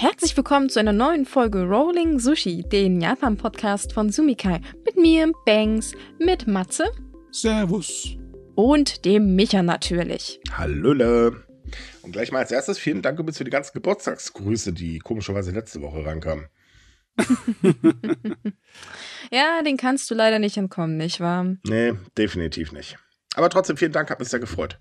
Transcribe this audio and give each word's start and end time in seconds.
Herzlich 0.00 0.34
willkommen 0.34 0.70
zu 0.70 0.80
einer 0.80 0.94
neuen 0.94 1.26
Folge 1.26 1.64
Rolling 1.64 2.20
Sushi, 2.20 2.62
den 2.62 3.02
Japan-Podcast 3.02 3.92
von 3.92 4.10
Sumikai. 4.10 4.62
Mit 4.86 4.96
mir, 4.96 5.30
Banks, 5.44 5.92
mit 6.18 6.46
Matze. 6.46 6.90
Servus. 7.30 8.16
Und 8.54 9.04
dem 9.04 9.36
Micha 9.36 9.62
natürlich. 9.62 10.40
Hallöle. 10.52 11.44
Und 12.00 12.12
gleich 12.12 12.32
mal 12.32 12.38
als 12.38 12.50
erstes 12.50 12.78
vielen 12.78 13.02
Dank 13.02 13.18
übrigens 13.18 13.36
für 13.36 13.44
die 13.44 13.50
ganzen 13.50 13.74
Geburtstagsgrüße, 13.74 14.72
die 14.72 15.00
komischerweise 15.00 15.50
letzte 15.50 15.82
Woche 15.82 16.02
rankamen. 16.02 16.46
ja, 19.30 19.60
den 19.62 19.76
kannst 19.76 20.10
du 20.10 20.14
leider 20.14 20.38
nicht 20.38 20.56
entkommen, 20.56 20.96
nicht 20.96 21.20
wahr? 21.20 21.56
Nee, 21.64 21.92
definitiv 22.16 22.72
nicht. 22.72 22.96
Aber 23.34 23.50
trotzdem 23.50 23.76
vielen 23.76 23.92
Dank, 23.92 24.08
hat 24.08 24.18
mich 24.18 24.30
sehr 24.30 24.40
gefreut. 24.40 24.80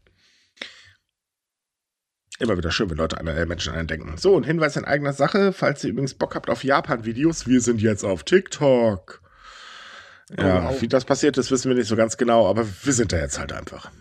Immer 2.40 2.58
wieder 2.58 2.72
schön, 2.72 2.90
wenn 2.90 2.98
Leute 2.98 3.20
an 3.20 3.28
äh, 3.28 3.46
Menschen 3.46 3.74
eindenken. 3.74 4.18
So, 4.18 4.38
ein 4.38 4.44
Hinweis 4.44 4.78
in 4.78 4.86
eigener 4.86 5.12
Sache. 5.12 5.52
Falls 5.52 5.84
ihr 5.84 5.90
übrigens 5.90 6.14
Bock 6.14 6.36
habt 6.36 6.50
auf 6.50 6.64
Japan-Videos, 6.64 7.48
wir 7.48 7.60
sind 7.60 7.82
jetzt 7.82 8.06
auf 8.06 8.24
TikTok. 8.24 9.22
Ja, 10.38 10.70
oh, 10.70 10.82
wie 10.82 10.88
das 10.88 11.06
passiert 11.06 11.38
ist, 11.38 11.52
wissen 11.52 11.70
wir 11.70 11.76
nicht 11.76 11.88
so 11.88 11.98
ganz 11.98 12.16
genau, 12.16 12.48
aber 12.48 12.66
wir 12.84 12.94
sind 12.94 13.12
da 13.12 13.18
jetzt 13.18 13.40
halt 13.40 13.52
einfach. 13.52 13.92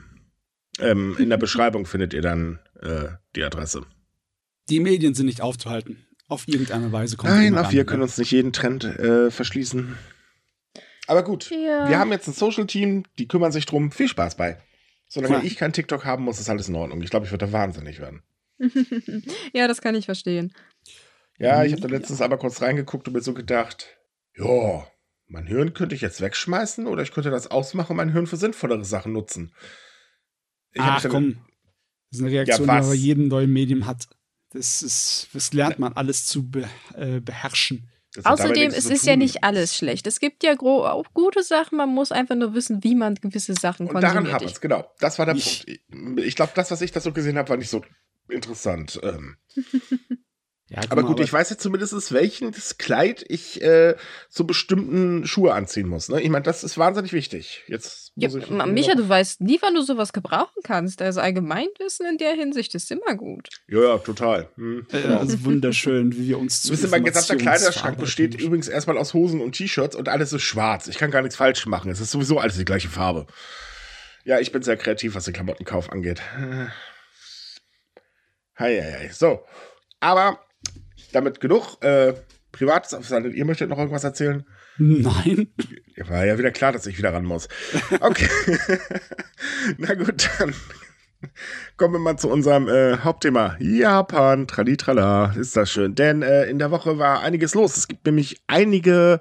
Ähm, 0.78 1.16
in 1.18 1.30
der 1.30 1.36
Beschreibung 1.38 1.84
findet 1.84 2.14
ihr 2.14 2.22
dann 2.22 2.60
äh, 2.80 3.08
die 3.34 3.42
Adresse. 3.42 3.82
Die 4.68 4.80
Medien 4.80 5.14
sind 5.14 5.26
nicht 5.26 5.40
aufzuhalten. 5.40 6.06
Auf 6.28 6.46
irgendeine 6.46 6.92
Weise 6.92 7.16
kommt 7.16 7.32
Nein, 7.32 7.56
auch 7.56 7.72
wir 7.72 7.86
können 7.86 8.02
uns 8.02 8.18
nicht 8.18 8.30
jeden 8.30 8.52
Trend 8.52 8.84
äh, 8.84 9.30
verschließen. 9.30 9.96
Aber 11.06 11.24
gut, 11.24 11.50
ja. 11.50 11.88
wir 11.88 11.98
haben 11.98 12.12
jetzt 12.12 12.28
ein 12.28 12.34
Social-Team, 12.34 13.04
die 13.18 13.26
kümmern 13.26 13.50
sich 13.50 13.64
drum. 13.64 13.90
Viel 13.90 14.08
Spaß 14.08 14.36
bei. 14.36 14.58
Solange 15.08 15.34
Klar. 15.34 15.44
ich 15.44 15.56
kein 15.56 15.72
TikTok 15.72 16.04
haben 16.04 16.24
muss, 16.24 16.38
ist 16.38 16.50
alles 16.50 16.68
in 16.68 16.74
Ordnung. 16.74 17.00
Ich 17.02 17.10
glaube, 17.10 17.26
ich 17.26 17.32
würde 17.32 17.46
da 17.46 17.52
wahnsinnig 17.52 17.98
werden. 17.98 18.22
ja, 19.52 19.66
das 19.66 19.80
kann 19.80 19.94
ich 19.94 20.04
verstehen. 20.04 20.52
Ja, 21.38 21.64
ich 21.64 21.72
habe 21.72 21.82
da 21.82 21.88
letztens 21.88 22.20
aber 22.20 22.36
kurz 22.36 22.60
reingeguckt 22.60 23.06
und 23.06 23.14
mir 23.14 23.22
so 23.22 23.32
gedacht, 23.32 23.98
ja, 24.36 24.86
mein 25.26 25.46
Hirn 25.46 25.72
könnte 25.72 25.94
ich 25.94 26.00
jetzt 26.00 26.20
wegschmeißen 26.20 26.86
oder 26.86 27.02
ich 27.02 27.12
könnte 27.12 27.30
das 27.30 27.46
ausmachen 27.46 27.92
und 27.92 27.96
mein 27.96 28.12
Hirn 28.12 28.26
für 28.26 28.36
sinnvollere 28.36 28.84
Sachen 28.84 29.12
nutzen. 29.12 29.52
Ich 30.72 30.80
Ach 30.82 31.04
komm, 31.08 31.38
das 32.10 32.18
ist 32.18 32.24
eine 32.24 32.32
Reaktion, 32.32 32.66
ja, 32.66 32.74
die 32.74 32.80
man 32.82 32.90
bei 32.90 32.94
jedem 32.94 33.28
neuen 33.28 33.52
Medium 33.52 33.86
hat. 33.86 34.08
Das, 34.50 34.82
ist, 34.82 35.28
das 35.32 35.52
lernt 35.52 35.78
man 35.78 35.92
alles 35.92 36.26
zu 36.26 36.48
be, 36.50 36.68
äh, 36.94 37.20
beherrschen. 37.20 37.88
Außerdem 38.24 38.70
es 38.70 38.86
ist 38.86 39.06
ja 39.06 39.16
nicht 39.16 39.44
alles 39.44 39.76
schlecht. 39.76 40.06
Es 40.06 40.18
gibt 40.18 40.42
ja 40.42 40.58
auch 40.58 41.06
gute 41.12 41.42
Sachen, 41.42 41.76
man 41.76 41.90
muss 41.90 42.10
einfach 42.10 42.34
nur 42.34 42.54
wissen, 42.54 42.82
wie 42.82 42.94
man 42.94 43.14
gewisse 43.16 43.54
Sachen 43.54 43.86
und 43.86 43.92
konsumiert. 43.92 44.14
Daran 44.14 44.32
haben 44.32 44.40
wir 44.40 44.46
es, 44.48 44.60
genau. 44.60 44.90
Das 44.98 45.18
war 45.18 45.26
der 45.26 45.34
ich, 45.34 45.80
Punkt. 45.90 46.20
Ich 46.20 46.34
glaube, 46.34 46.52
das, 46.54 46.70
was 46.70 46.80
ich 46.80 46.92
da 46.92 47.00
so 47.00 47.12
gesehen 47.12 47.36
habe, 47.36 47.50
war 47.50 47.56
nicht 47.56 47.70
so 47.70 47.82
interessant. 48.28 48.98
Ähm. 49.02 49.36
Ja, 50.70 50.82
aber 50.90 51.02
gut, 51.02 51.12
aber 51.12 51.24
ich 51.24 51.32
weiß 51.32 51.48
jetzt 51.48 51.62
zumindest, 51.62 52.12
welches 52.12 52.76
Kleid 52.76 53.24
ich 53.28 53.62
äh, 53.62 53.96
zu 54.28 54.46
bestimmten 54.46 55.26
Schuhe 55.26 55.54
anziehen 55.54 55.88
muss. 55.88 56.10
Ne? 56.10 56.20
Ich 56.20 56.28
meine, 56.28 56.42
das 56.42 56.62
ist 56.62 56.76
wahnsinnig 56.76 57.14
wichtig. 57.14 57.62
Jetzt 57.68 58.12
ja, 58.16 58.28
Micha, 58.66 58.94
du 58.94 59.08
weißt 59.08 59.40
nie, 59.40 59.58
wann 59.62 59.74
du 59.74 59.82
sowas 59.82 60.12
gebrauchen 60.12 60.60
kannst. 60.64 61.00
Also 61.00 61.20
Allgemeinwissen 61.20 62.04
in 62.04 62.18
der 62.18 62.32
Hinsicht 62.32 62.74
ist 62.74 62.90
immer 62.90 63.14
gut. 63.16 63.48
Ja, 63.66 63.80
ja, 63.80 63.98
total. 63.98 64.50
Hm. 64.56 64.86
Ja, 64.92 65.18
also 65.18 65.42
wunderschön, 65.44 66.14
wie 66.14 66.28
wir 66.28 66.38
uns 66.38 66.62
zu 66.62 66.72
Wisst 66.72 66.82
ihr, 66.82 66.90
mein 66.90 67.04
gesamter 67.04 67.36
Kleiderschrank 67.36 67.96
besteht 67.96 68.38
übrigens 68.38 68.68
erstmal 68.68 68.98
aus 68.98 69.14
Hosen 69.14 69.40
und 69.40 69.52
T-Shirts 69.52 69.96
und 69.96 70.08
alles 70.10 70.34
ist 70.34 70.42
schwarz. 70.42 70.88
Ich 70.88 70.98
kann 70.98 71.10
gar 71.10 71.22
nichts 71.22 71.36
falsch 71.36 71.64
machen. 71.64 71.90
Es 71.90 72.00
ist 72.00 72.10
sowieso 72.10 72.40
alles 72.40 72.58
die 72.58 72.66
gleiche 72.66 72.88
Farbe. 72.88 73.26
Ja, 74.24 74.38
ich 74.38 74.52
bin 74.52 74.62
sehr 74.62 74.76
kreativ, 74.76 75.14
was 75.14 75.24
den 75.24 75.32
Klamottenkauf 75.32 75.90
angeht. 75.90 76.20
Hei, 78.58 78.82
hei, 78.82 78.96
hei. 78.98 79.10
So. 79.12 79.44
Aber 80.00 80.40
damit 81.12 81.40
genug. 81.40 81.82
Äh, 81.82 82.14
Privates, 82.52 82.96
ihr 83.10 83.44
möchtet 83.44 83.68
noch 83.68 83.78
irgendwas 83.78 84.04
erzählen? 84.04 84.44
Nein. 84.78 85.48
War 86.08 86.24
ja 86.24 86.38
wieder 86.38 86.50
klar, 86.50 86.72
dass 86.72 86.86
ich 86.86 86.98
wieder 86.98 87.12
ran 87.12 87.24
muss. 87.24 87.48
Okay. 88.00 88.28
Na 89.78 89.94
gut, 89.94 90.28
dann 90.38 90.54
kommen 91.76 91.94
wir 91.94 91.98
mal 91.98 92.16
zu 92.16 92.30
unserem 92.30 92.68
äh, 92.68 92.98
Hauptthema. 92.98 93.56
Japan, 93.58 94.46
tralitrala, 94.46 95.34
ist 95.38 95.56
das 95.56 95.70
schön. 95.70 95.94
Denn 95.94 96.22
äh, 96.22 96.44
in 96.46 96.58
der 96.58 96.70
Woche 96.70 96.98
war 96.98 97.20
einiges 97.20 97.54
los. 97.54 97.76
Es 97.76 97.88
gibt 97.88 98.06
nämlich 98.06 98.40
einige 98.46 99.20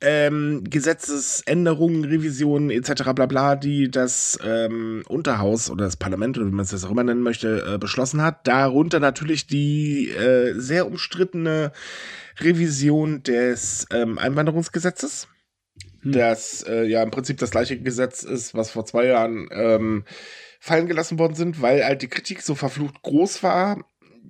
ähm, 0.00 0.62
Gesetzesänderungen, 0.64 2.04
Revisionen 2.04 2.70
etc. 2.70 3.12
bla 3.14 3.26
bla, 3.26 3.56
die 3.56 3.90
das 3.90 4.38
ähm, 4.44 5.02
Unterhaus 5.08 5.70
oder 5.70 5.86
das 5.86 5.96
Parlament 5.96 6.36
oder 6.36 6.46
wie 6.46 6.52
man 6.52 6.64
es 6.64 6.72
jetzt 6.72 6.84
auch 6.84 6.90
immer 6.90 7.04
nennen 7.04 7.22
möchte, 7.22 7.74
äh, 7.74 7.78
beschlossen 7.78 8.22
hat. 8.22 8.46
Darunter 8.46 9.00
natürlich 9.00 9.46
die 9.46 10.10
äh, 10.10 10.52
sehr 10.58 10.86
umstrittene 10.86 11.72
Revision 12.38 13.22
des 13.22 13.86
ähm, 13.90 14.18
Einwanderungsgesetzes. 14.18 15.28
Hm. 16.02 16.12
Das 16.12 16.62
äh, 16.68 16.84
ja 16.84 17.02
im 17.02 17.10
Prinzip 17.10 17.38
das 17.38 17.50
gleiche 17.50 17.80
Gesetz 17.80 18.22
ist, 18.22 18.54
was 18.54 18.70
vor 18.70 18.84
zwei 18.84 19.06
Jahren 19.06 19.48
ähm, 19.50 20.04
fallen 20.60 20.88
gelassen 20.88 21.18
worden 21.18 21.34
sind, 21.34 21.62
weil 21.62 21.84
halt 21.84 22.02
die 22.02 22.08
Kritik 22.08 22.42
so 22.42 22.54
verflucht 22.54 23.00
groß 23.02 23.42
war. 23.42 23.82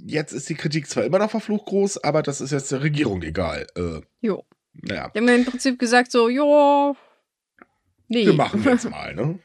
Jetzt 0.04 0.32
ist 0.32 0.48
die 0.48 0.54
Kritik 0.54 0.88
zwar 0.88 1.04
immer 1.04 1.18
noch 1.18 1.30
verflucht 1.30 1.66
groß, 1.66 2.04
aber 2.04 2.22
das 2.22 2.40
ist 2.40 2.52
jetzt 2.52 2.70
der 2.70 2.82
Regierung 2.82 3.22
egal. 3.22 3.66
Äh, 3.74 4.02
jo. 4.20 4.44
Ja. 4.84 5.08
Die 5.08 5.18
haben 5.18 5.28
im 5.28 5.44
Prinzip 5.44 5.78
gesagt 5.78 6.12
so, 6.12 6.28
ja, 6.28 6.94
nee. 8.08 8.26
Wir 8.26 8.34
machen 8.34 8.62
jetzt 8.64 8.90
mal, 8.90 9.14
ne? 9.14 9.38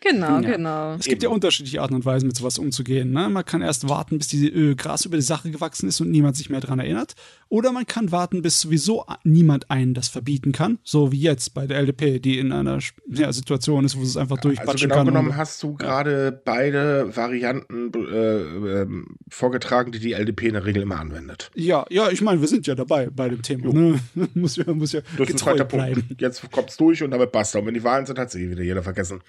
Genau, 0.00 0.40
ja. 0.40 0.56
genau. 0.56 0.94
Es 0.94 1.06
gibt 1.06 1.22
Eben. 1.22 1.30
ja 1.30 1.34
unterschiedliche 1.34 1.82
Arten 1.82 1.94
und 1.94 2.04
Weisen, 2.04 2.26
mit 2.26 2.36
sowas 2.36 2.58
umzugehen. 2.58 3.10
Ne? 3.10 3.28
Man 3.28 3.44
kann 3.44 3.62
erst 3.62 3.88
warten, 3.88 4.18
bis 4.18 4.28
die 4.28 4.48
äh, 4.48 4.74
Gras 4.74 5.04
über 5.04 5.16
die 5.16 5.22
Sache 5.22 5.50
gewachsen 5.50 5.88
ist 5.88 6.00
und 6.00 6.10
niemand 6.10 6.36
sich 6.36 6.50
mehr 6.50 6.60
daran 6.60 6.78
erinnert. 6.78 7.14
Oder 7.48 7.72
man 7.72 7.86
kann 7.86 8.12
warten, 8.12 8.42
bis 8.42 8.60
sowieso 8.60 9.06
niemand 9.24 9.70
einen 9.70 9.94
das 9.94 10.08
verbieten 10.08 10.52
kann. 10.52 10.78
So 10.82 11.12
wie 11.12 11.20
jetzt 11.20 11.54
bei 11.54 11.66
der 11.66 11.78
LDP, 11.78 12.18
die 12.18 12.38
in 12.38 12.52
einer 12.52 12.78
ja, 13.08 13.32
Situation 13.32 13.84
ist, 13.84 13.96
wo 13.96 14.02
es 14.02 14.16
einfach 14.16 14.38
durchbatschen 14.38 14.72
also 14.72 14.84
genau 14.84 14.94
kann. 14.96 15.06
Genau 15.06 15.20
genommen 15.20 15.36
hast 15.36 15.62
du 15.62 15.74
gerade 15.74 16.24
ja. 16.24 16.40
beide 16.44 17.16
Varianten 17.16 17.92
äh, 17.94 18.82
äh, 18.82 18.86
vorgetragen, 19.28 19.92
die 19.92 19.98
die 19.98 20.12
LDP 20.12 20.48
in 20.48 20.54
der 20.54 20.64
Regel 20.64 20.82
immer 20.82 21.00
anwendet. 21.00 21.50
Ja, 21.54 21.86
ja, 21.90 22.10
ich 22.10 22.20
meine, 22.20 22.40
wir 22.40 22.48
sind 22.48 22.66
ja 22.66 22.74
dabei 22.74 23.08
bei 23.10 23.28
dem 23.28 23.42
Thema. 23.42 23.72
Ne? 23.72 23.98
muss 24.34 24.56
ja, 24.56 24.72
muss 24.72 24.92
ja 24.92 25.00
das 25.16 25.30
ist 25.30 25.46
ein 25.46 25.68
bleiben. 25.68 26.06
Punkt. 26.06 26.20
Jetzt 26.20 26.50
kommt 26.50 26.70
es 26.70 26.76
durch 26.76 27.02
und 27.02 27.10
damit 27.10 27.32
basta. 27.32 27.58
Und 27.58 27.66
wenn 27.66 27.74
die 27.74 27.84
Wahlen 27.84 28.06
sind, 28.06 28.18
hat 28.18 28.30
sich 28.30 28.48
wieder 28.48 28.62
jeder 28.62 28.82
vergessen. 28.82 29.22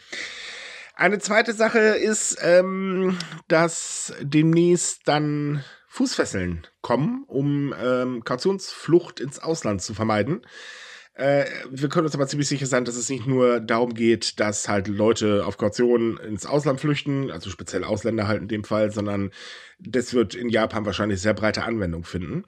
Eine 0.99 1.19
zweite 1.19 1.53
Sache 1.53 1.79
ist, 1.79 2.39
ähm, 2.41 3.17
dass 3.47 4.13
demnächst 4.19 5.07
dann 5.07 5.63
Fußfesseln 5.87 6.67
kommen, 6.81 7.23
um 7.25 7.73
ähm, 7.81 8.25
Kautionsflucht 8.25 9.21
ins 9.21 9.39
Ausland 9.39 9.81
zu 9.81 9.93
vermeiden. 9.93 10.41
Äh, 11.13 11.45
wir 11.71 11.87
können 11.87 12.05
uns 12.05 12.15
aber 12.15 12.27
ziemlich 12.27 12.49
sicher 12.49 12.65
sein, 12.65 12.83
dass 12.83 12.97
es 12.97 13.09
nicht 13.09 13.25
nur 13.25 13.61
darum 13.61 13.93
geht, 13.93 14.41
dass 14.41 14.67
halt 14.67 14.89
Leute 14.89 15.45
auf 15.45 15.57
Kaution 15.57 16.17
ins 16.17 16.45
Ausland 16.45 16.81
flüchten, 16.81 17.31
also 17.31 17.49
speziell 17.49 17.85
Ausländer 17.85 18.27
halt 18.27 18.41
in 18.41 18.49
dem 18.49 18.65
Fall, 18.65 18.91
sondern 18.91 19.31
das 19.79 20.13
wird 20.13 20.35
in 20.35 20.49
Japan 20.49 20.85
wahrscheinlich 20.85 21.21
sehr 21.21 21.33
breite 21.33 21.63
Anwendung 21.63 22.03
finden. 22.03 22.43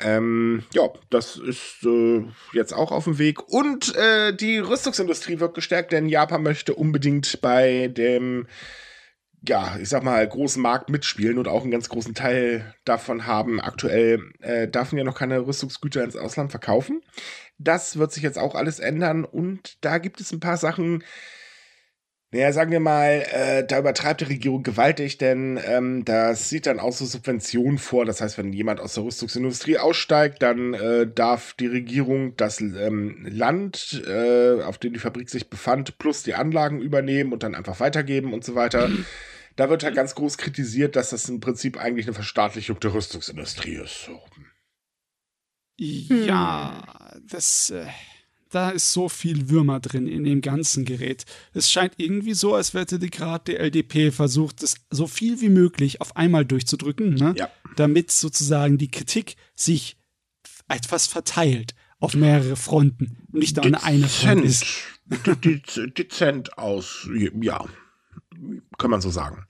Ähm, 0.00 0.62
ja, 0.72 0.88
das 1.10 1.36
ist 1.36 1.84
äh, 1.84 2.24
jetzt 2.52 2.72
auch 2.72 2.92
auf 2.92 3.04
dem 3.04 3.18
Weg. 3.18 3.48
Und 3.48 3.94
äh, 3.96 4.32
die 4.32 4.58
Rüstungsindustrie 4.58 5.40
wird 5.40 5.54
gestärkt, 5.54 5.92
denn 5.92 6.08
Japan 6.08 6.42
möchte 6.42 6.74
unbedingt 6.74 7.40
bei 7.40 7.88
dem, 7.88 8.46
ja, 9.46 9.76
ich 9.80 9.88
sag 9.88 10.04
mal, 10.04 10.26
großen 10.26 10.62
Markt 10.62 10.88
mitspielen 10.88 11.38
und 11.38 11.48
auch 11.48 11.62
einen 11.62 11.72
ganz 11.72 11.88
großen 11.88 12.14
Teil 12.14 12.74
davon 12.84 13.26
haben. 13.26 13.60
Aktuell 13.60 14.20
äh, 14.40 14.68
darf 14.68 14.92
man 14.92 14.98
ja 14.98 15.04
noch 15.04 15.18
keine 15.18 15.44
Rüstungsgüter 15.44 16.04
ins 16.04 16.16
Ausland 16.16 16.52
verkaufen. 16.52 17.02
Das 17.58 17.98
wird 17.98 18.12
sich 18.12 18.22
jetzt 18.22 18.38
auch 18.38 18.54
alles 18.54 18.78
ändern 18.78 19.24
und 19.24 19.78
da 19.84 19.98
gibt 19.98 20.20
es 20.20 20.32
ein 20.32 20.38
paar 20.40 20.58
Sachen, 20.58 21.02
naja, 22.30 22.52
sagen 22.52 22.70
wir 22.70 22.80
mal, 22.80 23.24
äh, 23.32 23.66
da 23.66 23.78
übertreibt 23.78 24.20
die 24.20 24.26
Regierung 24.26 24.62
gewaltig, 24.62 25.16
denn 25.16 25.58
ähm, 25.64 26.04
das 26.04 26.50
sieht 26.50 26.66
dann 26.66 26.78
auch 26.78 26.92
so 26.92 27.06
Subventionen 27.06 27.78
vor. 27.78 28.04
Das 28.04 28.20
heißt, 28.20 28.36
wenn 28.36 28.52
jemand 28.52 28.80
aus 28.80 28.94
der 28.94 29.04
Rüstungsindustrie 29.04 29.78
aussteigt, 29.78 30.42
dann 30.42 30.74
äh, 30.74 31.06
darf 31.06 31.54
die 31.54 31.68
Regierung 31.68 32.36
das 32.36 32.60
ähm, 32.60 33.26
Land, 33.30 34.02
äh, 34.06 34.60
auf 34.60 34.76
dem 34.76 34.92
die 34.92 34.98
Fabrik 34.98 35.30
sich 35.30 35.48
befand, 35.48 35.96
plus 35.96 36.22
die 36.22 36.34
Anlagen 36.34 36.82
übernehmen 36.82 37.32
und 37.32 37.42
dann 37.42 37.54
einfach 37.54 37.80
weitergeben 37.80 38.34
und 38.34 38.44
so 38.44 38.54
weiter. 38.54 38.90
Da 39.56 39.70
wird 39.70 39.82
halt 39.82 39.96
ganz 39.96 40.14
groß 40.14 40.36
kritisiert, 40.36 40.96
dass 40.96 41.10
das 41.10 41.30
im 41.30 41.40
Prinzip 41.40 41.78
eigentlich 41.78 42.06
eine 42.06 42.14
Verstaatlichung 42.14 42.78
der 42.78 42.92
Rüstungsindustrie 42.92 43.76
ist. 43.82 44.10
Ja, 45.78 46.84
das. 47.26 47.70
Äh 47.70 47.86
da 48.50 48.70
ist 48.70 48.92
so 48.92 49.08
viel 49.08 49.50
Würmer 49.50 49.80
drin 49.80 50.06
in 50.06 50.24
dem 50.24 50.40
ganzen 50.40 50.84
Gerät. 50.84 51.24
Es 51.52 51.70
scheint 51.70 51.94
irgendwie 51.96 52.34
so, 52.34 52.54
als 52.54 52.74
hätte 52.74 52.98
die 52.98 53.10
gerade 53.10 53.52
der 53.52 53.60
LDP 53.60 54.10
versucht, 54.10 54.62
das 54.62 54.76
so 54.90 55.06
viel 55.06 55.40
wie 55.40 55.48
möglich 55.48 56.00
auf 56.00 56.16
einmal 56.16 56.44
durchzudrücken, 56.44 57.14
ne? 57.14 57.34
ja. 57.36 57.50
damit 57.76 58.10
sozusagen 58.10 58.78
die 58.78 58.90
Kritik 58.90 59.36
sich 59.54 59.96
etwas 60.68 61.06
verteilt 61.06 61.74
auf 62.00 62.14
mehrere 62.14 62.56
Fronten 62.56 63.18
und 63.32 63.40
nicht 63.40 63.58
an 63.58 63.74
eine 63.74 64.08
Front 64.08 64.44
ist. 64.44 64.64
Dezent 65.98 66.58
aus, 66.58 67.08
ja, 67.40 67.64
kann 68.78 68.90
man 68.90 69.00
so 69.00 69.10
sagen. 69.10 69.47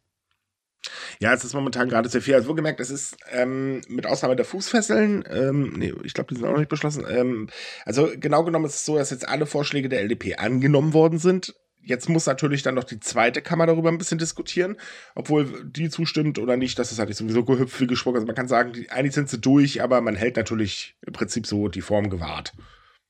Ja, 1.21 1.33
es 1.35 1.45
ist 1.45 1.55
momentan 1.55 1.89
gerade 1.89 2.09
sehr 2.09 2.23
viel. 2.23 2.35
Also, 2.35 2.49
wohlgemerkt, 2.49 2.81
es 2.81 2.91
ist 2.91 3.17
ähm, 3.31 3.81
mit 3.89 4.07
Ausnahme 4.07 4.37
der 4.37 4.45
Fußfesseln, 4.45 5.25
ähm, 5.31 5.75
nee, 5.77 5.93
ich 6.05 6.15
glaube, 6.15 6.29
die 6.29 6.37
sind 6.37 6.47
auch 6.47 6.53
noch 6.53 6.59
nicht 6.59 6.69
beschlossen. 6.69 7.05
Ähm, 7.09 7.49
also, 7.85 8.11
genau 8.17 8.45
genommen 8.45 8.67
ist 8.67 8.77
es 8.77 8.85
so, 8.85 8.97
dass 8.97 9.11
jetzt 9.11 9.29
alle 9.29 9.47
Vorschläge 9.47 9.89
der 9.89 10.01
LDP 10.01 10.37
angenommen 10.37 10.93
worden 10.93 11.19
sind. 11.19 11.55
Jetzt 11.83 12.09
muss 12.09 12.27
natürlich 12.27 12.63
dann 12.63 12.75
noch 12.75 12.85
die 12.85 13.01
zweite 13.01 13.41
Kammer 13.41 13.67
darüber 13.67 13.89
ein 13.89 13.99
bisschen 13.99 14.19
diskutieren, 14.19 14.77
obwohl 15.15 15.65
die 15.65 15.89
zustimmt 15.89 16.39
oder 16.39 16.57
nicht, 16.57 16.79
das 16.79 16.93
ist 16.93 16.99
halt 16.99 17.09
nicht 17.09 17.19
sowieso 17.19 17.45
gehüpft 17.45 17.81
wie 17.81 17.87
gesprochen. 17.87 18.17
Also 18.17 18.27
man 18.27 18.37
kann 18.37 18.49
sagen, 18.49 18.75
die, 18.75 18.91
eigentlich 18.91 19.15
sind 19.15 19.31
sie 19.31 19.39
durch, 19.39 19.83
aber 19.83 20.01
man 20.03 20.15
hält 20.15 20.37
natürlich 20.37 20.97
im 21.07 21.15
Prinzip 21.15 21.47
so 21.47 21.69
die 21.69 21.81
Form 21.81 22.11
gewahrt. 22.11 22.53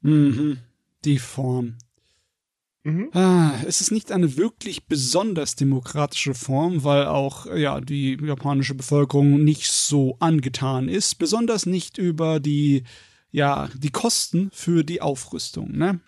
Mhm. 0.02 0.58
Die 1.04 1.18
Form. 1.18 1.76
Mhm. 2.88 3.10
Ah, 3.12 3.52
es 3.66 3.82
ist 3.82 3.90
nicht 3.90 4.12
eine 4.12 4.38
wirklich 4.38 4.86
besonders 4.86 5.56
demokratische 5.56 6.32
Form, 6.32 6.84
weil 6.84 7.06
auch 7.06 7.44
ja 7.54 7.82
die 7.82 8.16
japanische 8.18 8.74
Bevölkerung 8.74 9.44
nicht 9.44 9.70
so 9.70 10.16
angetan 10.20 10.88
ist, 10.88 11.16
besonders 11.16 11.66
nicht 11.66 11.98
über 11.98 12.40
die 12.40 12.84
ja 13.30 13.68
die 13.76 13.90
Kosten 13.90 14.48
für 14.54 14.84
die 14.84 15.02
Aufrüstung. 15.02 15.72
Ne? 15.72 16.00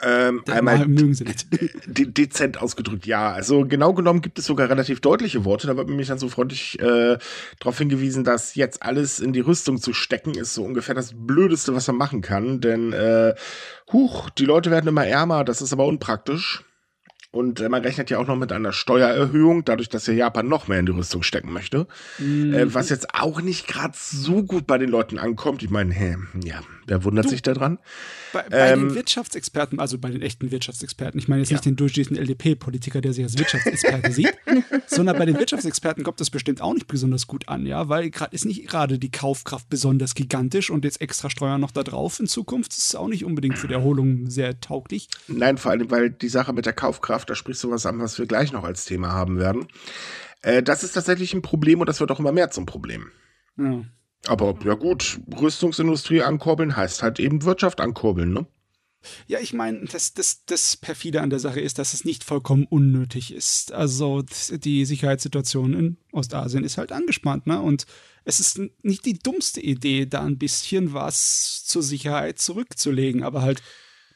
Ähm, 0.00 0.42
einmal 0.48 0.86
mögen 0.88 1.14
sie 1.14 1.24
nicht. 1.24 1.46
De 1.86 2.06
dezent 2.06 2.60
ausgedrückt, 2.60 3.06
ja. 3.06 3.30
Also 3.32 3.64
genau 3.66 3.92
genommen 3.92 4.20
gibt 4.20 4.38
es 4.38 4.46
sogar 4.46 4.68
relativ 4.68 5.00
deutliche 5.00 5.44
Worte. 5.44 5.66
Da 5.66 5.76
wird 5.76 5.88
mich 5.88 6.08
dann 6.08 6.18
so 6.18 6.28
freundlich 6.28 6.80
äh, 6.80 7.18
darauf 7.60 7.78
hingewiesen, 7.78 8.24
dass 8.24 8.54
jetzt 8.54 8.82
alles 8.82 9.20
in 9.20 9.32
die 9.32 9.40
Rüstung 9.40 9.80
zu 9.80 9.92
stecken 9.92 10.34
ist 10.34 10.54
so 10.54 10.64
ungefähr 10.64 10.94
das 10.94 11.12
Blödeste, 11.14 11.74
was 11.74 11.86
man 11.86 11.96
machen 11.96 12.20
kann. 12.20 12.60
Denn 12.60 12.92
äh, 12.92 13.34
huch, 13.92 14.30
die 14.30 14.44
Leute 14.44 14.70
werden 14.70 14.88
immer 14.88 15.06
ärmer, 15.06 15.44
das 15.44 15.62
ist 15.62 15.72
aber 15.72 15.86
unpraktisch. 15.86 16.64
Und 17.32 17.60
äh, 17.60 17.70
man 17.70 17.82
rechnet 17.82 18.10
ja 18.10 18.18
auch 18.18 18.26
noch 18.26 18.36
mit 18.36 18.52
einer 18.52 18.72
Steuererhöhung, 18.72 19.64
dadurch, 19.64 19.88
dass 19.88 20.06
ja 20.06 20.12
Japan 20.12 20.48
noch 20.48 20.68
mehr 20.68 20.78
in 20.78 20.86
die 20.86 20.92
Rüstung 20.92 21.22
stecken 21.22 21.50
möchte. 21.50 21.88
Mhm. 22.18 22.52
Äh, 22.52 22.74
was 22.74 22.90
jetzt 22.90 23.14
auch 23.14 23.40
nicht 23.40 23.66
gerade 23.66 23.94
so 23.96 24.42
gut 24.42 24.66
bei 24.66 24.76
den 24.76 24.90
Leuten 24.90 25.18
ankommt. 25.18 25.62
Ich 25.62 25.70
meine, 25.70 25.94
hä, 25.94 26.16
ja, 26.44 26.60
wer 26.86 27.04
wundert 27.04 27.24
du, 27.24 27.30
sich 27.30 27.40
daran? 27.40 27.78
Bei, 28.34 28.42
bei 28.50 28.72
ähm, 28.72 28.88
den 28.88 28.94
Wirtschaftsexperten, 28.94 29.80
also 29.80 29.96
bei 29.96 30.10
den 30.10 30.20
echten 30.20 30.50
Wirtschaftsexperten, 30.50 31.18
ich 31.18 31.26
meine 31.26 31.40
jetzt 31.40 31.50
ja. 31.50 31.54
nicht 31.54 31.64
den 31.64 31.76
durchschnittlichen 31.76 32.22
LDP-Politiker, 32.22 33.00
der 33.00 33.14
sich 33.14 33.24
als 33.24 33.38
Wirtschaftsexperte 33.38 34.12
sieht, 34.12 34.34
sondern 34.86 35.16
bei 35.16 35.24
den 35.24 35.38
Wirtschaftsexperten 35.38 36.04
kommt 36.04 36.20
das 36.20 36.28
bestimmt 36.28 36.60
auch 36.60 36.74
nicht 36.74 36.86
besonders 36.86 37.26
gut 37.26 37.48
an, 37.48 37.64
ja, 37.64 37.88
weil 37.88 38.10
gerade 38.10 38.34
ist 38.34 38.44
nicht 38.44 38.68
gerade 38.68 38.98
die 38.98 39.10
Kaufkraft 39.10 39.70
besonders 39.70 40.14
gigantisch 40.14 40.68
und 40.68 40.84
jetzt 40.84 41.00
extra 41.00 41.30
Steuern 41.30 41.62
noch 41.62 41.70
da 41.70 41.82
drauf 41.82 42.20
in 42.20 42.26
Zukunft 42.26 42.76
ist 42.76 42.94
auch 42.94 43.08
nicht 43.08 43.24
unbedingt 43.24 43.58
für 43.58 43.68
die 43.68 43.74
Erholung 43.74 44.28
sehr 44.28 44.60
tauglich. 44.60 45.08
Nein, 45.28 45.56
vor 45.56 45.70
allem, 45.70 45.90
weil 45.90 46.10
die 46.10 46.28
Sache 46.28 46.52
mit 46.52 46.66
der 46.66 46.74
Kaufkraft 46.74 47.21
Wissenschaft, 47.22 47.30
da 47.30 47.34
sprichst 47.34 47.64
du 47.64 47.70
was 47.70 47.86
an, 47.86 48.00
was 48.00 48.18
wir 48.18 48.26
gleich 48.26 48.52
noch 48.52 48.64
als 48.64 48.84
Thema 48.84 49.12
haben 49.12 49.38
werden. 49.38 49.66
Äh, 50.42 50.62
das 50.62 50.82
ist 50.82 50.92
tatsächlich 50.92 51.34
ein 51.34 51.42
Problem 51.42 51.80
und 51.80 51.88
das 51.88 52.00
wird 52.00 52.10
auch 52.10 52.20
immer 52.20 52.32
mehr 52.32 52.50
zum 52.50 52.66
Problem. 52.66 53.10
Ja. 53.56 53.84
Aber 54.26 54.56
ja 54.64 54.74
gut, 54.74 55.20
Rüstungsindustrie 55.40 56.22
ankurbeln 56.22 56.76
heißt 56.76 57.02
halt 57.02 57.18
eben 57.18 57.42
Wirtschaft 57.42 57.80
ankurbeln, 57.80 58.32
ne? 58.32 58.46
Ja, 59.26 59.40
ich 59.40 59.52
meine, 59.52 59.84
das, 59.86 60.14
das, 60.14 60.44
das 60.44 60.76
perfide 60.76 61.22
an 61.22 61.30
der 61.30 61.40
Sache 61.40 61.60
ist, 61.60 61.80
dass 61.80 61.92
es 61.92 62.04
nicht 62.04 62.22
vollkommen 62.22 62.66
unnötig 62.70 63.34
ist. 63.34 63.72
Also 63.72 64.22
die 64.48 64.84
Sicherheitssituation 64.84 65.74
in 65.74 65.96
Ostasien 66.12 66.62
ist 66.62 66.78
halt 66.78 66.92
angespannt, 66.92 67.48
ne? 67.48 67.60
Und 67.60 67.86
es 68.24 68.38
ist 68.38 68.60
nicht 68.82 69.04
die 69.04 69.18
dummste 69.18 69.60
Idee, 69.60 70.06
da 70.06 70.22
ein 70.22 70.38
bisschen 70.38 70.92
was 70.92 71.64
zur 71.64 71.82
Sicherheit 71.82 72.38
zurückzulegen, 72.38 73.24
aber 73.24 73.42
halt 73.42 73.60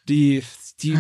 die, 0.08 0.44
die, 0.82 0.92
die, 0.92 0.98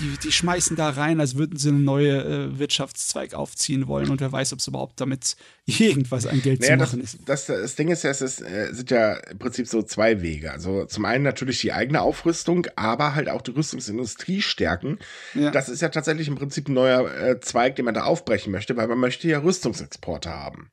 die, 0.00 0.18
die 0.18 0.32
schmeißen 0.32 0.74
da 0.74 0.90
rein, 0.90 1.20
als 1.20 1.36
würden 1.36 1.56
sie 1.56 1.68
einen 1.68 1.84
neuen 1.84 2.26
äh, 2.26 2.58
Wirtschaftszweig 2.58 3.34
aufziehen 3.34 3.86
wollen 3.86 4.10
und 4.10 4.20
wer 4.20 4.32
weiß, 4.32 4.52
ob 4.52 4.58
es 4.58 4.66
überhaupt 4.66 5.00
damit 5.00 5.36
irgendwas 5.66 6.26
an 6.26 6.42
Geld 6.42 6.60
naja, 6.60 6.72
zu 6.72 6.78
machen 6.78 7.00
das, 7.00 7.14
ist. 7.14 7.28
Das, 7.28 7.46
das 7.46 7.74
Ding 7.76 7.88
ist 7.88 8.02
ja, 8.02 8.10
es 8.10 8.20
ist, 8.20 8.40
äh, 8.40 8.70
sind 8.72 8.90
ja 8.90 9.14
im 9.14 9.38
Prinzip 9.38 9.68
so 9.68 9.82
zwei 9.82 10.22
Wege. 10.22 10.50
Also 10.50 10.86
zum 10.86 11.04
einen 11.04 11.22
natürlich 11.22 11.60
die 11.60 11.72
eigene 11.72 12.02
Aufrüstung, 12.02 12.66
aber 12.74 13.14
halt 13.14 13.28
auch 13.28 13.42
die 13.42 13.52
Rüstungsindustrie 13.52 14.42
stärken. 14.42 14.98
Ja. 15.34 15.52
Das 15.52 15.68
ist 15.68 15.82
ja 15.82 15.88
tatsächlich 15.90 16.26
im 16.26 16.34
Prinzip 16.34 16.68
ein 16.68 16.74
neuer 16.74 17.08
äh, 17.14 17.38
Zweig, 17.38 17.76
den 17.76 17.84
man 17.84 17.94
da 17.94 18.02
aufbrechen 18.02 18.50
möchte, 18.50 18.76
weil 18.76 18.88
man 18.88 18.98
möchte 18.98 19.28
ja 19.28 19.38
Rüstungsexporte 19.38 20.30
haben. 20.30 20.72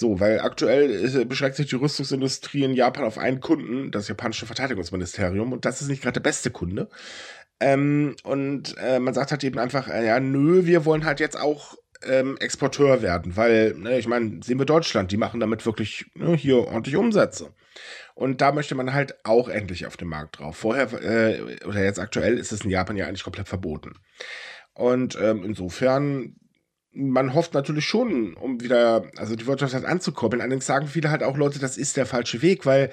So, 0.00 0.20
weil 0.20 0.38
aktuell 0.38 0.90
ist, 0.90 1.28
beschränkt 1.28 1.56
sich 1.56 1.66
die 1.66 1.74
Rüstungsindustrie 1.74 2.62
in 2.62 2.72
Japan 2.72 3.02
auf 3.02 3.18
einen 3.18 3.40
Kunden, 3.40 3.90
das 3.90 4.06
japanische 4.06 4.46
Verteidigungsministerium, 4.46 5.52
und 5.52 5.64
das 5.64 5.82
ist 5.82 5.88
nicht 5.88 6.02
gerade 6.02 6.12
der 6.12 6.20
beste 6.20 6.52
Kunde. 6.52 6.88
Ähm, 7.60 8.14
und 8.22 8.76
äh, 8.78 9.00
man 9.00 9.14
sagt 9.14 9.30
halt 9.30 9.42
eben 9.44 9.58
einfach, 9.58 9.88
äh, 9.88 10.06
ja, 10.06 10.20
nö, 10.20 10.66
wir 10.66 10.84
wollen 10.84 11.04
halt 11.04 11.20
jetzt 11.20 11.38
auch 11.38 11.76
ähm, 12.04 12.36
Exporteur 12.38 13.02
werden, 13.02 13.36
weil, 13.36 13.74
ne, 13.74 13.98
ich 13.98 14.06
meine, 14.06 14.40
sehen 14.42 14.58
wir 14.58 14.66
Deutschland, 14.66 15.10
die 15.10 15.16
machen 15.16 15.40
damit 15.40 15.66
wirklich 15.66 16.06
ne, 16.14 16.36
hier 16.36 16.58
ordentlich 16.58 16.96
Umsätze. 16.96 17.52
Und 18.14 18.40
da 18.40 18.52
möchte 18.52 18.74
man 18.74 18.92
halt 18.92 19.14
auch 19.24 19.48
endlich 19.48 19.86
auf 19.86 19.96
den 19.96 20.08
Markt 20.08 20.38
drauf. 20.38 20.56
Vorher, 20.56 20.92
äh, 21.02 21.64
oder 21.64 21.82
jetzt 21.82 22.00
aktuell, 22.00 22.38
ist 22.38 22.52
es 22.52 22.62
in 22.62 22.70
Japan 22.70 22.96
ja 22.96 23.06
eigentlich 23.06 23.24
komplett 23.24 23.48
verboten. 23.48 23.94
Und 24.74 25.18
ähm, 25.20 25.44
insofern, 25.44 26.36
man 26.92 27.34
hofft 27.34 27.54
natürlich 27.54 27.84
schon, 27.84 28.34
um 28.34 28.60
wieder, 28.60 29.10
also 29.16 29.36
die 29.36 29.46
Wirtschaft 29.46 29.74
halt 29.74 29.84
anzukurbeln. 29.84 30.40
Allerdings 30.40 30.66
sagen 30.66 30.86
viele 30.86 31.10
halt 31.10 31.22
auch 31.22 31.36
Leute, 31.36 31.58
das 31.58 31.76
ist 31.76 31.96
der 31.96 32.06
falsche 32.06 32.42
Weg, 32.42 32.66
weil 32.66 32.90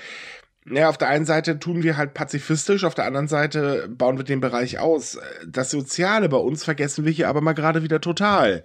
ja, 0.70 0.90
auf 0.90 0.98
der 0.98 1.10
einen 1.10 1.26
Seite 1.26 1.60
tun 1.60 1.84
wir 1.84 1.98
halt 1.98 2.14
pazifistisch, 2.14 2.84
auf 2.84 2.96
der 2.96 3.06
anderen 3.06 3.28
Seite 3.28 3.88
bauen 3.90 4.18
wir 4.18 4.24
den 4.24 4.42
Bereich 4.42 4.80
aus. 4.80 5.20
Das 5.48 5.70
Soziale 5.70 6.28
bei 6.28 6.38
uns 6.38 6.64
vergessen 6.64 7.06
wir 7.06 7.12
hier 7.12 7.30
aber 7.30 7.42
mal 7.42 7.54
gerade 7.54 7.84
wieder 7.84 8.02
total. 8.02 8.64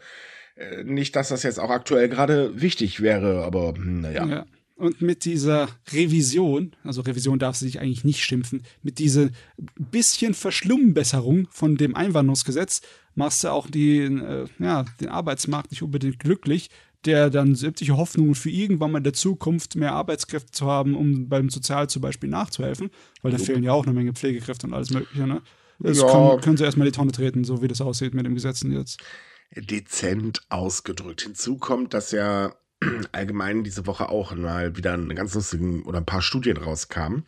Äh, 0.57 0.85
nicht, 0.85 1.15
dass 1.17 1.29
das 1.29 1.43
jetzt 1.43 1.61
auch 1.61 1.71
aktuell 1.71 2.09
gerade 2.09 2.61
wichtig 2.61 3.01
wäre, 3.01 3.45
aber 3.45 3.75
hm, 3.75 4.01
naja. 4.01 4.27
Ja. 4.27 4.47
Und 4.77 5.03
mit 5.03 5.27
dieser 5.27 5.69
Revision, 5.93 6.75
also 6.85 7.03
Revision 7.03 7.39
darf 7.39 7.55
sie 7.55 7.67
sich 7.67 7.81
eigentlich 7.81 8.05
nicht 8.05 8.25
schimpfen, 8.25 8.63
mit 8.83 8.99
dieser 8.99 9.29
bisschen 9.77 10.33
Verschlummbesserung 10.33 11.49
von 11.51 11.77
dem 11.77 11.95
Einwanderungsgesetz 11.95 12.81
machst 13.15 13.45
du 13.45 13.49
auch 13.49 13.69
die, 13.69 13.99
äh, 13.99 14.47
ja, 14.59 14.87
den 15.01 15.09
Arbeitsmarkt 15.09 15.71
nicht 15.71 15.83
unbedingt 15.83 16.19
glücklich, 16.19 16.71
der 17.07 17.31
dann 17.31 17.55
sämtliche 17.55 17.97
Hoffnungen 17.97 18.35
für 18.35 18.51
irgendwann 18.51 18.93
mal 18.93 18.99
in 18.99 19.05
der 19.05 19.13
Zukunft 19.13 19.77
mehr 19.77 19.93
Arbeitskräfte 19.93 20.53
zu 20.53 20.67
haben, 20.67 20.95
um 20.95 21.29
beim 21.29 21.49
Sozial 21.49 21.89
zum 21.89 22.03
Beispiel 22.03 22.29
nachzuhelfen, 22.29 22.91
weil 23.23 23.33
da 23.33 23.39
jo. 23.39 23.45
fehlen 23.45 23.63
ja 23.63 23.73
auch 23.73 23.85
eine 23.85 23.95
Menge 23.95 24.13
Pflegekräfte 24.13 24.67
und 24.67 24.75
alles 24.75 24.91
Mögliche. 24.91 25.27
Ne? 25.27 25.43
Das 25.79 25.99
ja. 25.99 26.11
können, 26.11 26.41
können 26.41 26.57
sie 26.57 26.65
erstmal 26.65 26.87
die 26.87 26.93
Tonne 26.93 27.13
treten, 27.13 27.45
so 27.45 27.63
wie 27.63 27.69
das 27.69 27.81
aussieht 27.81 28.15
mit 28.15 28.27
dem 28.27 28.35
Gesetzen 28.35 28.73
jetzt. 28.73 29.03
Dezent 29.57 30.43
ausgedrückt. 30.49 31.23
Hinzu 31.23 31.57
kommt, 31.57 31.95
dass 31.95 32.13
ja 32.13 32.55
allgemein 33.13 33.65
diese 33.65 33.87
Woche 33.87 34.09
auch 34.09 34.35
mal 34.35 34.77
wieder 34.77 34.93
eine 34.95 35.15
ganz 35.15 35.35
lustigen 35.35 35.83
oder 35.85 35.99
ein 35.99 36.07
paar 36.07 36.23
Studien 36.23 36.57
rauskamen, 36.57 37.25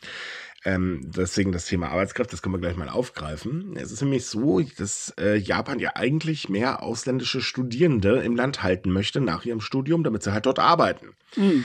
ähm, 0.64 1.10
deswegen 1.16 1.52
das 1.52 1.66
Thema 1.66 1.88
Arbeitskraft, 1.88 2.32
das 2.32 2.42
können 2.42 2.54
wir 2.54 2.60
gleich 2.60 2.76
mal 2.76 2.88
aufgreifen. 2.88 3.76
Es 3.76 3.90
ist 3.90 4.00
nämlich 4.00 4.26
so, 4.26 4.60
dass 4.60 5.12
äh, 5.18 5.36
Japan 5.36 5.80
ja 5.80 5.92
eigentlich 5.94 6.48
mehr 6.48 6.82
ausländische 6.82 7.40
Studierende 7.40 8.20
im 8.20 8.36
Land 8.36 8.62
halten 8.62 8.92
möchte 8.92 9.20
nach 9.20 9.44
ihrem 9.44 9.60
Studium, 9.60 10.04
damit 10.04 10.22
sie 10.22 10.32
halt 10.32 10.46
dort 10.46 10.58
arbeiten. 10.58 11.14
Mhm. 11.36 11.64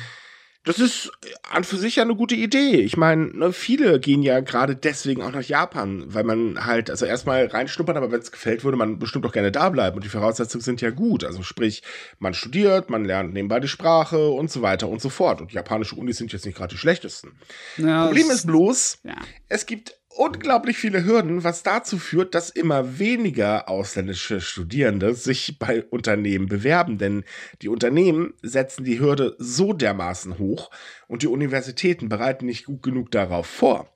Das 0.68 0.80
ist 0.80 1.10
an 1.50 1.64
für 1.64 1.78
sich 1.78 1.96
ja 1.96 2.04
eine 2.04 2.16
gute 2.16 2.36
Idee. 2.36 2.82
Ich 2.82 2.98
meine, 2.98 3.28
ne, 3.28 3.54
viele 3.54 4.02
gehen 4.02 4.22
ja 4.22 4.42
gerade 4.42 4.76
deswegen 4.76 5.22
auch 5.22 5.32
nach 5.32 5.42
Japan, 5.42 6.04
weil 6.08 6.26
man 6.26 6.66
halt, 6.66 6.90
also 6.90 7.06
erstmal 7.06 7.46
reinschnuppern, 7.46 7.96
aber 7.96 8.12
wenn 8.12 8.20
es 8.20 8.34
gefällt, 8.34 8.66
würde 8.66 8.78
man 8.78 9.00
bestimmt 9.00 9.26
auch 9.26 9.32
gerne 9.32 9.50
da 9.50 9.70
bleiben. 9.70 9.96
Und 9.96 10.04
die 10.04 10.10
Voraussetzungen 10.10 10.62
sind 10.62 10.82
ja 10.82 10.90
gut. 10.90 11.24
Also 11.24 11.42
sprich, 11.42 11.84
man 12.20 12.34
studiert, 12.34 12.90
man 12.90 13.06
lernt 13.06 13.34
nebenbei 13.34 13.62
die 13.62 13.70
Sprache 13.70 14.28
und 14.28 14.52
so 14.52 14.62
weiter 14.62 14.90
und 14.90 15.02
so 15.02 15.08
fort. 15.08 15.40
Und 15.40 15.54
japanische 15.54 15.96
Unis 15.96 16.18
sind 16.18 16.34
jetzt 16.34 16.46
nicht 16.46 16.58
gerade 16.58 16.74
die 16.74 16.78
schlechtesten. 16.78 17.40
Ja, 17.78 18.08
Problem 18.08 18.30
ist 18.30 18.46
bloß, 18.46 19.00
ja. 19.04 19.16
es 19.48 19.66
gibt 19.66 19.96
unglaublich 20.18 20.78
viele 20.78 21.06
Hürden, 21.06 21.44
was 21.44 21.64
dazu 21.64 21.98
führt, 21.98 22.36
dass 22.36 22.50
immer 22.50 23.00
weniger 23.00 23.70
ausländische 23.70 24.42
Studierende 24.42 25.14
sich 25.14 25.60
bei 25.60 25.84
Unternehmen 25.84 26.48
bewerben. 26.48 26.98
Denn 26.98 27.24
die 27.62 27.70
Unternehmen 27.70 28.34
setzen 28.42 28.84
die 28.84 29.00
Hürde 29.00 29.36
so 29.38 29.74
dermaßen 29.74 30.40
hoch 30.40 30.72
und 31.08 31.22
die 31.22 31.28
Universitäten 31.28 32.10
bereiten 32.10 32.46
nicht 32.46 32.66
gut 32.66 32.84
genug 32.84 33.12
darauf 33.12 33.48
vor. 33.48 33.94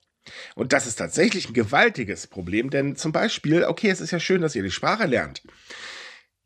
Und 0.55 0.71
das 0.71 0.87
ist 0.87 0.97
tatsächlich 0.97 1.49
ein 1.49 1.53
gewaltiges 1.53 2.27
Problem, 2.27 2.69
denn 2.69 2.95
zum 2.95 3.11
Beispiel, 3.11 3.63
okay, 3.63 3.89
es 3.89 4.01
ist 4.01 4.11
ja 4.11 4.19
schön, 4.19 4.41
dass 4.41 4.55
ihr 4.55 4.63
die 4.63 4.71
Sprache 4.71 5.07
lernt. 5.07 5.41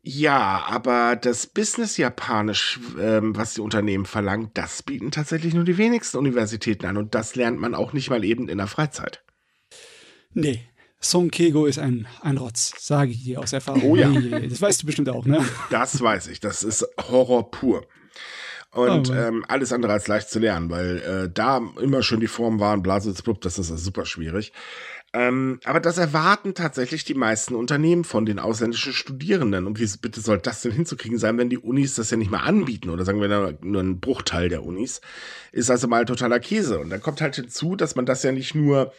Ja, 0.02 0.64
aber 0.68 1.16
das 1.16 1.48
Business-Japanisch, 1.48 2.80
ähm, 3.02 3.36
was 3.36 3.56
die 3.56 3.62
Unternehmen 3.62 4.06
verlangen, 4.06 4.52
das 4.54 4.84
bieten 4.84 5.10
tatsächlich 5.10 5.56
nur 5.56 5.64
die 5.64 5.80
wenigsten 5.80 6.18
Universitäten 6.18 6.86
an 6.86 6.98
und 6.98 7.16
das 7.16 7.36
lernt 7.36 7.60
man 7.60 7.74
auch 7.74 7.92
nicht 7.92 8.12
mal 8.12 8.24
eben 8.24 8.48
in 8.48 8.60
der 8.60 8.68
Freizeit. 8.68 9.24
Nee. 10.36 10.62
Song 11.02 11.30
Kego 11.30 11.66
ist 11.66 11.80
ein, 11.80 12.08
ein 12.22 12.38
Rotz, 12.38 12.74
sage 12.80 13.12
ich 13.12 13.24
dir 13.24 13.40
aus 13.40 13.54
Erfahrung. 13.54 13.84
Oh 13.84 13.96
ja. 13.96 14.10
Das 14.10 14.62
weißt 14.62 14.84
du 14.84 14.86
bestimmt 14.86 15.10
auch, 15.10 15.26
ne? 15.26 15.44
Das 15.70 16.00
weiß 16.02 16.28
ich. 16.28 16.40
Das 16.40 16.64
ist 16.64 16.88
Horror 17.10 17.52
pur. 17.52 17.86
Und 18.72 19.10
oh, 19.10 19.14
ähm, 19.14 19.46
alles 19.48 19.72
andere 19.72 19.94
als 19.94 20.08
leicht 20.08 20.30
zu 20.30 20.40
lernen, 20.40 20.70
weil 20.70 20.98
äh, 20.98 21.30
da 21.34 21.62
immer 21.82 22.04
schön 22.04 22.20
die 22.20 22.28
Form 22.28 22.60
waren, 22.60 22.82
Blase, 22.82 23.14
das 23.40 23.58
ist 23.58 23.70
super 23.78 24.06
schwierig. 24.06 24.52
Ähm, 25.14 25.62
aber 25.64 25.80
das 25.80 25.98
erwarten 25.98 26.56
tatsächlich 26.56 27.06
die 27.06 27.14
meisten 27.14 27.56
Unternehmen 27.56 28.04
von 28.04 28.26
den 28.26 28.38
ausländischen 28.38 28.92
Studierenden. 28.92 29.66
Und 29.66 29.80
wie 29.80 29.90
bitte 30.02 30.20
soll 30.20 30.40
das 30.40 30.62
denn 30.62 30.74
hinzukriegen 30.74 31.18
sein, 31.18 31.38
wenn 31.38 31.50
die 31.50 31.58
Unis 31.58 31.96
das 31.96 32.12
ja 32.12 32.18
nicht 32.18 32.32
mal 32.32 32.40
anbieten? 32.40 32.90
Oder 32.90 33.06
sagen 33.06 33.22
wir 33.22 33.58
nur 33.62 33.82
ein 33.82 34.02
Bruchteil 34.02 34.50
der 34.50 34.64
Unis. 34.64 35.00
Ist 35.54 35.72
also 35.72 35.88
mal 35.88 36.04
totaler 36.04 36.42
Käse. 36.42 36.80
Und 36.80 36.90
dann 36.90 37.02
kommt 37.02 37.22
halt 37.22 37.38
hinzu, 37.38 37.78
dass 37.78 37.96
man 37.96 38.06
das 38.06 38.24
ja 38.24 38.34
nicht 38.34 38.56
nur 38.56 38.92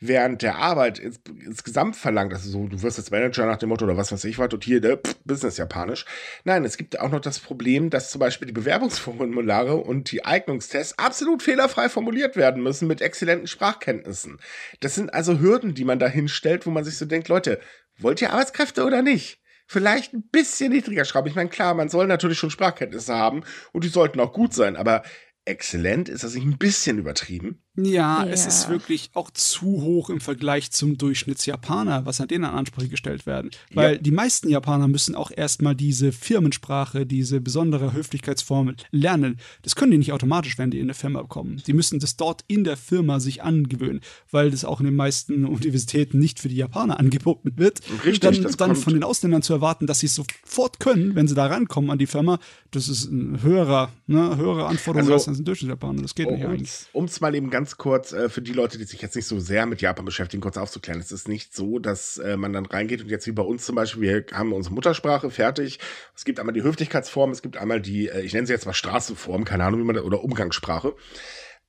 während 0.00 0.42
der 0.42 0.56
Arbeit 0.56 0.98
ins, 0.98 1.20
insgesamt 1.44 1.96
verlangt, 1.96 2.32
also 2.32 2.48
so, 2.50 2.66
du 2.68 2.82
wirst 2.82 2.98
jetzt 2.98 3.10
Manager 3.10 3.46
nach 3.46 3.56
dem 3.56 3.68
Motto 3.68 3.84
oder 3.84 3.96
was 3.96 4.12
weiß 4.12 4.24
ich 4.24 4.38
was 4.38 4.52
und 4.52 4.64
hier 4.64 4.80
der 4.80 4.98
pff, 4.98 5.16
Business 5.24 5.56
Japanisch. 5.56 6.04
Nein, 6.44 6.64
es 6.64 6.76
gibt 6.76 7.00
auch 7.00 7.10
noch 7.10 7.20
das 7.20 7.40
Problem, 7.40 7.90
dass 7.90 8.10
zum 8.10 8.20
Beispiel 8.20 8.46
die 8.46 8.52
Bewerbungsformulare 8.52 9.76
und 9.76 10.12
die 10.12 10.24
Eignungstests 10.24 10.98
absolut 10.98 11.42
fehlerfrei 11.42 11.88
formuliert 11.88 12.36
werden 12.36 12.62
müssen 12.62 12.86
mit 12.86 13.00
exzellenten 13.00 13.48
Sprachkenntnissen. 13.48 14.38
Das 14.80 14.94
sind 14.94 15.12
also 15.12 15.40
Hürden, 15.40 15.74
die 15.74 15.84
man 15.84 15.98
da 15.98 16.06
hinstellt, 16.06 16.66
wo 16.66 16.70
man 16.70 16.84
sich 16.84 16.96
so 16.96 17.04
denkt, 17.04 17.28
Leute, 17.28 17.60
wollt 17.98 18.22
ihr 18.22 18.32
Arbeitskräfte 18.32 18.84
oder 18.84 19.02
nicht? 19.02 19.40
Vielleicht 19.66 20.14
ein 20.14 20.26
bisschen 20.30 20.72
niedriger 20.72 21.04
schrauben. 21.04 21.28
Ich 21.28 21.34
meine, 21.34 21.50
klar, 21.50 21.74
man 21.74 21.90
soll 21.90 22.06
natürlich 22.06 22.38
schon 22.38 22.50
Sprachkenntnisse 22.50 23.14
haben 23.14 23.42
und 23.72 23.84
die 23.84 23.88
sollten 23.88 24.18
auch 24.20 24.32
gut 24.32 24.54
sein, 24.54 24.76
aber 24.76 25.02
exzellent 25.44 26.08
ist 26.08 26.24
das 26.24 26.34
nicht 26.34 26.46
ein 26.46 26.58
bisschen 26.58 26.98
übertrieben? 26.98 27.62
Ja, 27.80 28.24
ja, 28.24 28.26
es 28.26 28.44
ist 28.46 28.68
wirklich 28.68 29.10
auch 29.14 29.30
zu 29.30 29.82
hoch 29.82 30.10
im 30.10 30.20
Vergleich 30.20 30.72
zum 30.72 30.98
Durchschnittsjapaner, 30.98 32.06
was 32.06 32.20
an 32.20 32.26
denen 32.26 32.44
an 32.44 32.54
Ansprüche 32.54 32.88
gestellt 32.88 33.24
werden. 33.24 33.50
Weil 33.72 33.94
ja. 33.94 33.98
die 33.98 34.10
meisten 34.10 34.48
Japaner 34.48 34.88
müssen 34.88 35.14
auch 35.14 35.30
erstmal 35.34 35.76
diese 35.76 36.10
Firmensprache, 36.10 37.06
diese 37.06 37.40
besondere 37.40 37.92
Höflichkeitsform 37.92 38.74
lernen. 38.90 39.38
Das 39.62 39.76
können 39.76 39.92
die 39.92 39.98
nicht 39.98 40.12
automatisch, 40.12 40.58
wenn 40.58 40.72
die 40.72 40.78
in 40.78 40.86
eine 40.86 40.94
Firma 40.94 41.22
kommen. 41.22 41.62
Die 41.66 41.72
müssen 41.72 42.00
das 42.00 42.16
dort 42.16 42.42
in 42.48 42.64
der 42.64 42.76
Firma 42.76 43.20
sich 43.20 43.42
angewöhnen, 43.42 44.00
weil 44.30 44.50
das 44.50 44.64
auch 44.64 44.80
in 44.80 44.86
den 44.86 44.96
meisten 44.96 45.44
Universitäten 45.44 46.18
nicht 46.18 46.40
für 46.40 46.48
die 46.48 46.56
Japaner 46.56 46.98
angeboten 46.98 47.52
wird. 47.56 47.80
Richtig, 48.04 48.20
dann, 48.20 48.42
das 48.42 48.56
dann 48.56 48.74
von 48.74 48.92
den 48.92 49.04
Ausländern 49.04 49.42
zu 49.42 49.52
erwarten, 49.52 49.86
dass 49.86 50.00
sie 50.00 50.06
es 50.06 50.16
sofort 50.16 50.80
können, 50.80 51.14
wenn 51.14 51.28
sie 51.28 51.34
da 51.36 51.46
rankommen 51.46 51.90
an 51.90 51.98
die 51.98 52.06
Firma, 52.06 52.40
das 52.72 52.88
ist 52.88 53.10
ein 53.10 53.42
höherer, 53.42 53.92
ne, 54.06 54.36
höhere 54.36 54.66
Anforderung 54.66 55.12
also, 55.12 55.30
als 55.30 55.38
ein 55.38 55.44
Durchschnittsjapaner. 55.44 56.02
Das 56.02 56.14
geht 56.14 56.26
oh, 56.26 56.32
nicht 56.32 56.44
eigentlich. 56.44 56.72
Um 56.92 57.04
es 57.04 57.20
mal 57.20 57.34
eben 57.34 57.50
ganz 57.50 57.67
ganz 57.68 57.76
kurz 57.76 58.12
äh, 58.12 58.30
für 58.30 58.40
die 58.40 58.54
Leute, 58.54 58.78
die 58.78 58.84
sich 58.84 59.02
jetzt 59.02 59.14
nicht 59.14 59.26
so 59.26 59.38
sehr 59.38 59.66
mit 59.66 59.82
Japan 59.82 60.06
beschäftigen, 60.06 60.40
kurz 60.40 60.56
aufzuklären. 60.56 61.00
Es 61.00 61.12
ist 61.12 61.28
nicht 61.28 61.54
so, 61.54 61.78
dass 61.78 62.16
äh, 62.16 62.38
man 62.38 62.54
dann 62.54 62.64
reingeht 62.64 63.02
und 63.02 63.10
jetzt 63.10 63.26
wie 63.26 63.32
bei 63.32 63.42
uns 63.42 63.66
zum 63.66 63.74
Beispiel, 63.74 64.02
wir 64.02 64.24
haben 64.32 64.54
unsere 64.54 64.74
Muttersprache 64.74 65.30
fertig. 65.30 65.78
Es 66.16 66.24
gibt 66.24 66.40
einmal 66.40 66.54
die 66.54 66.62
Höflichkeitsform, 66.62 67.30
es 67.30 67.42
gibt 67.42 67.58
einmal 67.58 67.82
die, 67.82 68.08
äh, 68.08 68.22
ich 68.22 68.32
nenne 68.32 68.46
sie 68.46 68.54
jetzt 68.54 68.64
mal 68.64 68.72
Straßenform, 68.72 69.44
keine 69.44 69.64
Ahnung, 69.64 69.80
wie 69.80 69.84
man 69.84 69.96
da, 69.96 70.02
oder 70.02 70.24
Umgangssprache. 70.24 70.94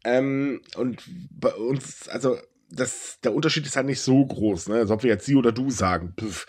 Ähm, 0.06 0.62
und 0.77 1.03
bei 1.32 1.53
uns, 1.53 2.08
also 2.08 2.38
das, 2.72 3.20
der 3.22 3.34
Unterschied 3.34 3.65
ist 3.65 3.75
halt 3.75 3.88
nicht 3.88 4.00
so 4.00 4.25
groß, 4.25 4.70
ne? 4.70 4.75
als 4.75 4.91
ob 4.91 5.03
wir 5.03 5.10
jetzt 5.10 5.25
sie 5.25 5.36
oder 5.36 5.51
du 5.51 5.70
sagen. 5.70 6.13
Pff. 6.18 6.46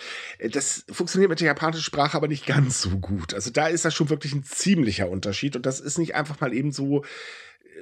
Das 0.53 0.85
funktioniert 0.93 1.31
mit 1.31 1.41
der 1.41 1.49
japanischen 1.49 1.83
Sprache 1.83 2.17
aber 2.17 2.29
nicht 2.29 2.47
ganz 2.47 2.83
so 2.83 2.91
gut. 2.91 3.35
Also 3.35 3.51
da 3.51 3.67
ist 3.67 3.85
das 3.85 3.95
schon 3.95 4.11
wirklich 4.11 4.33
ein 4.33 4.45
ziemlicher 4.45 5.09
Unterschied 5.09 5.57
und 5.57 5.67
das 5.67 5.81
ist 5.81 5.99
nicht 5.99 6.15
einfach 6.15 6.39
mal 6.41 6.55
eben 6.55 6.71
so 6.71 7.05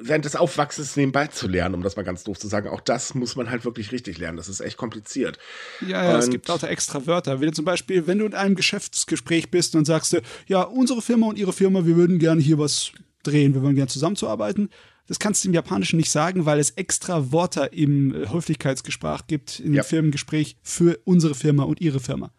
während 0.00 0.25
des 0.25 0.37
Aufwachsens 0.37 0.97
nebenbei 0.97 1.26
zu 1.26 1.49
lernen, 1.49 1.75
um 1.75 1.83
das 1.83 1.97
mal 1.97 2.02
ganz 2.02 2.25
doof 2.25 2.38
zu 2.38 2.49
sagen. 2.49 2.69
Auch 2.69 2.81
das 2.81 3.14
muss 3.14 3.37
man 3.37 3.50
halt 3.50 3.64
wirklich 3.64 3.93
richtig 3.93 4.19
lernen. 4.19 4.37
Das 4.37 4.49
ist 4.49 4.61
echt 4.61 4.76
kompliziert. 4.76 5.38
Ja, 5.87 6.05
ja, 6.05 6.14
und 6.14 6.21
es 6.21 6.31
gibt 6.31 6.49
lauter 6.49 6.69
extra 6.69 7.07
Wörter. 7.07 7.40
Wie 7.40 7.50
zum 7.50 7.64
Beispiel, 7.64 8.07
wenn 8.07 8.19
du 8.19 8.26
in 8.26 8.35
einem 8.35 8.55
Geschäftsgespräch 8.55 9.50
bist 9.50 9.75
und 9.75 9.85
sagst, 9.85 10.17
ja, 10.47 10.62
unsere 10.62 11.02
Firma 11.02 11.26
und 11.26 11.38
ihre 11.38 11.52
Firma, 11.52 11.85
wir 11.87 11.97
würden 11.97 12.19
gerne 12.19 12.40
hier 12.40 12.59
was 12.59 12.93
drehen, 13.23 13.55
wir 13.55 13.62
würden 13.62 13.76
gerne 13.76 13.88
zusammenzuarbeiten. 13.88 14.71
Das 15.09 15.19
kannst 15.19 15.43
du 15.43 15.49
im 15.49 15.55
Japanischen 15.55 15.97
nicht 15.97 16.11
sagen, 16.11 16.45
weil 16.45 16.59
es 16.59 16.71
extra 16.73 17.33
Wörter 17.33 17.73
im 17.73 18.14
äh, 18.14 18.28
Höflichkeitsgespräch 18.31 19.26
gibt, 19.26 19.59
im 19.61 19.75
ja. 19.75 19.83
Firmengespräch 19.83 20.57
für 20.62 20.99
unsere 21.05 21.35
Firma 21.35 21.64
und 21.64 21.81
ihre 21.81 21.99
Firma. 21.99 22.31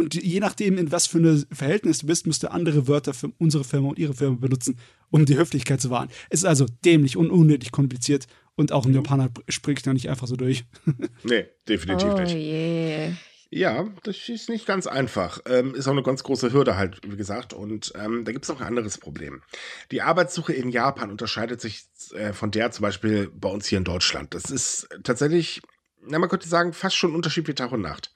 Und 0.00 0.14
je 0.14 0.40
nachdem, 0.40 0.78
in 0.78 0.90
was 0.92 1.06
für 1.06 1.18
ein 1.18 1.44
Verhältnis 1.52 1.98
du 1.98 2.06
bist, 2.06 2.26
musst 2.26 2.42
du 2.42 2.50
andere 2.50 2.88
Wörter 2.88 3.12
für 3.12 3.30
unsere 3.36 3.64
Firma 3.64 3.90
und 3.90 3.98
ihre 3.98 4.14
Firma 4.14 4.38
benutzen, 4.40 4.78
um 5.10 5.26
die 5.26 5.36
Höflichkeit 5.36 5.78
zu 5.78 5.90
wahren. 5.90 6.08
Es 6.30 6.40
ist 6.40 6.46
also 6.46 6.64
dämlich 6.86 7.18
und 7.18 7.30
unnötig 7.30 7.70
kompliziert 7.70 8.26
und 8.54 8.72
auch 8.72 8.86
ein 8.86 8.94
Japaner 8.94 9.28
spricht 9.50 9.86
da 9.86 9.92
nicht 9.92 10.08
einfach 10.08 10.26
so 10.26 10.36
durch. 10.36 10.64
nee, 11.22 11.44
definitiv 11.68 12.08
oh 12.08 12.18
nicht. 12.18 12.34
Yeah. 12.34 13.12
Ja, 13.50 13.88
das 14.04 14.26
ist 14.30 14.48
nicht 14.48 14.64
ganz 14.64 14.86
einfach. 14.86 15.40
Ähm, 15.44 15.74
ist 15.74 15.86
auch 15.86 15.92
eine 15.92 16.02
ganz 16.02 16.22
große 16.22 16.50
Hürde 16.50 16.78
halt, 16.78 17.00
wie 17.06 17.16
gesagt. 17.18 17.52
Und 17.52 17.92
ähm, 17.94 18.24
da 18.24 18.32
gibt 18.32 18.46
es 18.46 18.48
noch 18.48 18.62
ein 18.62 18.68
anderes 18.68 18.96
Problem. 18.96 19.42
Die 19.90 20.00
Arbeitssuche 20.00 20.54
in 20.54 20.70
Japan 20.70 21.10
unterscheidet 21.10 21.60
sich 21.60 21.84
äh, 22.14 22.32
von 22.32 22.52
der 22.52 22.70
zum 22.70 22.84
Beispiel 22.84 23.30
bei 23.34 23.50
uns 23.50 23.66
hier 23.66 23.76
in 23.76 23.84
Deutschland. 23.84 24.32
Das 24.32 24.44
ist 24.44 24.88
tatsächlich, 25.02 25.60
na, 26.06 26.18
man 26.18 26.30
könnte 26.30 26.48
sagen, 26.48 26.72
fast 26.72 26.96
schon 26.96 27.12
ein 27.12 27.16
Unterschied 27.16 27.48
wie 27.48 27.54
Tag 27.54 27.72
und 27.72 27.82
Nacht. 27.82 28.14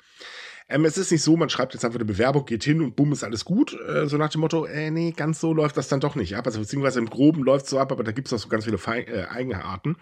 Ähm, 0.69 0.85
es 0.85 0.97
ist 0.97 1.13
nicht 1.13 1.23
so, 1.23 1.37
man 1.37 1.51
schreibt 1.51 1.75
jetzt 1.75 1.85
einfach 1.85 1.99
eine 1.99 2.07
Bewerbung, 2.07 2.47
geht 2.47 2.65
hin 2.65 2.81
und 2.81 2.97
bumm, 2.97 3.13
ist 3.13 3.25
alles 3.25 3.45
gut. 3.45 3.77
Äh, 3.89 4.07
so 4.07 4.17
nach 4.17 4.31
dem 4.31 4.41
Motto, 4.41 4.65
äh, 4.65 4.91
nee, 4.91 5.13
ganz 5.13 5.41
so 5.41 5.53
läuft 5.53 5.77
das 5.77 5.89
dann 5.89 6.01
doch 6.01 6.15
nicht 6.15 6.37
ab. 6.37 6.47
Also 6.47 6.61
beziehungsweise 6.61 6.99
im 7.01 7.11
Groben 7.11 7.43
läuft 7.43 7.67
es 7.67 7.71
so 7.71 7.79
ab, 7.79 7.93
aber 7.93 8.03
da 8.03 8.13
gibt 8.13 8.29
es 8.29 8.33
auch 8.33 8.39
so 8.39 8.49
ganz 8.49 8.65
viele 8.65 8.79
Fe 8.79 9.07
äh, 9.07 9.27
Eigenarten. 9.27 9.97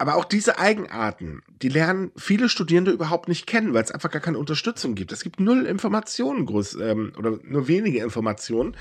Aber 0.00 0.14
auch 0.14 0.24
diese 0.24 0.58
Eigenarten, 0.58 1.42
die 1.60 1.68
lernen 1.68 2.12
viele 2.16 2.48
Studierende 2.48 2.92
überhaupt 2.92 3.28
nicht 3.28 3.48
kennen, 3.48 3.74
weil 3.74 3.82
es 3.82 3.90
einfach 3.90 4.12
gar 4.12 4.22
keine 4.22 4.38
Unterstützung 4.38 4.94
gibt. 4.94 5.10
Es 5.10 5.24
gibt 5.24 5.40
null 5.40 5.66
Informationen 5.66 6.46
groß, 6.46 6.76
ähm, 6.76 7.12
oder 7.18 7.38
nur 7.42 7.66
wenige 7.66 7.98
Informationen. 7.98 8.76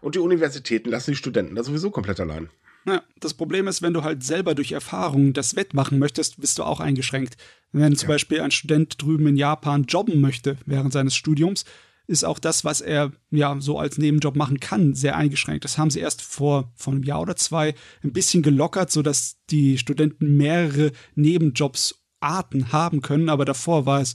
Und 0.00 0.14
die 0.14 0.20
Universitäten 0.20 0.90
lassen 0.90 1.10
die 1.10 1.16
Studenten 1.16 1.56
da 1.56 1.64
sowieso 1.64 1.90
komplett 1.90 2.20
allein. 2.20 2.50
Ja, 2.86 3.02
das 3.20 3.34
Problem 3.34 3.68
ist, 3.68 3.82
wenn 3.82 3.92
du 3.92 4.02
halt 4.02 4.24
selber 4.24 4.54
durch 4.54 4.72
Erfahrung 4.72 5.32
das 5.32 5.54
wettmachen 5.54 5.98
möchtest, 5.98 6.40
bist 6.40 6.58
du 6.58 6.64
auch 6.64 6.80
eingeschränkt. 6.80 7.36
Wenn 7.72 7.94
zum 7.96 8.08
ja. 8.08 8.14
Beispiel 8.14 8.40
ein 8.40 8.50
Student 8.50 9.00
drüben 9.00 9.26
in 9.26 9.36
Japan 9.36 9.84
jobben 9.84 10.20
möchte 10.20 10.56
während 10.66 10.92
seines 10.92 11.14
Studiums, 11.14 11.64
ist 12.06 12.24
auch 12.24 12.40
das, 12.40 12.64
was 12.64 12.80
er 12.80 13.12
ja 13.30 13.56
so 13.60 13.78
als 13.78 13.96
Nebenjob 13.96 14.34
machen 14.34 14.58
kann, 14.58 14.94
sehr 14.94 15.16
eingeschränkt. 15.16 15.64
Das 15.64 15.78
haben 15.78 15.90
sie 15.90 16.00
erst 16.00 16.22
vor, 16.22 16.72
vor 16.74 16.92
einem 16.92 17.04
Jahr 17.04 17.20
oder 17.20 17.36
zwei 17.36 17.74
ein 18.02 18.12
bisschen 18.12 18.42
gelockert, 18.42 18.90
sodass 18.90 19.36
die 19.50 19.78
Studenten 19.78 20.36
mehrere 20.36 20.90
Nebenjobs-Arten 21.14 22.72
haben 22.72 23.00
können, 23.02 23.28
aber 23.28 23.44
davor 23.44 23.86
war 23.86 24.00
es 24.00 24.14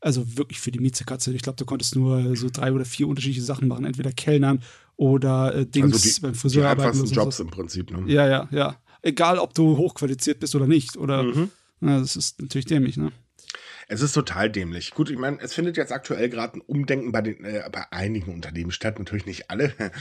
also 0.00 0.36
wirklich 0.36 0.60
für 0.60 0.72
die 0.72 0.80
Miezekatze. 0.80 1.32
Ich 1.32 1.42
glaube, 1.42 1.56
du 1.56 1.64
konntest 1.64 1.94
nur 1.94 2.36
so 2.36 2.48
drei 2.50 2.72
oder 2.72 2.84
vier 2.84 3.08
unterschiedliche 3.08 3.42
Sachen 3.42 3.68
machen, 3.68 3.84
entweder 3.84 4.12
Kellnern 4.12 4.60
oder 4.98 5.54
äh, 5.54 5.64
Dings 5.64 5.94
also 5.94 6.08
die, 6.08 6.20
beim 6.20 6.34
Friseur 6.34 6.62
die 6.62 6.68
arbeiten. 6.68 7.00
Oder 7.00 7.10
Jobs 7.10 7.40
im 7.40 7.48
Prinzip. 7.48 7.90
Ne? 7.90 8.12
Ja, 8.12 8.28
ja, 8.28 8.48
ja. 8.50 8.76
Egal, 9.00 9.38
ob 9.38 9.54
du 9.54 9.76
hochqualifiziert 9.76 10.40
bist 10.40 10.54
oder 10.56 10.66
nicht. 10.66 10.96
Oder 10.96 11.22
mhm. 11.22 11.50
na, 11.80 12.00
das 12.00 12.16
ist 12.16 12.42
natürlich 12.42 12.66
dämlich, 12.66 12.96
ne? 12.96 13.12
Es 13.90 14.02
ist 14.02 14.12
total 14.12 14.50
dämlich. 14.50 14.90
Gut, 14.90 15.08
ich 15.08 15.16
meine, 15.16 15.38
es 15.40 15.54
findet 15.54 15.78
jetzt 15.78 15.92
aktuell 15.92 16.28
gerade 16.28 16.58
ein 16.58 16.60
Umdenken 16.60 17.10
bei, 17.10 17.22
den, 17.22 17.42
äh, 17.42 17.66
bei 17.72 17.90
einigen 17.90 18.34
Unternehmen 18.34 18.70
statt, 18.70 18.98
natürlich 18.98 19.24
nicht 19.24 19.50
alle. 19.50 19.72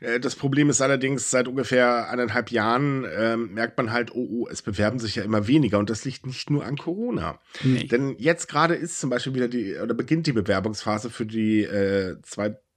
Äh, 0.00 0.20
das 0.20 0.34
Problem 0.34 0.68
ist 0.68 0.80
allerdings, 0.80 1.30
seit 1.30 1.48
ungefähr 1.48 2.10
eineinhalb 2.10 2.50
Jahren 2.50 3.04
äh, 3.04 3.36
merkt 3.36 3.78
man 3.78 3.92
halt, 3.92 4.12
oh, 4.14 4.26
oh, 4.30 4.48
es 4.50 4.62
bewerben 4.62 4.98
sich 4.98 5.14
ja 5.14 5.22
immer 5.22 5.46
weniger 5.46 5.78
und 5.78 5.90
das 5.90 6.04
liegt 6.04 6.26
nicht 6.26 6.50
nur 6.50 6.64
an 6.64 6.76
Corona. 6.76 7.40
Nee. 7.62 7.84
Denn 7.84 8.16
jetzt 8.18 8.48
gerade 8.48 8.74
ist 8.74 8.98
zum 8.98 9.10
Beispiel 9.10 9.34
wieder 9.34 9.48
die, 9.48 9.76
oder 9.76 9.94
beginnt 9.94 10.26
die 10.26 10.32
Bewerbungsphase 10.32 11.08
für 11.10 11.24
die 11.24 11.62
äh, 11.62 12.16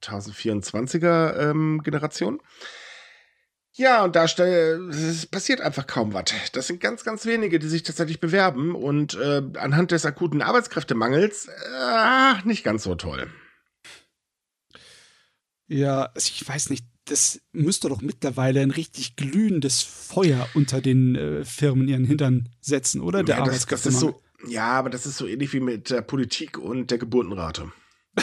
2024er 0.03 1.49
ähm, 1.49 1.81
Generation. 1.83 2.41
Ja, 3.73 4.03
und 4.03 4.15
da 4.15 4.25
es 4.25 5.27
passiert 5.27 5.61
einfach 5.61 5.87
kaum 5.87 6.13
was. 6.13 6.25
Das 6.51 6.67
sind 6.67 6.81
ganz, 6.81 7.03
ganz 7.05 7.25
wenige, 7.25 7.59
die 7.59 7.67
sich 7.69 7.83
tatsächlich 7.83 8.19
bewerben 8.19 8.75
und 8.75 9.13
äh, 9.13 9.41
anhand 9.57 9.91
des 9.91 10.05
akuten 10.05 10.41
Arbeitskräftemangels 10.41 11.47
äh, 11.47 12.45
nicht 12.45 12.63
ganz 12.63 12.83
so 12.83 12.95
toll. 12.95 13.31
Ja, 15.67 16.09
also 16.13 16.31
ich 16.33 16.45
weiß 16.45 16.71
nicht, 16.71 16.85
das 17.05 17.41
müsste 17.51 17.89
doch 17.89 18.01
mittlerweile 18.01 18.61
ein 18.61 18.71
richtig 18.71 19.15
glühendes 19.15 19.81
Feuer 19.81 20.47
unter 20.55 20.81
den 20.81 21.15
äh, 21.15 21.45
Firmen 21.45 21.87
ihren 21.87 22.05
Hintern 22.05 22.49
setzen, 22.59 23.01
oder? 23.01 23.23
Der 23.23 23.37
ja, 23.37 23.45
das, 23.45 23.65
das 23.65 23.85
ist 23.85 23.99
so, 23.99 24.21
ja, 24.47 24.67
aber 24.67 24.89
das 24.89 25.05
ist 25.05 25.17
so 25.17 25.27
ähnlich 25.27 25.53
wie 25.53 25.59
mit 25.59 25.89
der 25.89 26.01
Politik 26.01 26.57
und 26.57 26.91
der 26.91 26.97
Geburtenrate. 26.97 27.71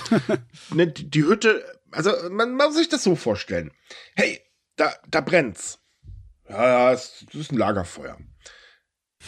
ne, 0.74 0.86
die, 0.88 1.24
Hütte, 1.24 1.64
also 1.90 2.10
man, 2.30 2.54
man 2.54 2.68
muss 2.68 2.76
sich 2.76 2.88
das 2.88 3.02
so 3.02 3.16
vorstellen. 3.16 3.70
Hey, 4.14 4.40
da, 4.76 4.92
da 5.08 5.20
brennt's. 5.20 5.78
Ja, 6.48 6.66
ja, 6.66 6.92
es 6.92 7.24
ist 7.32 7.52
ein 7.52 7.58
Lagerfeuer. 7.58 8.18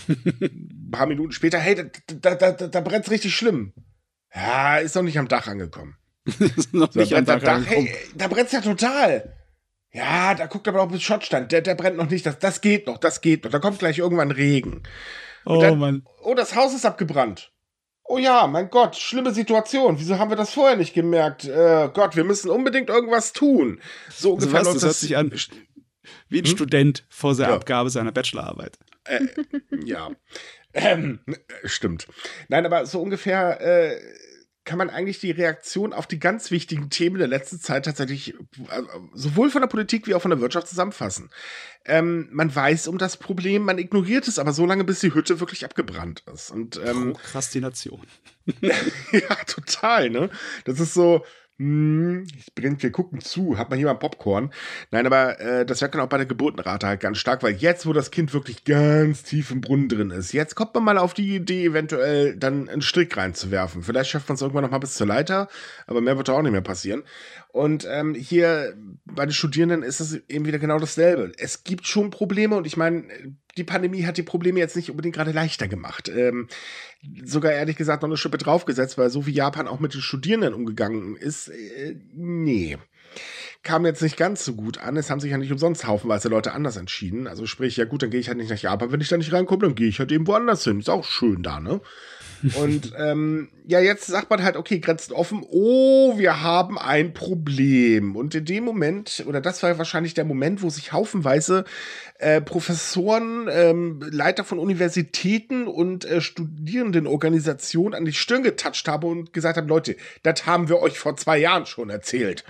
ein 0.08 0.88
paar 0.90 1.06
Minuten 1.06 1.32
später, 1.32 1.58
hey, 1.58 1.74
da, 1.74 2.34
da, 2.34 2.52
da, 2.52 2.66
da 2.68 2.80
brennt's 2.80 3.10
richtig 3.10 3.34
schlimm. 3.34 3.72
Ja, 4.34 4.78
ist 4.78 4.94
noch 4.94 5.02
nicht 5.02 5.18
am 5.18 5.28
Dach 5.28 5.46
angekommen. 5.46 5.96
ist 6.26 6.74
noch 6.74 6.92
so, 6.92 7.00
nicht 7.00 7.14
am 7.14 7.24
Dach, 7.24 7.40
Dach 7.40 7.64
Hey, 7.66 7.94
da 8.14 8.28
brennt's 8.28 8.52
ja 8.52 8.60
total. 8.60 9.34
Ja, 9.90 10.34
da 10.34 10.46
guckt 10.46 10.68
aber 10.68 10.82
auch 10.82 10.90
bis 10.90 11.02
Schottstand. 11.02 11.50
Der, 11.50 11.62
der 11.62 11.74
brennt 11.74 11.96
noch 11.96 12.10
nicht. 12.10 12.26
Das, 12.26 12.38
das 12.38 12.60
geht 12.60 12.86
noch, 12.86 12.98
das 12.98 13.20
geht 13.20 13.44
noch. 13.44 13.50
Da 13.50 13.58
kommt 13.58 13.78
gleich 13.78 13.98
irgendwann 13.98 14.30
Regen. 14.30 14.82
oh 15.46 15.60
dann, 15.60 15.78
Mann. 15.78 16.06
Oh, 16.22 16.34
das 16.34 16.54
Haus 16.54 16.74
ist 16.74 16.84
abgebrannt. 16.84 17.52
Oh 18.10 18.18
ja, 18.18 18.46
mein 18.46 18.70
Gott, 18.70 18.96
schlimme 18.96 19.32
Situation. 19.32 19.98
Wieso 19.98 20.18
haben 20.18 20.30
wir 20.30 20.36
das 20.36 20.54
vorher 20.54 20.76
nicht 20.76 20.94
gemerkt? 20.94 21.44
Äh, 21.44 21.90
Gott, 21.92 22.16
wir 22.16 22.24
müssen 22.24 22.50
unbedingt 22.50 22.88
irgendwas 22.88 23.34
tun. 23.34 23.80
So 24.10 24.30
also 24.30 24.32
ungefähr 24.32 24.58
also 24.60 24.70
was, 24.70 24.74
das 24.76 24.84
hört 24.84 24.96
sich 24.96 25.16
an 25.16 25.32
wie 26.28 26.38
ein 26.38 26.44
hm? 26.44 26.50
Student 26.50 27.04
vor 27.08 27.34
der 27.34 27.48
ja. 27.48 27.54
Abgabe 27.54 27.90
seiner 27.90 28.12
Bachelorarbeit. 28.12 28.78
Äh, 29.04 29.26
ja. 29.84 30.10
Ähm, 30.74 31.20
stimmt. 31.64 32.06
Nein, 32.48 32.66
aber 32.66 32.86
so 32.86 33.00
ungefähr 33.00 33.60
äh, 33.60 34.00
kann 34.68 34.76
man 34.76 34.90
eigentlich 34.90 35.18
die 35.18 35.30
Reaktion 35.30 35.94
auf 35.94 36.06
die 36.06 36.18
ganz 36.18 36.50
wichtigen 36.50 36.90
Themen 36.90 37.16
der 37.16 37.26
letzten 37.26 37.58
Zeit 37.58 37.86
tatsächlich 37.86 38.34
äh, 38.34 38.82
sowohl 39.14 39.48
von 39.50 39.62
der 39.62 39.68
Politik 39.68 40.06
wie 40.06 40.14
auch 40.14 40.20
von 40.20 40.30
der 40.30 40.42
Wirtschaft 40.42 40.68
zusammenfassen. 40.68 41.30
Ähm, 41.86 42.28
man 42.32 42.54
weiß 42.54 42.86
um 42.86 42.98
das 42.98 43.16
Problem, 43.16 43.62
man 43.62 43.78
ignoriert 43.78 44.28
es 44.28 44.38
aber 44.38 44.52
so 44.52 44.66
lange, 44.66 44.84
bis 44.84 45.00
die 45.00 45.14
Hütte 45.14 45.40
wirklich 45.40 45.64
abgebrannt 45.64 46.22
ist. 46.30 46.50
Und 46.50 46.78
ähm, 46.84 47.14
Prokrastination. 47.14 48.06
ja, 48.60 49.34
total, 49.46 50.10
ne? 50.10 50.28
Das 50.66 50.80
ist 50.80 50.92
so, 50.92 51.24
hm, 51.58 52.24
ich 52.36 52.54
bringe, 52.54 52.80
wir 52.80 52.92
gucken 52.92 53.20
zu, 53.20 53.58
hat 53.58 53.68
man 53.68 53.78
hier 53.78 53.88
mal 53.88 53.94
Popcorn? 53.94 54.52
Nein, 54.92 55.06
aber 55.06 55.40
äh, 55.40 55.66
das 55.66 55.80
merkt 55.80 55.96
man 55.96 56.04
auch 56.04 56.08
bei 56.08 56.16
der 56.16 56.26
Geburtenrate 56.26 56.86
halt 56.86 57.00
ganz 57.00 57.18
stark, 57.18 57.42
weil 57.42 57.54
jetzt, 57.54 57.84
wo 57.84 57.92
das 57.92 58.12
Kind 58.12 58.32
wirklich 58.32 58.62
ganz 58.62 59.24
tief 59.24 59.50
im 59.50 59.60
Brunnen 59.60 59.88
drin 59.88 60.10
ist, 60.10 60.32
jetzt 60.32 60.54
kommt 60.54 60.72
man 60.74 60.84
mal 60.84 60.98
auf 60.98 61.14
die 61.14 61.34
Idee, 61.34 61.64
eventuell 61.64 62.36
dann 62.36 62.68
einen 62.68 62.80
Strick 62.80 63.16
reinzuwerfen. 63.16 63.82
Vielleicht 63.82 64.10
schafft 64.10 64.28
man 64.28 64.36
es 64.36 64.42
irgendwann 64.42 64.62
noch 64.62 64.70
mal 64.70 64.78
bis 64.78 64.94
zur 64.94 65.08
Leiter, 65.08 65.48
aber 65.88 66.00
mehr 66.00 66.16
wird 66.16 66.28
da 66.28 66.34
auch 66.34 66.42
nicht 66.42 66.52
mehr 66.52 66.60
passieren. 66.60 67.02
Und 67.48 67.84
ähm, 67.90 68.14
hier 68.14 68.76
bei 69.04 69.26
den 69.26 69.32
Studierenden 69.32 69.82
ist 69.82 69.98
es 69.98 70.14
eben 70.28 70.44
wieder 70.44 70.60
genau 70.60 70.78
dasselbe. 70.78 71.32
Es 71.38 71.64
gibt 71.64 71.88
schon 71.88 72.10
Probleme 72.10 72.54
und 72.54 72.68
ich 72.68 72.76
meine, 72.76 73.04
die 73.58 73.64
Pandemie 73.64 74.04
hat 74.06 74.16
die 74.16 74.22
Probleme 74.22 74.58
jetzt 74.58 74.76
nicht 74.76 74.90
unbedingt 74.90 75.14
gerade 75.14 75.32
leichter 75.32 75.68
gemacht. 75.68 76.08
Ähm, 76.08 76.48
sogar 77.24 77.52
ehrlich 77.52 77.76
gesagt 77.76 78.02
noch 78.02 78.08
eine 78.08 78.16
Schippe 78.16 78.38
draufgesetzt, 78.38 78.96
weil 78.98 79.10
so 79.10 79.26
wie 79.26 79.32
Japan 79.32 79.68
auch 79.68 79.80
mit 79.80 79.94
den 79.94 80.00
Studierenden 80.00 80.54
umgegangen 80.54 81.16
ist, 81.16 81.48
äh, 81.48 81.96
nee. 82.14 82.78
Kam 83.64 83.84
jetzt 83.84 84.02
nicht 84.02 84.16
ganz 84.16 84.44
so 84.44 84.54
gut 84.54 84.78
an. 84.78 84.96
Es 84.96 85.10
haben 85.10 85.18
sich 85.18 85.32
ja 85.32 85.38
nicht 85.38 85.50
umsonst 85.50 85.86
haufenweise 85.86 86.28
Leute 86.28 86.52
anders 86.52 86.76
entschieden. 86.76 87.26
Also 87.26 87.44
sprich, 87.46 87.76
ja 87.76 87.86
gut, 87.86 88.02
dann 88.02 88.10
gehe 88.10 88.20
ich 88.20 88.28
halt 88.28 88.38
nicht 88.38 88.50
nach 88.50 88.58
Japan. 88.58 88.92
Wenn 88.92 89.00
ich 89.00 89.08
da 89.08 89.16
nicht 89.16 89.32
reinkomme, 89.32 89.62
dann 89.62 89.74
gehe 89.74 89.88
ich 89.88 89.98
halt 89.98 90.12
eben 90.12 90.26
woanders 90.26 90.62
hin. 90.62 90.78
Ist 90.78 90.88
auch 90.88 91.04
schön 91.04 91.42
da, 91.42 91.58
ne? 91.58 91.80
Und 92.54 92.92
ähm, 92.96 93.48
ja, 93.66 93.80
jetzt 93.80 94.06
sagt 94.06 94.30
man 94.30 94.42
halt, 94.42 94.56
okay, 94.56 94.78
Grenzen 94.78 95.12
offen. 95.12 95.44
Oh, 95.50 96.18
wir 96.18 96.42
haben 96.42 96.78
ein 96.78 97.12
Problem. 97.12 98.16
Und 98.16 98.34
in 98.34 98.44
dem 98.44 98.64
Moment, 98.64 99.24
oder 99.26 99.40
das 99.40 99.62
war 99.62 99.76
wahrscheinlich 99.78 100.14
der 100.14 100.24
Moment, 100.24 100.62
wo 100.62 100.70
sich 100.70 100.92
haufenweise 100.92 101.64
äh, 102.18 102.40
Professoren, 102.40 103.48
ähm, 103.50 104.00
Leiter 104.10 104.44
von 104.44 104.58
Universitäten 104.58 105.66
und 105.66 106.04
äh, 106.04 106.20
Studierendenorganisationen 106.20 107.94
an 107.94 108.04
die 108.04 108.12
Stirn 108.12 108.42
getatscht 108.42 108.88
haben 108.88 109.08
und 109.08 109.32
gesagt 109.32 109.56
haben, 109.56 109.68
Leute, 109.68 109.96
das 110.22 110.46
haben 110.46 110.68
wir 110.68 110.80
euch 110.80 110.98
vor 110.98 111.16
zwei 111.16 111.38
Jahren 111.38 111.66
schon 111.66 111.90
erzählt. 111.90 112.44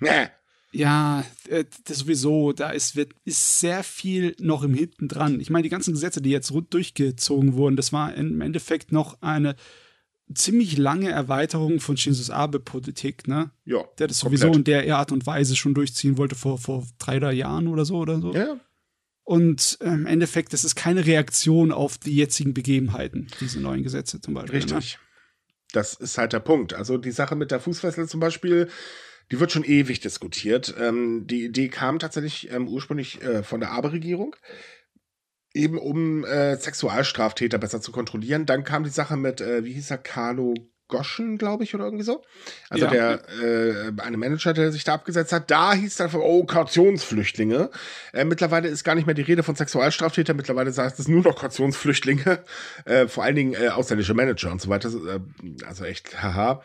Nee. 0.00 0.28
Ja, 0.70 1.24
äh, 1.48 1.64
das 1.84 1.98
sowieso, 1.98 2.52
da 2.52 2.70
ist, 2.70 2.94
wird, 2.94 3.12
ist 3.24 3.60
sehr 3.60 3.82
viel 3.82 4.36
noch 4.38 4.62
im 4.62 4.74
Hinten 4.74 5.08
dran. 5.08 5.40
Ich 5.40 5.50
meine, 5.50 5.62
die 5.62 5.70
ganzen 5.70 5.94
Gesetze, 5.94 6.20
die 6.20 6.30
jetzt 6.30 6.52
durchgezogen 6.70 7.54
wurden, 7.54 7.76
das 7.76 7.92
war 7.92 8.14
im 8.14 8.40
Endeffekt 8.40 8.92
noch 8.92 9.22
eine 9.22 9.56
ziemlich 10.34 10.76
lange 10.76 11.10
Erweiterung 11.10 11.80
von 11.80 11.96
Shinzo 11.96 12.32
Abe-Politik, 12.32 13.28
ne? 13.28 13.50
Ja. 13.64 13.84
Der 13.98 14.08
das 14.08 14.18
sowieso 14.18 14.50
komplett. 14.50 14.82
in 14.82 14.86
der 14.86 14.96
Art 14.96 15.12
und 15.12 15.26
Weise 15.26 15.56
schon 15.56 15.74
durchziehen 15.74 16.18
wollte 16.18 16.34
vor, 16.34 16.58
vor 16.58 16.86
drei, 16.98 17.18
drei 17.18 17.32
Jahren 17.32 17.66
oder 17.66 17.84
so 17.84 17.96
oder 17.96 18.20
so. 18.20 18.34
Ja. 18.34 18.60
Und 19.24 19.78
äh, 19.80 19.88
im 19.88 20.06
Endeffekt, 20.06 20.52
das 20.52 20.64
ist 20.64 20.74
keine 20.74 21.06
Reaktion 21.06 21.72
auf 21.72 21.98
die 21.98 22.16
jetzigen 22.16 22.54
Begebenheiten, 22.54 23.28
diese 23.40 23.60
neuen 23.60 23.82
Gesetze 23.82 24.20
zum 24.20 24.34
Beispiel. 24.34 24.60
Ne? 24.60 24.64
Richtig. 24.64 24.94
Ne? 24.94 25.00
Das 25.72 25.94
ist 25.94 26.16
halt 26.16 26.32
der 26.32 26.40
Punkt. 26.40 26.72
Also 26.72 26.96
die 26.96 27.10
Sache 27.10 27.36
mit 27.36 27.50
der 27.50 27.60
Fußfessel 27.60 28.08
zum 28.08 28.20
Beispiel, 28.20 28.68
die 29.30 29.40
wird 29.40 29.52
schon 29.52 29.64
ewig 29.64 30.00
diskutiert. 30.00 30.74
Ähm, 30.78 31.26
die 31.26 31.44
Idee 31.44 31.68
kam 31.68 31.98
tatsächlich 31.98 32.50
ähm, 32.50 32.68
ursprünglich 32.68 33.22
äh, 33.22 33.42
von 33.42 33.60
der 33.60 33.72
Abe-Regierung, 33.72 34.36
eben 35.54 35.78
um 35.78 36.24
äh, 36.24 36.56
Sexualstraftäter 36.56 37.58
besser 37.58 37.80
zu 37.80 37.92
kontrollieren. 37.92 38.46
Dann 38.46 38.64
kam 38.64 38.84
die 38.84 38.90
Sache 38.90 39.16
mit, 39.16 39.40
äh, 39.40 39.64
wie 39.64 39.72
hieß 39.72 39.90
er, 39.90 39.98
Carlo 39.98 40.54
Goschen, 40.88 41.36
glaube 41.36 41.64
ich, 41.64 41.74
oder 41.74 41.84
irgendwie 41.84 42.04
so. 42.04 42.22
Also 42.70 42.86
ja. 42.86 42.90
der 42.90 43.28
äh, 43.42 43.92
eine 43.98 44.16
Manager, 44.16 44.54
der 44.54 44.72
sich 44.72 44.84
da 44.84 44.94
abgesetzt 44.94 45.32
hat, 45.32 45.50
da 45.50 45.74
hieß 45.74 45.96
dann 45.96 46.08
von, 46.08 46.22
oh, 46.22 46.44
Kautionsflüchtlinge. 46.44 47.70
Äh, 48.14 48.24
mittlerweile 48.24 48.68
ist 48.68 48.84
gar 48.84 48.94
nicht 48.94 49.04
mehr 49.04 49.14
die 49.14 49.22
Rede 49.22 49.42
von 49.42 49.54
Sexualstraftätern, 49.54 50.36
mittlerweile 50.36 50.72
sagt 50.72 50.98
es 50.98 51.06
nur 51.06 51.22
noch 51.22 51.36
Kautionsflüchtlinge, 51.36 52.40
äh, 52.86 53.06
vor 53.06 53.22
allen 53.22 53.36
Dingen 53.36 53.54
äh, 53.54 53.68
ausländische 53.68 54.14
Manager 54.14 54.50
und 54.50 54.62
so 54.62 54.70
weiter. 54.70 54.88
Äh, 54.88 55.20
also 55.66 55.84
echt, 55.84 56.22
haha. 56.22 56.62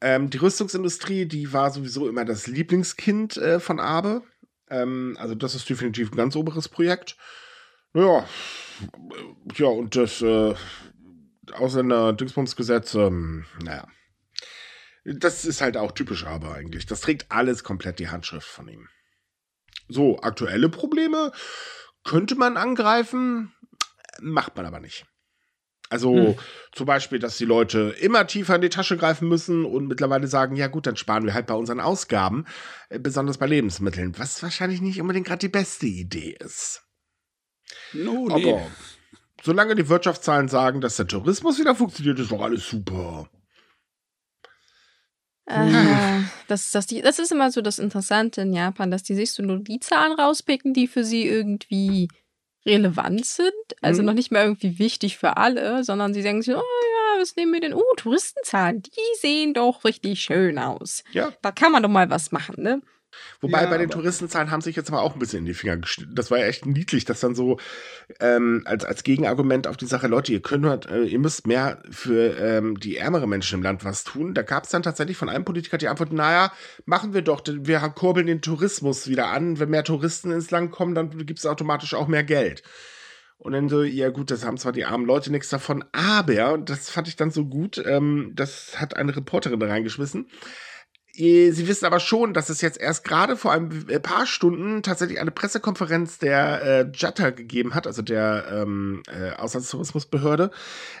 Ähm, 0.00 0.30
die 0.30 0.38
Rüstungsindustrie, 0.38 1.26
die 1.26 1.52
war 1.52 1.70
sowieso 1.70 2.08
immer 2.08 2.24
das 2.24 2.46
Lieblingskind 2.46 3.36
äh, 3.36 3.60
von 3.60 3.80
Abe. 3.80 4.22
Ähm, 4.70 5.16
also 5.18 5.34
das 5.34 5.54
ist 5.54 5.68
definitiv 5.68 6.12
ein 6.12 6.16
ganz 6.16 6.36
oberes 6.36 6.68
Projekt. 6.68 7.16
Ja, 7.94 8.26
ja, 9.56 9.66
und 9.66 9.96
das 9.96 10.22
äh, 10.22 10.54
Ausländer-Dingsbums-Gesetz, 11.52 12.94
ähm, 12.94 13.46
naja. 13.62 13.86
Das 15.04 15.44
ist 15.44 15.62
halt 15.62 15.76
auch 15.76 15.92
typisch 15.92 16.24
Abe 16.24 16.52
eigentlich. 16.52 16.86
Das 16.86 17.00
trägt 17.00 17.32
alles 17.32 17.64
komplett 17.64 17.98
die 17.98 18.08
Handschrift 18.08 18.46
von 18.46 18.68
ihm. 18.68 18.88
So, 19.88 20.20
aktuelle 20.20 20.68
Probleme 20.68 21.32
könnte 22.04 22.34
man 22.34 22.56
angreifen, 22.56 23.54
macht 24.20 24.54
man 24.56 24.66
aber 24.66 24.80
nicht. 24.80 25.06
Also 25.90 26.14
hm. 26.14 26.34
zum 26.72 26.86
Beispiel, 26.86 27.18
dass 27.18 27.38
die 27.38 27.44
Leute 27.44 27.94
immer 28.00 28.26
tiefer 28.26 28.56
in 28.56 28.60
die 28.60 28.68
Tasche 28.68 28.96
greifen 28.96 29.28
müssen 29.28 29.64
und 29.64 29.86
mittlerweile 29.86 30.26
sagen, 30.26 30.56
ja 30.56 30.66
gut, 30.66 30.86
dann 30.86 30.96
sparen 30.96 31.24
wir 31.24 31.34
halt 31.34 31.46
bei 31.46 31.54
unseren 31.54 31.80
Ausgaben, 31.80 32.44
äh, 32.90 32.98
besonders 32.98 33.38
bei 33.38 33.46
Lebensmitteln, 33.46 34.18
was 34.18 34.42
wahrscheinlich 34.42 34.80
nicht 34.80 35.00
unbedingt 35.00 35.26
gerade 35.26 35.40
die 35.40 35.48
beste 35.48 35.86
Idee 35.86 36.36
ist. 36.40 36.84
No, 37.92 38.28
nee. 38.28 38.52
Aber 38.52 38.66
solange 39.42 39.74
die 39.74 39.88
Wirtschaftszahlen 39.88 40.48
sagen, 40.48 40.80
dass 40.80 40.96
der 40.96 41.06
Tourismus 41.06 41.58
wieder 41.58 41.74
funktioniert, 41.74 42.18
ist 42.18 42.32
doch 42.32 42.42
alles 42.42 42.68
super. 42.68 43.30
Äh, 45.46 46.22
das, 46.48 46.70
das, 46.70 46.86
die, 46.86 47.00
das 47.00 47.18
ist 47.18 47.32
immer 47.32 47.50
so 47.50 47.62
das 47.62 47.78
Interessante 47.78 48.42
in 48.42 48.52
Japan, 48.52 48.90
dass 48.90 49.02
die 49.02 49.14
sich 49.14 49.32
so 49.32 49.42
nur 49.42 49.60
die 49.60 49.80
Zahlen 49.80 50.12
rauspicken, 50.12 50.74
die 50.74 50.86
für 50.86 51.04
sie 51.04 51.26
irgendwie 51.26 52.08
relevant 52.68 53.24
sind, 53.24 53.52
also 53.80 54.02
mhm. 54.02 54.06
noch 54.06 54.14
nicht 54.14 54.30
mehr 54.30 54.44
irgendwie 54.44 54.78
wichtig 54.78 55.16
für 55.18 55.36
alle, 55.36 55.82
sondern 55.82 56.14
sie 56.14 56.22
denken 56.22 56.42
sich, 56.42 56.54
oh 56.54 56.58
ja, 56.58 57.20
was 57.20 57.34
nehmen 57.34 57.52
wir 57.52 57.60
denn? 57.60 57.74
Oh, 57.74 57.94
Touristenzahlen, 57.96 58.82
die 58.82 59.18
sehen 59.20 59.54
doch 59.54 59.84
richtig 59.84 60.20
schön 60.20 60.58
aus. 60.58 61.02
Ja. 61.12 61.32
Da 61.42 61.50
kann 61.50 61.72
man 61.72 61.82
doch 61.82 61.88
mal 61.88 62.10
was 62.10 62.30
machen, 62.30 62.62
ne? 62.62 62.82
Wobei 63.40 63.62
ja, 63.62 63.70
bei 63.70 63.78
den 63.78 63.90
Touristenzahlen 63.90 64.50
haben 64.50 64.60
sich 64.60 64.76
jetzt 64.76 64.90
aber 64.90 65.02
auch 65.02 65.14
ein 65.14 65.18
bisschen 65.18 65.40
in 65.40 65.44
die 65.44 65.54
Finger 65.54 65.76
geschnitten. 65.76 66.14
Das 66.14 66.30
war 66.30 66.38
ja 66.38 66.46
echt 66.46 66.66
niedlich, 66.66 67.04
dass 67.04 67.20
dann 67.20 67.34
so 67.34 67.58
ähm, 68.20 68.62
als, 68.64 68.84
als 68.84 69.04
Gegenargument 69.04 69.66
auf 69.66 69.76
die 69.76 69.86
Sache, 69.86 70.08
Leute, 70.08 70.32
ihr 70.32 70.42
könnt 70.42 70.86
äh, 70.86 71.04
ihr 71.04 71.18
müsst 71.18 71.46
mehr 71.46 71.82
für 71.90 72.36
ähm, 72.38 72.78
die 72.78 72.96
ärmeren 72.96 73.28
Menschen 73.28 73.58
im 73.58 73.62
Land 73.62 73.84
was 73.84 74.04
tun. 74.04 74.34
Da 74.34 74.42
gab 74.42 74.64
es 74.64 74.70
dann 74.70 74.82
tatsächlich 74.82 75.16
von 75.16 75.28
einem 75.28 75.44
Politiker 75.44 75.78
die 75.78 75.88
Antwort, 75.88 76.12
naja, 76.12 76.52
machen 76.84 77.14
wir 77.14 77.22
doch, 77.22 77.42
wir 77.46 77.80
kurbeln 77.90 78.26
den 78.26 78.42
Tourismus 78.42 79.08
wieder 79.08 79.28
an. 79.28 79.58
Wenn 79.58 79.70
mehr 79.70 79.84
Touristen 79.84 80.32
ins 80.32 80.50
Land 80.50 80.72
kommen, 80.72 80.94
dann 80.94 81.10
gibt 81.24 81.38
es 81.38 81.46
automatisch 81.46 81.94
auch 81.94 82.08
mehr 82.08 82.24
Geld. 82.24 82.62
Und 83.38 83.52
dann 83.52 83.68
so, 83.68 83.84
ja 83.84 84.10
gut, 84.10 84.32
das 84.32 84.44
haben 84.44 84.58
zwar 84.58 84.72
die 84.72 84.84
armen 84.84 85.06
Leute 85.06 85.30
nichts 85.30 85.48
davon, 85.48 85.84
aber, 85.92 86.52
und 86.52 86.70
das 86.70 86.90
fand 86.90 87.06
ich 87.06 87.14
dann 87.14 87.30
so 87.30 87.46
gut, 87.46 87.80
ähm, 87.86 88.32
das 88.34 88.80
hat 88.80 88.96
eine 88.96 89.14
Reporterin 89.14 89.60
da 89.60 89.68
reingeschmissen, 89.68 90.26
Sie 91.20 91.66
wissen 91.66 91.84
aber 91.84 91.98
schon, 91.98 92.32
dass 92.32 92.48
es 92.48 92.60
jetzt 92.60 92.78
erst 92.78 93.02
gerade 93.02 93.36
vor 93.36 93.50
ein 93.50 93.86
paar 94.02 94.24
Stunden 94.24 94.84
tatsächlich 94.84 95.18
eine 95.18 95.32
Pressekonferenz 95.32 96.18
der 96.18 96.62
äh, 96.62 96.92
JATA 96.94 97.30
gegeben 97.30 97.74
hat, 97.74 97.88
also 97.88 98.02
der 98.02 98.46
ähm, 98.52 99.02
äh, 99.08 99.32
Auslandstourismusbehörde, 99.32 100.52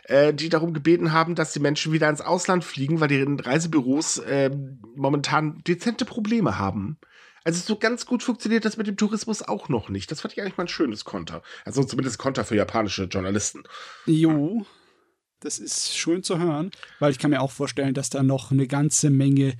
äh, 0.06 0.34
die 0.34 0.48
darum 0.48 0.74
gebeten 0.74 1.12
haben, 1.12 1.36
dass 1.36 1.52
die 1.52 1.60
Menschen 1.60 1.92
wieder 1.92 2.10
ins 2.10 2.20
Ausland 2.20 2.64
fliegen, 2.64 2.98
weil 2.98 3.06
die 3.06 3.22
Reisebüros 3.22 4.18
äh, 4.18 4.50
momentan 4.96 5.62
dezente 5.64 6.04
Probleme 6.04 6.58
haben. 6.58 6.98
Also 7.44 7.60
so 7.64 7.78
ganz 7.78 8.04
gut 8.04 8.24
funktioniert 8.24 8.64
das 8.64 8.76
mit 8.76 8.88
dem 8.88 8.96
Tourismus 8.96 9.42
auch 9.42 9.68
noch 9.68 9.88
nicht. 9.88 10.10
Das 10.10 10.22
fand 10.22 10.32
ich 10.32 10.40
eigentlich 10.40 10.56
mal 10.56 10.64
ein 10.64 10.68
schönes 10.68 11.04
Konter. 11.04 11.42
Also 11.64 11.84
zumindest 11.84 12.18
Konter 12.18 12.44
für 12.44 12.56
japanische 12.56 13.04
Journalisten. 13.04 13.62
Jo, 14.04 14.66
das 15.38 15.60
ist 15.60 15.96
schön 15.96 16.24
zu 16.24 16.40
hören, 16.40 16.72
weil 16.98 17.12
ich 17.12 17.20
kann 17.20 17.30
mir 17.30 17.40
auch 17.40 17.52
vorstellen, 17.52 17.94
dass 17.94 18.10
da 18.10 18.24
noch 18.24 18.50
eine 18.50 18.66
ganze 18.66 19.10
Menge 19.10 19.54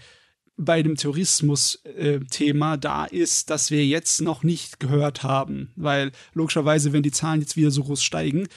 bei 0.58 0.82
dem 0.82 0.96
Tourismus-Thema 0.96 2.74
äh, 2.74 2.78
da 2.78 3.04
ist, 3.04 3.48
das 3.48 3.70
wir 3.70 3.86
jetzt 3.86 4.20
noch 4.20 4.42
nicht 4.42 4.80
gehört 4.80 5.22
haben. 5.22 5.70
Weil 5.76 6.10
logischerweise, 6.34 6.92
wenn 6.92 7.02
die 7.02 7.12
Zahlen 7.12 7.40
jetzt 7.40 7.56
wieder 7.56 7.70
so 7.70 7.84
groß 7.84 8.02
steigen, 8.02 8.48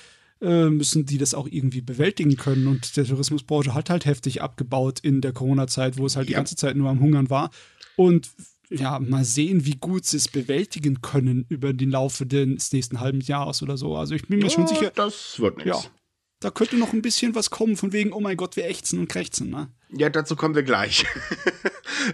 äh, 0.42 0.66
müssen 0.70 1.06
die 1.06 1.20
das 1.20 1.36
auch 1.36 1.48
irgendwie 1.50 1.82
bewältigen 1.82 2.36
können. 2.36 2.68
Und 2.68 2.98
der 2.98 3.06
Tourismusbranche 3.06 3.76
hat 3.76 3.92
halt 3.92 4.06
heftig 4.06 4.42
abgebaut 4.42 5.00
in 5.00 5.22
der 5.22 5.32
Corona-Zeit, 5.32 5.98
wo 5.98 6.06
es 6.08 6.16
halt 6.16 6.26
ja. 6.26 6.30
die 6.30 6.36
ganze 6.36 6.56
Zeit 6.56 6.76
nur 6.76 6.90
am 6.90 7.00
Hungern 7.00 7.30
war. 7.30 7.52
Und 7.96 8.32
ja, 8.72 9.00
mal 9.00 9.24
sehen, 9.24 9.66
wie 9.66 9.76
gut 9.76 10.06
sie 10.06 10.18
es 10.18 10.28
bewältigen 10.28 11.02
können 11.02 11.46
über 11.50 11.74
den 11.74 11.92
Laufe 11.92 12.26
des 12.26 12.72
nächsten 12.72 13.00
halben 13.00 13.22
Jahres 13.22 13.62
oder 13.62 13.78
so. 13.78 13.96
Also 13.96 14.16
ich 14.16 14.28
bin 14.28 14.40
mir 14.40 14.46
ja, 14.46 14.50
schon 14.50 14.68
sicher. 14.68 14.92
Das 14.96 15.40
wird 15.40 15.58
nichts. 15.58 15.84
Ja, 15.84 15.90
da 16.40 16.50
könnte 16.50 16.78
noch 16.78 16.94
ein 16.94 17.02
bisschen 17.04 17.36
was 17.36 17.52
kommen, 17.52 17.78
von 17.78 17.94
wegen, 17.94 18.12
oh 18.12 18.20
mein 18.20 18.38
Gott, 18.38 18.56
wir 18.56 18.66
ächzen 18.66 18.98
und 18.98 19.08
krächzen, 19.08 19.50
ne? 19.50 19.70
Ja, 19.94 20.10
dazu 20.10 20.36
kommen 20.36 20.56
wir 20.56 20.64
gleich. 20.64 21.06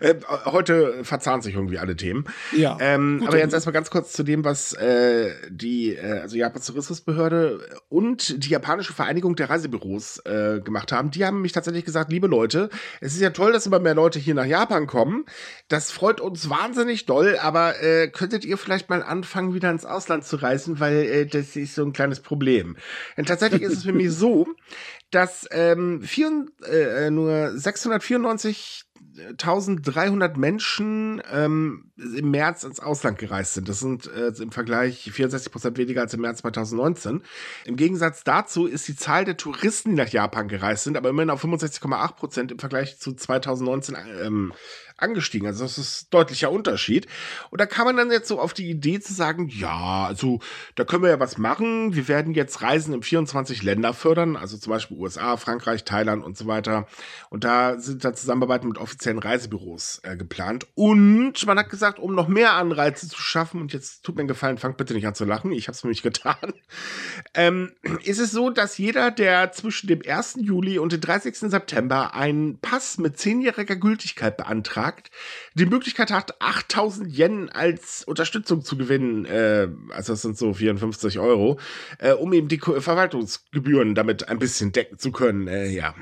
Äh, 0.01 0.15
heute 0.45 1.03
verzahnen 1.03 1.41
sich 1.41 1.55
irgendwie 1.55 1.77
alle 1.77 1.95
Themen. 1.95 2.25
Ja. 2.55 2.77
Ähm, 2.81 3.23
aber 3.25 3.37
jetzt 3.37 3.53
erstmal 3.53 3.73
ganz 3.73 3.89
kurz 3.89 4.11
zu 4.11 4.23
dem, 4.23 4.43
was 4.43 4.73
äh, 4.73 5.33
die, 5.49 5.95
äh, 5.95 6.19
also 6.19 6.35
Japans 6.35 6.65
Tourismusbehörde 6.65 7.59
und 7.87 8.43
die 8.43 8.49
japanische 8.49 8.93
Vereinigung 8.93 9.35
der 9.35 9.49
Reisebüros 9.49 10.19
äh, 10.25 10.59
gemacht 10.61 10.91
haben. 10.91 11.11
Die 11.11 11.23
haben 11.25 11.41
mich 11.41 11.53
tatsächlich 11.53 11.85
gesagt, 11.85 12.11
liebe 12.11 12.27
Leute, 12.27 12.69
es 12.99 13.13
ist 13.13 13.21
ja 13.21 13.29
toll, 13.29 13.53
dass 13.53 13.65
immer 13.65 13.79
mehr 13.79 13.95
Leute 13.95 14.19
hier 14.19 14.33
nach 14.33 14.45
Japan 14.45 14.87
kommen. 14.87 15.25
Das 15.69 15.91
freut 15.91 16.19
uns 16.19 16.49
wahnsinnig 16.49 17.05
doll, 17.05 17.37
aber 17.41 17.81
äh, 17.81 18.09
könntet 18.09 18.43
ihr 18.43 18.57
vielleicht 18.57 18.89
mal 18.89 19.03
anfangen, 19.03 19.53
wieder 19.53 19.71
ins 19.71 19.85
Ausland 19.85 20.25
zu 20.25 20.37
reisen, 20.37 20.79
weil 20.79 20.97
äh, 20.97 21.25
das 21.25 21.55
ist 21.55 21.75
so 21.75 21.85
ein 21.85 21.93
kleines 21.93 22.19
Problem. 22.19 22.75
Denn 23.15 23.25
tatsächlich 23.25 23.61
ist 23.61 23.73
es 23.73 23.83
für 23.83 23.93
mich 23.93 24.11
so, 24.11 24.47
dass 25.11 25.47
ähm, 25.51 26.01
vier, 26.01 26.47
äh, 26.65 27.09
nur 27.09 27.53
694.300 27.55 30.37
Menschen 30.37 31.23
ähm, 31.31 31.93
im 31.95 32.31
März 32.31 32.63
ins 32.63 32.81
Ausland 32.81 33.17
gereist 33.17 33.53
sind. 33.53 33.69
Das 33.69 33.79
sind 33.79 34.07
äh, 34.07 34.33
im 34.41 34.51
Vergleich 34.51 35.09
64 35.11 35.49
Prozent 35.51 35.77
weniger 35.77 36.01
als 36.01 36.13
im 36.13 36.19
März 36.21 36.39
2019. 36.39 37.23
Im 37.65 37.75
Gegensatz 37.77 38.25
dazu 38.25 38.65
ist 38.65 38.87
die 38.87 38.97
Zahl 38.97 39.23
der 39.23 39.37
Touristen, 39.37 39.91
die 39.91 39.95
nach 39.95 40.09
Japan 40.09 40.49
gereist 40.49 40.83
sind, 40.83 40.97
aber 40.97 41.09
immerhin 41.09 41.29
auf 41.29 41.43
65,8 41.43 42.15
Prozent 42.15 42.51
im 42.51 42.59
Vergleich 42.59 42.99
zu 42.99 43.13
2019 43.13 43.95
ähm, 44.21 44.53
angestiegen. 44.97 45.47
Also 45.47 45.63
das 45.63 45.77
ist 45.77 46.13
deutlicher 46.13 46.51
Unterschied. 46.51 47.07
Und 47.49 47.61
da 47.61 47.65
kam 47.65 47.85
man 47.85 47.97
dann 47.97 48.11
jetzt 48.11 48.27
so 48.27 48.39
auf 48.39 48.53
die 48.53 48.69
Idee 48.69 48.99
zu 48.99 49.13
sagen, 49.13 49.47
ja, 49.47 50.05
also 50.05 50.39
da 50.75 50.83
können 50.83 51.03
wir 51.03 51.09
ja 51.09 51.19
was 51.19 51.37
machen. 51.37 51.95
Wir 51.95 52.07
werden 52.07 52.33
jetzt 52.33 52.61
Reisen 52.61 52.93
in 52.93 53.03
24 53.03 53.63
Länder 53.63 53.93
fördern, 53.93 54.35
also 54.35 54.57
zum 54.57 54.71
Beispiel 54.71 54.97
USA, 54.97 55.37
Frankreich, 55.37 55.85
Thailand 55.85 56.23
und 56.23 56.37
so 56.37 56.47
weiter. 56.47 56.87
Und 57.29 57.43
da 57.43 57.79
sind 57.79 58.03
da 58.03 58.13
Zusammenarbeiten 58.13 58.67
mit 58.67 58.77
offiziellen 58.77 59.19
Reisebüros 59.19 60.01
äh, 60.03 60.17
geplant. 60.17 60.67
Und 60.75 61.45
man 61.45 61.59
hat 61.59 61.69
gesagt, 61.69 61.99
um 61.99 62.15
noch 62.15 62.27
mehr 62.27 62.53
Anreize 62.53 63.07
zu 63.07 63.21
schaffen, 63.21 63.61
und 63.61 63.73
jetzt 63.73 64.03
tut 64.03 64.15
mir 64.15 64.21
einen 64.21 64.27
Gefallen, 64.27 64.57
fangt 64.57 64.77
bitte 64.77 64.93
nicht 64.93 65.07
an 65.07 65.15
zu 65.15 65.25
lachen, 65.25 65.51
ich 65.51 65.67
habe 65.67 65.75
es 65.75 65.83
nämlich 65.83 66.01
getan, 66.01 66.53
ähm, 67.33 67.73
ist 68.03 68.19
es 68.19 68.31
so, 68.31 68.49
dass 68.49 68.77
jeder, 68.77 69.11
der 69.11 69.51
zwischen 69.51 69.87
dem 69.87 70.01
1. 70.05 70.37
Juli 70.39 70.79
und 70.79 70.91
dem 70.91 71.01
30. 71.01 71.37
September 71.37 72.13
einen 72.15 72.59
Pass 72.59 72.97
mit 72.97 73.17
zehnjähriger 73.17 73.75
Gültigkeit 73.75 74.37
beantragt, 74.37 74.86
gefragt, 74.87 75.11
die 75.53 75.65
Möglichkeit 75.65 76.11
hat, 76.11 76.41
8000 76.41 77.17
Yen 77.17 77.49
als 77.49 78.03
Unterstützung 78.03 78.63
zu 78.63 78.77
gewinnen, 78.77 79.25
äh, 79.25 79.67
also 79.91 80.13
das 80.13 80.21
sind 80.21 80.37
so 80.37 80.53
54 80.53 81.19
Euro, 81.19 81.59
äh, 81.99 82.13
um 82.13 82.33
eben 82.33 82.47
die 82.47 82.59
Verwaltungsgebühren 82.59 83.95
damit 83.95 84.29
ein 84.29 84.39
bisschen 84.39 84.71
decken 84.71 84.97
zu 84.97 85.11
können. 85.11 85.47
Äh, 85.47 85.69
ja. 85.69 85.93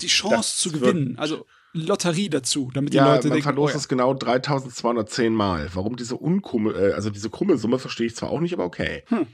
Die 0.00 0.08
Chance 0.08 0.36
das 0.36 0.56
zu 0.58 0.72
gewinnen, 0.72 1.16
also 1.18 1.46
Lotterie 1.74 2.28
dazu, 2.28 2.70
damit 2.74 2.92
die 2.92 2.98
ja, 2.98 3.06
Leute 3.06 3.28
man 3.28 3.36
denken, 3.36 3.44
verlost 3.44 3.74
oh 3.74 3.76
ja. 3.76 3.80
es 3.80 3.88
genau 3.88 4.14
3210 4.14 5.32
Mal. 5.32 5.70
Warum 5.72 5.96
diese 5.96 6.16
unkrumme, 6.16 6.72
äh, 6.72 6.92
also 6.92 7.10
diese 7.10 7.30
krumme 7.30 7.56
Summe 7.56 7.78
verstehe 7.78 8.06
ich 8.06 8.16
zwar 8.16 8.30
auch 8.30 8.40
nicht, 8.40 8.52
aber 8.52 8.64
okay. 8.64 9.04
Hm. 9.08 9.26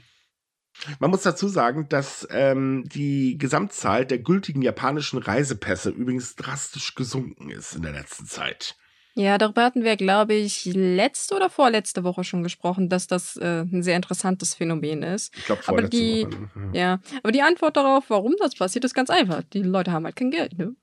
Man 0.99 1.09
muss 1.11 1.23
dazu 1.23 1.49
sagen, 1.49 1.89
dass 1.89 2.25
ähm, 2.31 2.85
die 2.87 3.37
Gesamtzahl 3.37 4.05
der 4.05 4.19
gültigen 4.19 4.61
japanischen 4.61 5.19
Reisepässe 5.19 5.89
übrigens 5.89 6.35
drastisch 6.35 6.95
gesunken 6.95 7.49
ist 7.49 7.75
in 7.75 7.81
der 7.81 7.91
letzten 7.91 8.25
Zeit. 8.25 8.77
Ja, 9.19 9.37
darüber 9.37 9.63
hatten 9.65 9.83
wir, 9.83 9.97
glaube 9.97 10.33
ich, 10.33 10.63
letzte 10.63 11.35
oder 11.35 11.49
vorletzte 11.49 12.05
Woche 12.05 12.23
schon 12.23 12.41
gesprochen, 12.41 12.87
dass 12.87 13.05
das 13.05 13.35
äh, 13.35 13.63
ein 13.63 13.83
sehr 13.83 13.97
interessantes 13.97 14.55
Phänomen 14.55 15.03
ist. 15.03 15.35
Ich 15.37 15.45
glaube, 15.45 15.61
aber 15.65 15.77
vorletzte 15.77 15.97
die, 15.97 16.25
Woche. 16.25 16.49
Mhm. 16.55 16.73
ja, 16.73 16.99
aber 17.21 17.31
die 17.33 17.41
Antwort 17.41 17.75
darauf, 17.75 18.05
warum 18.09 18.35
das 18.39 18.55
passiert, 18.55 18.85
ist 18.85 18.93
ganz 18.93 19.09
einfach. 19.09 19.43
Die 19.51 19.61
Leute 19.61 19.91
haben 19.91 20.05
halt 20.05 20.15
kein 20.15 20.31
Geld, 20.31 20.57
ne? 20.57 20.73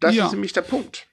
Das 0.00 0.14
Ja. 0.14 0.26
ist 0.26 0.32
nämlich 0.32 0.52
der 0.52 0.62
Punkt. 0.62 1.07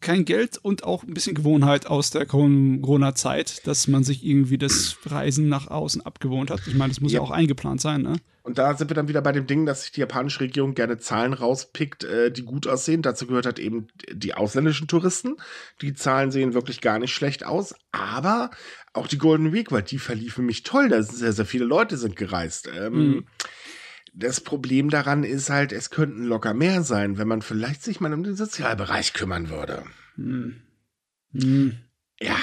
Kein 0.00 0.24
Geld 0.24 0.58
und 0.62 0.84
auch 0.84 1.02
ein 1.02 1.14
bisschen 1.14 1.34
Gewohnheit 1.34 1.86
aus 1.86 2.10
der 2.10 2.26
Corona-Zeit, 2.26 3.66
dass 3.66 3.88
man 3.88 4.04
sich 4.04 4.24
irgendwie 4.24 4.58
das 4.58 4.96
Reisen 5.06 5.48
nach 5.48 5.68
außen 5.68 6.02
abgewohnt 6.04 6.50
hat. 6.50 6.60
Ich 6.66 6.74
meine, 6.74 6.90
das 6.90 7.00
muss 7.00 7.12
ja, 7.12 7.18
Ja. 7.18 7.22
auch 7.24 7.30
eingeplant 7.30 7.80
sein, 7.80 8.02
ne? 8.02 8.16
Und 8.44 8.56
da 8.56 8.74
sind 8.74 8.88
wir 8.88 8.94
dann 8.94 9.08
wieder 9.08 9.20
bei 9.20 9.32
dem 9.32 9.46
Ding, 9.46 9.66
dass 9.66 9.82
sich 9.82 9.92
die 9.92 10.00
japanische 10.00 10.40
Regierung 10.40 10.74
gerne 10.74 10.96
Zahlen 10.96 11.34
rauspickt, 11.34 12.04
äh, 12.04 12.30
die 12.32 12.44
gut 12.44 12.66
aussehen. 12.66 13.02
Dazu 13.02 13.26
gehört 13.26 13.44
halt 13.44 13.58
eben 13.58 13.88
die 14.10 14.32
ausländischen 14.32 14.88
Touristen. 14.88 15.36
Die 15.82 15.92
Zahlen 15.92 16.30
sehen 16.30 16.54
wirklich 16.54 16.80
gar 16.80 16.98
nicht 16.98 17.12
schlecht 17.12 17.44
aus. 17.44 17.74
Aber 17.92 18.50
auch 18.94 19.06
die 19.06 19.18
Golden 19.18 19.52
Week, 19.52 19.70
weil 19.70 19.82
die 19.82 19.98
verlief 19.98 20.32
für 20.34 20.42
mich 20.42 20.62
toll. 20.62 20.88
Da 20.88 21.02
sind 21.02 21.16
sehr, 21.18 21.34
sehr 21.34 21.44
viele 21.44 21.66
Leute 21.66 21.98
sind 21.98 22.16
gereist. 22.16 22.70
Ähm, 22.74 22.94
Mhm. 22.94 23.26
Das 24.18 24.40
Problem 24.40 24.90
daran 24.90 25.22
ist 25.22 25.48
halt, 25.48 25.70
es 25.70 25.90
könnten 25.90 26.24
locker 26.24 26.52
mehr 26.52 26.82
sein, 26.82 27.18
wenn 27.18 27.28
man 27.28 27.40
vielleicht 27.40 27.84
sich 27.84 28.00
mal 28.00 28.12
um 28.12 28.24
den 28.24 28.34
Sozialbereich 28.34 29.12
kümmern 29.12 29.48
würde. 29.48 29.84
Hm. 30.16 30.60
Hm. 31.32 31.78
Ja. 32.20 32.36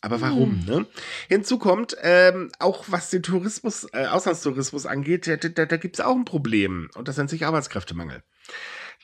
Aber 0.00 0.20
warum, 0.20 0.64
ne? 0.64 0.86
Hinzu 1.28 1.58
kommt, 1.58 1.96
ähm, 2.02 2.50
auch 2.58 2.84
was 2.88 3.10
den 3.10 3.22
Tourismus, 3.22 3.86
äh, 3.92 4.06
Auslandstourismus 4.06 4.86
angeht, 4.86 5.26
da, 5.26 5.36
da, 5.36 5.66
da 5.66 5.76
gibt 5.76 5.98
es 5.98 6.04
auch 6.04 6.14
ein 6.14 6.24
Problem. 6.24 6.90
Und 6.94 7.08
das 7.08 7.16
nennt 7.16 7.30
sich 7.30 7.46
Arbeitskräftemangel. 7.46 8.22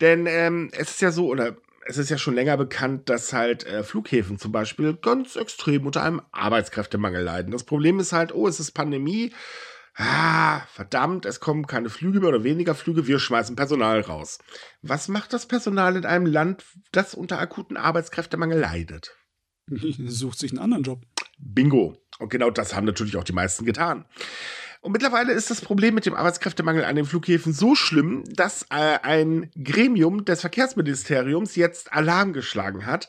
Denn 0.01 0.27
ähm, 0.27 0.71
es 0.73 0.91
ist 0.91 1.01
ja 1.01 1.13
so, 1.13 1.29
oder 1.29 1.57
es 1.87 1.99
ist 1.99 2.11
ja 2.11 2.19
schon 2.19 2.35
länger 2.35 2.57
bekannt, 2.57 3.09
dass 3.09 3.33
halt 3.33 3.65
äh, 3.67 3.85
Flughäfen 3.85 4.39
zum 4.39 4.51
Beispiel 4.51 4.95
ganz 4.95 5.37
extrem 5.37 5.87
unter 5.87 6.03
einem 6.03 6.23
Arbeitskräftemangel 6.33 7.23
leiden. 7.23 7.53
Das 7.53 7.65
Problem 7.65 8.01
ist 8.01 8.13
halt, 8.13 8.35
oh, 8.35 8.49
es 8.49 8.59
ist 8.59 8.73
Pandemie. 8.73 9.33
Ah, 9.97 10.61
verdammt, 10.67 11.25
es 11.25 11.39
kommen 11.39 11.67
keine 11.67 11.89
Flüge 11.89 12.19
mehr 12.19 12.31
oder 12.31 12.43
weniger 12.43 12.75
Flüge, 12.75 13.07
wir 13.07 13.21
schmeißen 13.21 13.55
Personal 13.55 14.01
raus. 14.01 14.39
Was 14.83 15.07
macht 15.07 15.33
das 15.33 15.47
Personal 15.47 15.97
in 15.97 16.05
einem 16.05 16.27
Land, 16.27 16.65
das 16.91 17.15
unter 17.15 17.39
akuten 17.39 17.77
Arbeitskräftemangel 17.77 18.59
leidet? 18.59 19.17
Sucht 19.69 20.41
sich 20.41 20.51
einen 20.51 20.61
anderen 20.61 20.83
Job. 20.83 21.03
Bingo. 21.39 21.97
Und 22.19 22.31
genau 22.31 22.51
das 22.51 22.75
haben 22.75 22.87
natürlich 22.87 23.17
auch 23.17 23.25
die 23.25 23.33
meisten 23.33 23.65
getan. 23.65 24.05
Und 24.81 24.93
mittlerweile 24.93 25.33
ist 25.33 25.51
das 25.51 25.61
Problem 25.61 25.95
mit 25.95 26.07
dem 26.07 26.15
Arbeitskräftemangel 26.15 26.85
an 26.85 26.97
den 26.97 27.07
Flughäfen 27.07 27.53
so 27.53 27.75
schlimm, 27.75 28.25
dass 28.35 28.65
äh, 28.65 28.99
ein 29.03 29.51
Gremium 29.63 30.25
des 30.25 30.43
Verkehrsministeriums 30.43 31.57
jetzt 31.57 31.93
Alarm 31.93 32.33
geschlagen 32.33 32.85
hat. 32.85 33.09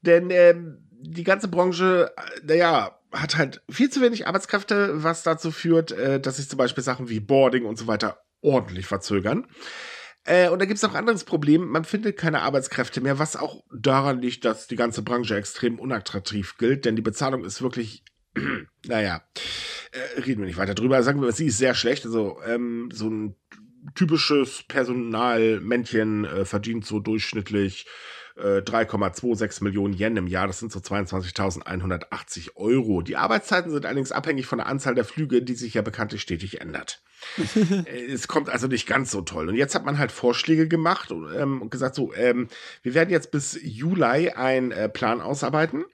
Denn 0.00 0.30
ähm, 0.30 0.88
die 0.92 1.24
ganze 1.24 1.48
Branche, 1.48 2.12
äh, 2.16 2.46
naja, 2.46 2.99
hat 3.12 3.36
halt 3.36 3.62
viel 3.68 3.90
zu 3.90 4.00
wenig 4.00 4.26
Arbeitskräfte, 4.26 5.02
was 5.02 5.22
dazu 5.22 5.50
führt, 5.50 5.92
äh, 5.92 6.20
dass 6.20 6.36
sich 6.36 6.48
zum 6.48 6.58
Beispiel 6.58 6.84
Sachen 6.84 7.08
wie 7.08 7.20
Boarding 7.20 7.64
und 7.64 7.78
so 7.78 7.86
weiter 7.86 8.22
ordentlich 8.40 8.86
verzögern. 8.86 9.46
Äh, 10.24 10.48
und 10.50 10.60
da 10.60 10.66
gibt 10.66 10.78
es 10.78 10.84
auch 10.84 10.90
ein 10.90 10.96
anderes 10.96 11.24
Problem. 11.24 11.68
Man 11.68 11.84
findet 11.84 12.16
keine 12.16 12.42
Arbeitskräfte 12.42 13.00
mehr, 13.00 13.18
was 13.18 13.36
auch 13.36 13.64
daran 13.74 14.20
liegt, 14.20 14.44
dass 14.44 14.66
die 14.66 14.76
ganze 14.76 15.02
Branche 15.02 15.36
extrem 15.36 15.78
unattraktiv 15.78 16.56
gilt, 16.58 16.84
denn 16.84 16.96
die 16.96 17.02
Bezahlung 17.02 17.44
ist 17.44 17.62
wirklich, 17.62 18.04
naja, 18.86 19.22
äh, 19.92 20.20
reden 20.20 20.40
wir 20.40 20.46
nicht 20.46 20.58
weiter 20.58 20.74
drüber. 20.74 21.02
Sagen 21.02 21.20
wir 21.20 21.26
mal, 21.26 21.34
sie 21.34 21.46
ist 21.46 21.58
sehr 21.58 21.74
schlecht. 21.74 22.04
Also 22.04 22.38
ähm, 22.46 22.90
so 22.92 23.08
ein 23.08 23.36
typisches 23.94 24.62
Personalmännchen 24.68 26.24
äh, 26.24 26.44
verdient 26.44 26.84
so 26.84 27.00
durchschnittlich 27.00 27.86
äh, 28.40 28.62
3,26 28.62 29.62
Millionen 29.62 29.94
Yen 29.94 30.16
im 30.16 30.26
Jahr. 30.26 30.46
Das 30.46 30.58
sind 30.58 30.72
so 30.72 30.80
22.180 30.80 32.56
Euro. 32.56 33.02
Die 33.02 33.16
Arbeitszeiten 33.16 33.70
sind 33.70 33.86
allerdings 33.86 34.12
abhängig 34.12 34.46
von 34.46 34.58
der 34.58 34.66
Anzahl 34.66 34.94
der 34.94 35.04
Flüge, 35.04 35.42
die 35.42 35.54
sich 35.54 35.74
ja 35.74 35.82
bekanntlich 35.82 36.22
stetig 36.22 36.60
ändert. 36.60 37.02
Äh, 37.86 38.12
es 38.12 38.28
kommt 38.28 38.48
also 38.48 38.66
nicht 38.66 38.86
ganz 38.86 39.10
so 39.10 39.20
toll. 39.20 39.48
Und 39.48 39.54
jetzt 39.54 39.74
hat 39.74 39.84
man 39.84 39.98
halt 39.98 40.12
Vorschläge 40.12 40.68
gemacht 40.68 41.12
und, 41.12 41.32
ähm, 41.34 41.62
und 41.62 41.70
gesagt, 41.70 41.94
so, 41.94 42.12
ähm, 42.14 42.48
wir 42.82 42.94
werden 42.94 43.10
jetzt 43.10 43.30
bis 43.30 43.58
Juli 43.62 44.30
einen 44.30 44.72
äh, 44.72 44.88
Plan 44.88 45.20
ausarbeiten. 45.20 45.84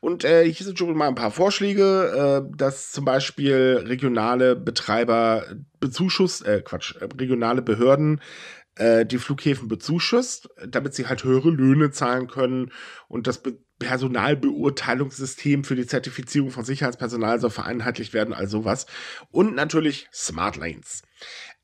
Und 0.00 0.24
äh, 0.24 0.44
hier 0.44 0.66
sind 0.66 0.78
schon 0.78 0.96
mal 0.96 1.08
ein 1.08 1.14
paar 1.14 1.30
Vorschläge, 1.30 2.44
äh, 2.46 2.56
dass 2.56 2.92
zum 2.92 3.04
Beispiel 3.04 3.84
regionale 3.86 4.56
Betreiber 4.56 5.44
bezuschusst, 5.80 6.46
äh, 6.46 6.62
Quatsch, 6.62 6.96
äh, 6.96 7.08
regionale 7.18 7.62
Behörden 7.62 8.20
äh, 8.80 9.04
die 9.04 9.18
Flughäfen 9.18 9.68
bezuschusst, 9.68 10.48
damit 10.66 10.94
sie 10.94 11.06
halt 11.06 11.22
höhere 11.22 11.50
Löhne 11.50 11.90
zahlen 11.90 12.28
können 12.28 12.72
und 13.08 13.26
das 13.26 13.42
Be 13.42 13.58
Personalbeurteilungssystem 13.78 15.64
für 15.64 15.74
die 15.74 15.86
Zertifizierung 15.86 16.50
von 16.50 16.66
Sicherheitspersonal 16.66 17.40
soll 17.40 17.48
vereinheitlicht 17.48 18.12
werden, 18.12 18.34
all 18.34 18.46
sowas. 18.46 18.84
Und 19.30 19.54
natürlich 19.54 20.06
Smart 20.12 20.56
Lanes. 20.56 21.00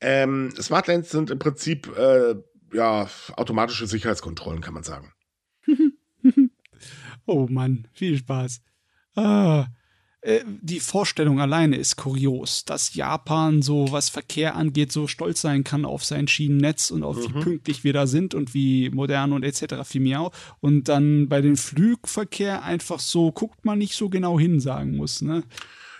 Ähm, 0.01 0.51
Smart 0.59 0.87
Lanes 0.87 1.11
sind 1.11 1.29
im 1.29 1.37
Prinzip 1.37 1.95
äh, 1.95 2.33
ja 2.73 3.07
automatische 3.35 3.85
Sicherheitskontrollen, 3.85 4.61
kann 4.61 4.73
man 4.73 4.81
sagen. 4.81 5.13
Oh 7.29 7.45
Mann, 7.49 7.87
viel 7.91 8.17
Spaß. 8.17 8.61
Ah, 9.15 9.67
die 10.61 10.79
Vorstellung 10.79 11.39
alleine 11.39 11.77
ist 11.77 11.95
kurios, 11.95 12.65
dass 12.65 12.95
Japan 12.95 13.61
so, 13.61 13.91
was 13.91 14.09
Verkehr 14.09 14.55
angeht, 14.55 14.91
so 14.91 15.07
stolz 15.07 15.41
sein 15.41 15.63
kann 15.63 15.85
auf 15.85 16.03
sein 16.03 16.27
Schienennetz 16.27 16.89
und 16.91 17.03
auf 17.03 17.17
wie 17.17 17.29
Mhm. 17.29 17.41
pünktlich 17.41 17.83
wir 17.83 17.93
da 17.93 18.07
sind 18.07 18.33
und 18.33 18.53
wie 18.53 18.89
modern 18.89 19.31
und 19.31 19.43
etc. 19.43 19.83
Fimiau. 19.83 20.31
Und 20.59 20.89
dann 20.89 21.29
bei 21.29 21.41
den 21.41 21.55
Flugverkehr 21.55 22.63
einfach 22.63 22.99
so, 22.99 23.31
guckt 23.31 23.63
man 23.63 23.77
nicht 23.77 23.93
so 23.95 24.09
genau 24.09 24.39
hin, 24.39 24.59
sagen 24.59 24.97
muss, 24.97 25.21
ne? 25.21 25.43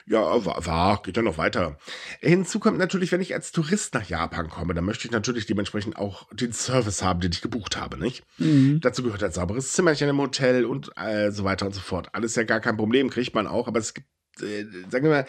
Ja, 0.10 0.46
war, 0.46 0.66
war, 0.66 1.02
geht 1.02 1.18
ja 1.18 1.22
noch 1.22 1.38
weiter. 1.38 1.78
Hinzu 2.22 2.60
kommt 2.60 2.78
natürlich, 2.78 3.12
wenn 3.12 3.20
ich 3.20 3.34
als 3.34 3.52
Tourist 3.52 3.94
nach 3.94 4.08
Japan 4.08 4.50
komme, 4.50 4.74
dann 4.74 4.86
möchte 4.86 5.06
ich 5.06 5.12
natürlich 5.12 5.48
dementsprechend 5.48 5.98
auch 5.98 6.28
den 6.34 6.54
Service 6.54 7.04
haben, 7.04 7.20
den 7.20 7.34
ich 7.34 7.42
gebucht 7.42 7.76
habe, 7.76 7.98
nicht? 7.98 8.24
Mhm. 8.38 8.80
Dazu 8.82 9.04
gehört 9.04 9.22
ein 9.22 9.34
sauberes 9.34 9.74
Zimmerchen 9.74 10.08
im 10.08 10.18
Hotel 10.18 10.64
und 10.64 10.92
äh, 10.96 11.32
so 11.32 11.44
weiter 11.44 11.66
und 11.66 11.76
so 11.76 11.82
fort. 11.82 12.08
Alles 12.14 12.36
ja 12.36 12.44
gar 12.44 12.62
kein 12.62 12.78
Problem, 12.78 13.10
kriegt 13.10 13.36
man 13.36 13.48
auch, 13.48 13.68
aber 13.68 13.80
es 13.80 13.94
gibt, 13.94 14.08
äh, 14.42 14.66
sagen 14.90 15.04
wir 15.04 15.12
mal, 15.12 15.26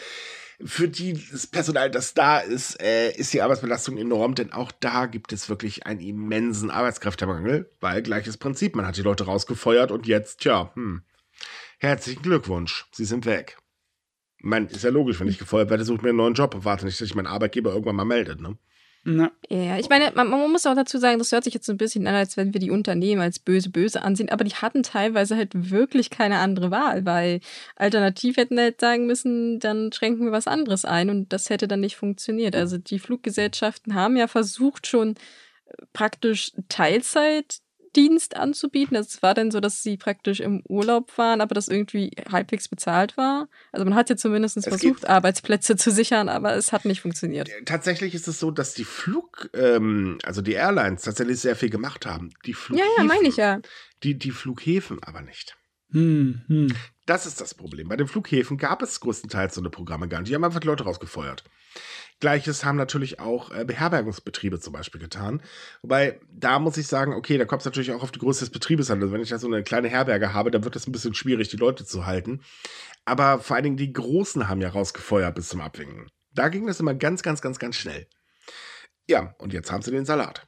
für 0.65 0.89
die, 0.89 1.21
das 1.31 1.49
Personal, 1.49 1.91
das 1.91 2.15
da 2.15 2.39
ist, 2.39 2.81
äh, 2.81 3.11
ist 3.13 3.33
die 3.33 3.43
Arbeitsbelastung 3.43 3.97
enorm, 3.97 4.37
denn 4.37 4.53
auch 4.53 4.71
da 4.73 5.07
gibt 5.07 5.33
es 5.33 5.49
wirklich 5.49 5.87
einen 5.87 6.01
immensen 6.01 6.71
Arbeitskräftemangel, 6.71 7.71
weil 7.81 8.03
gleiches 8.03 8.37
Prinzip, 8.37 8.77
man 8.77 8.87
hat 8.87 8.97
die 8.97 9.03
Leute 9.03 9.25
rausgefeuert 9.25 9.91
und 9.91 10.07
jetzt, 10.07 10.41
tja, 10.41 10.73
hm, 10.75 11.03
herzlichen 11.79 12.23
Glückwunsch, 12.23 12.87
sie 12.93 13.05
sind 13.05 13.27
weg. 13.27 13.59
Ich 14.39 14.45
meine, 14.45 14.67
ist 14.67 14.85
ja 14.85 14.91
logisch, 14.91 15.19
wenn 15.21 15.29
ich 15.29 15.39
gefeuert 15.39 15.71
werde, 15.71 15.85
suche 15.85 15.97
ich 15.97 16.03
mir 16.03 16.11
einen 16.11 16.19
neuen 16.19 16.35
Job 16.35 16.55
und 16.55 16.65
warte 16.65 16.85
nicht, 16.85 17.01
dass 17.01 17.07
sich 17.07 17.17
mein 17.17 17.27
Arbeitgeber 17.27 17.71
irgendwann 17.71 17.97
mal 17.97 18.05
meldet, 18.05 18.41
ne? 18.41 18.57
Na. 19.05 19.31
Ja, 19.49 19.79
ich 19.79 19.89
meine, 19.89 20.13
man, 20.15 20.29
man, 20.29 20.51
muss 20.51 20.67
auch 20.67 20.75
dazu 20.75 20.99
sagen, 20.99 21.19
das 21.19 21.33
hört 21.33 21.45
sich 21.45 21.55
jetzt 21.55 21.67
so 21.67 21.73
ein 21.73 21.79
bisschen 21.79 22.07
an, 22.07 22.15
als 22.15 22.37
wenn 22.37 22.53
wir 22.53 22.61
die 22.61 22.71
Unternehmen 22.71 23.23
als 23.23 23.39
böse, 23.39 23.71
böse 23.71 24.03
ansehen, 24.03 24.29
aber 24.29 24.45
die 24.45 24.55
hatten 24.55 24.83
teilweise 24.83 25.37
halt 25.37 25.71
wirklich 25.71 26.11
keine 26.11 26.39
andere 26.39 26.71
Wahl, 26.71 27.07
weil 27.07 27.41
alternativ 27.77 28.37
hätten 28.37 28.59
halt 28.59 28.81
sagen 28.81 29.07
müssen, 29.07 29.61
dann 29.61 29.93
schränken 29.93 30.27
wir 30.27 30.33
was 30.33 30.47
anderes 30.47 30.85
ein 30.85 31.11
und 31.11 31.33
das 31.33 31.49
hätte 31.49 31.69
dann 31.69 31.81
nicht 31.81 31.97
funktioniert. 31.97 32.55
Also 32.55 32.77
die 32.77 32.99
Fluggesellschaften 32.99 33.95
haben 33.95 34.17
ja 34.17 34.27
versucht 34.29 34.87
schon 34.87 35.15
praktisch 35.93 36.53
Teilzeit 36.69 37.61
Dienst 37.97 38.37
anzubieten. 38.37 38.97
Es 38.97 39.23
war 39.23 39.35
dann 39.35 39.51
so, 39.51 39.61
dass 39.61 39.83
sie 39.83 39.97
praktisch 39.97 40.41
im 40.41 40.63
Urlaub 40.69 41.17
waren, 41.19 41.41
aber 41.41 41.55
das 41.55 41.69
irgendwie 41.69 42.11
halbwegs 42.31 42.69
bezahlt 42.69 43.17
war. 43.17 43.49
Also 43.73 43.85
man 43.85 43.95
hat 43.95 44.11
ja 44.11 44.17
zumindest 44.17 44.57
es 44.57 44.65
versucht, 44.65 45.09
Arbeitsplätze 45.09 45.77
zu 45.77 45.91
sichern, 45.91 46.29
aber 46.29 46.55
es 46.55 46.73
hat 46.73 46.85
nicht 46.85 47.01
funktioniert. 47.01 47.51
Tatsächlich 47.65 48.15
ist 48.15 48.29
es 48.29 48.39
so, 48.39 48.51
dass 48.51 48.75
die 48.75 48.85
Flug, 48.85 49.51
ähm, 49.55 50.19
also 50.25 50.43
die 50.43 50.53
Airlines 50.53 51.03
tatsächlich 51.03 51.41
sehr 51.41 51.57
viel 51.57 51.71
gemacht 51.71 52.07
haben. 52.07 52.31
Die 52.47 52.55
Flughäfen, 52.55 52.89
ja, 52.97 53.03
ja, 53.03 53.05
meine 53.05 53.29
ich 53.29 53.37
ja. 53.37 53.61
Die, 54.03 54.19
die 54.19 54.31
Flughäfen 54.31 55.03
aber 55.03 55.23
nicht. 55.23 55.57
Hm, 55.91 56.43
hm. 56.47 56.75
Das 57.07 57.25
ist 57.25 57.41
das 57.41 57.55
Problem. 57.55 57.89
Bei 57.89 57.97
den 57.97 58.07
Flughäfen 58.07 58.59
gab 58.59 58.83
es 58.83 59.01
größtenteils 59.01 59.55
so 59.55 59.63
eine 59.63 59.71
Programme 59.71 60.09
gar 60.09 60.21
nicht. 60.21 60.29
Die 60.29 60.35
haben 60.35 60.45
einfach 60.45 60.63
Leute 60.63 60.85
rausgefeuert. 60.85 61.45
Gleiches 62.21 62.65
haben 62.65 62.77
natürlich 62.77 63.21
auch 63.21 63.51
äh, 63.53 63.65
Beherbergungsbetriebe 63.65 64.59
zum 64.59 64.73
Beispiel 64.73 65.01
getan. 65.01 65.41
Wobei, 65.83 66.21
da 66.33 66.59
muss 66.59 66.77
ich 66.77 66.89
sagen, 66.89 67.13
okay, 67.13 67.39
da 67.39 67.45
kommt 67.45 67.63
es 67.63 67.67
natürlich 67.67 67.93
auch 67.93 68.03
auf 68.03 68.11
die 68.11 68.19
Größe 68.19 68.41
des 68.41 68.51
Betriebes 68.51 68.91
an. 68.91 69.01
Also 69.01 69.13
wenn 69.13 69.23
ich 69.23 69.29
da 69.29 69.39
so 69.39 69.47
eine 69.47 69.63
kleine 69.63 69.89
Herberge 69.89 70.33
habe, 70.33 70.51
dann 70.51 70.65
wird 70.65 70.75
es 70.75 70.87
ein 70.87 70.93
bisschen 70.93 71.15
schwierig, 71.15 71.49
die 71.49 71.57
Leute 71.57 71.85
zu 71.85 72.07
halten. 72.07 72.41
Aber 73.05 73.39
vor 73.39 73.57
allen 73.57 73.65
Dingen 73.65 73.77
die 73.77 73.93
Großen 73.93 74.49
haben 74.49 74.61
ja 74.61 74.71
rausgefeuert 74.71 75.35
bis 75.35 75.49
zum 75.49 75.61
Abwinken. 75.61 76.09
Da 76.33 76.49
ging 76.49 76.67
das 76.67 76.81
immer 76.81 76.95
ganz, 76.95 77.23
ganz, 77.23 77.41
ganz, 77.41 77.59
ganz 77.59 77.77
schnell. 77.77 78.07
Ja, 79.09 79.35
und 79.39 79.53
jetzt 79.53 79.71
haben 79.71 79.83
sie 79.83 79.91
den 79.91 80.05
Salat. 80.05 80.47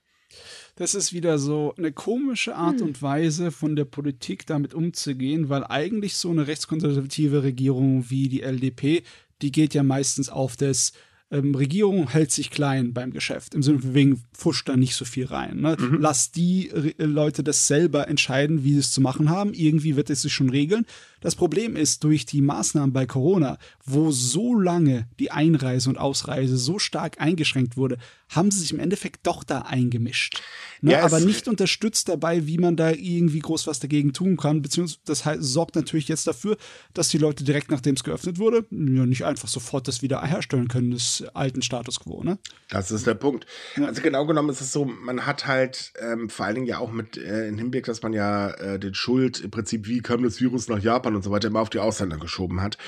Das 0.76 0.94
ist 0.94 1.12
wieder 1.12 1.38
so 1.38 1.74
eine 1.76 1.92
komische 1.92 2.56
Art 2.56 2.80
hm. 2.80 2.88
und 2.88 3.02
Weise 3.02 3.50
von 3.50 3.76
der 3.76 3.84
Politik 3.84 4.46
damit 4.46 4.74
umzugehen, 4.74 5.48
weil 5.48 5.64
eigentlich 5.64 6.16
so 6.16 6.30
eine 6.30 6.46
rechtskonservative 6.46 7.42
Regierung 7.42 8.08
wie 8.10 8.28
die 8.28 8.42
LDP, 8.42 9.02
die 9.42 9.52
geht 9.52 9.74
ja 9.74 9.82
meistens 9.82 10.28
auf 10.28 10.56
das 10.56 10.92
ähm, 11.30 11.54
Regierung 11.54 12.08
hält 12.08 12.32
sich 12.32 12.50
klein 12.50 12.92
beim 12.92 13.12
Geschäft. 13.12 13.54
Im 13.54 13.62
Sinne 13.62 13.80
von 13.80 13.94
wegen, 13.94 14.22
pfuscht 14.34 14.68
da 14.68 14.76
nicht 14.76 14.94
so 14.94 15.04
viel 15.04 15.26
rein. 15.26 15.60
Ne? 15.60 15.76
Mhm. 15.78 15.98
Lass 16.00 16.32
die 16.32 16.70
äh, 16.70 16.94
Leute 17.04 17.42
das 17.42 17.66
selber 17.66 18.08
entscheiden, 18.08 18.64
wie 18.64 18.72
sie 18.72 18.80
es 18.80 18.92
zu 18.92 19.00
machen 19.00 19.30
haben. 19.30 19.54
Irgendwie 19.54 19.96
wird 19.96 20.10
es 20.10 20.22
sich 20.22 20.32
schon 20.32 20.50
regeln. 20.50 20.86
Das 21.20 21.34
Problem 21.34 21.76
ist, 21.76 22.04
durch 22.04 22.26
die 22.26 22.42
Maßnahmen 22.42 22.92
bei 22.92 23.06
Corona, 23.06 23.58
wo 23.84 24.10
so 24.10 24.58
lange 24.58 25.08
die 25.18 25.30
Einreise 25.30 25.88
und 25.88 25.98
Ausreise 25.98 26.56
so 26.56 26.78
stark 26.78 27.20
eingeschränkt 27.20 27.76
wurde, 27.76 27.98
haben 28.30 28.50
sie 28.50 28.60
sich 28.60 28.72
im 28.72 28.78
Endeffekt 28.78 29.26
doch 29.26 29.44
da 29.44 29.62
eingemischt. 29.62 30.40
Ne? 30.82 30.92
Ja, 30.92 31.04
aber 31.04 31.20
nicht 31.20 31.48
unterstützt 31.48 32.08
dabei, 32.08 32.46
wie 32.46 32.58
man 32.58 32.76
da 32.76 32.90
irgendwie 32.90 33.40
groß 33.40 33.66
was 33.66 33.80
dagegen 33.80 34.12
tun 34.12 34.36
kann. 34.36 34.62
Beziehungsweise 34.62 35.00
das 35.04 35.24
heißt, 35.24 35.42
sorgt 35.42 35.74
natürlich 35.74 36.08
jetzt 36.08 36.26
dafür, 36.26 36.56
dass 36.94 37.08
die 37.08 37.18
Leute 37.18 37.44
direkt 37.44 37.70
nachdem 37.70 37.96
es 37.96 38.04
geöffnet 38.04 38.38
wurde, 38.38 38.66
ja 38.70 39.06
nicht 39.06 39.24
einfach 39.24 39.48
sofort 39.48 39.88
das 39.88 40.02
wieder 40.02 40.22
herstellen 40.22 40.68
können, 40.68 40.92
des 40.92 41.24
alten 41.34 41.62
Status 41.62 42.00
quo. 42.00 42.22
Ne? 42.22 42.38
Das 42.68 42.90
ist 42.90 43.06
der 43.06 43.14
Punkt. 43.14 43.46
Ja. 43.76 43.86
Also 43.86 44.00
genau 44.00 44.24
genommen 44.26 44.50
ist 44.50 44.60
es 44.60 44.72
so, 44.72 44.84
man 44.84 45.26
hat 45.26 45.46
halt 45.46 45.92
ähm, 46.00 46.30
vor 46.30 46.46
allen 46.46 46.54
Dingen 46.54 46.66
ja 46.66 46.78
auch 46.78 46.92
mit 46.92 47.16
äh, 47.16 47.48
in 47.48 47.58
Hinblick, 47.58 47.86
dass 47.86 48.02
man 48.02 48.12
ja 48.12 48.50
äh, 48.50 48.78
den 48.78 48.94
Schuld 48.94 49.40
im 49.40 49.50
Prinzip, 49.50 49.86
wie 49.86 50.00
kam 50.00 50.22
das 50.22 50.40
Virus 50.40 50.68
nach 50.68 50.78
Japan 50.78 51.09
Japan 51.10 51.16
und 51.16 51.22
so 51.22 51.30
weiter 51.30 51.48
immer 51.48 51.60
auf 51.60 51.70
die 51.70 51.78
Ausländer 51.78 52.18
geschoben 52.18 52.60
hat, 52.60 52.78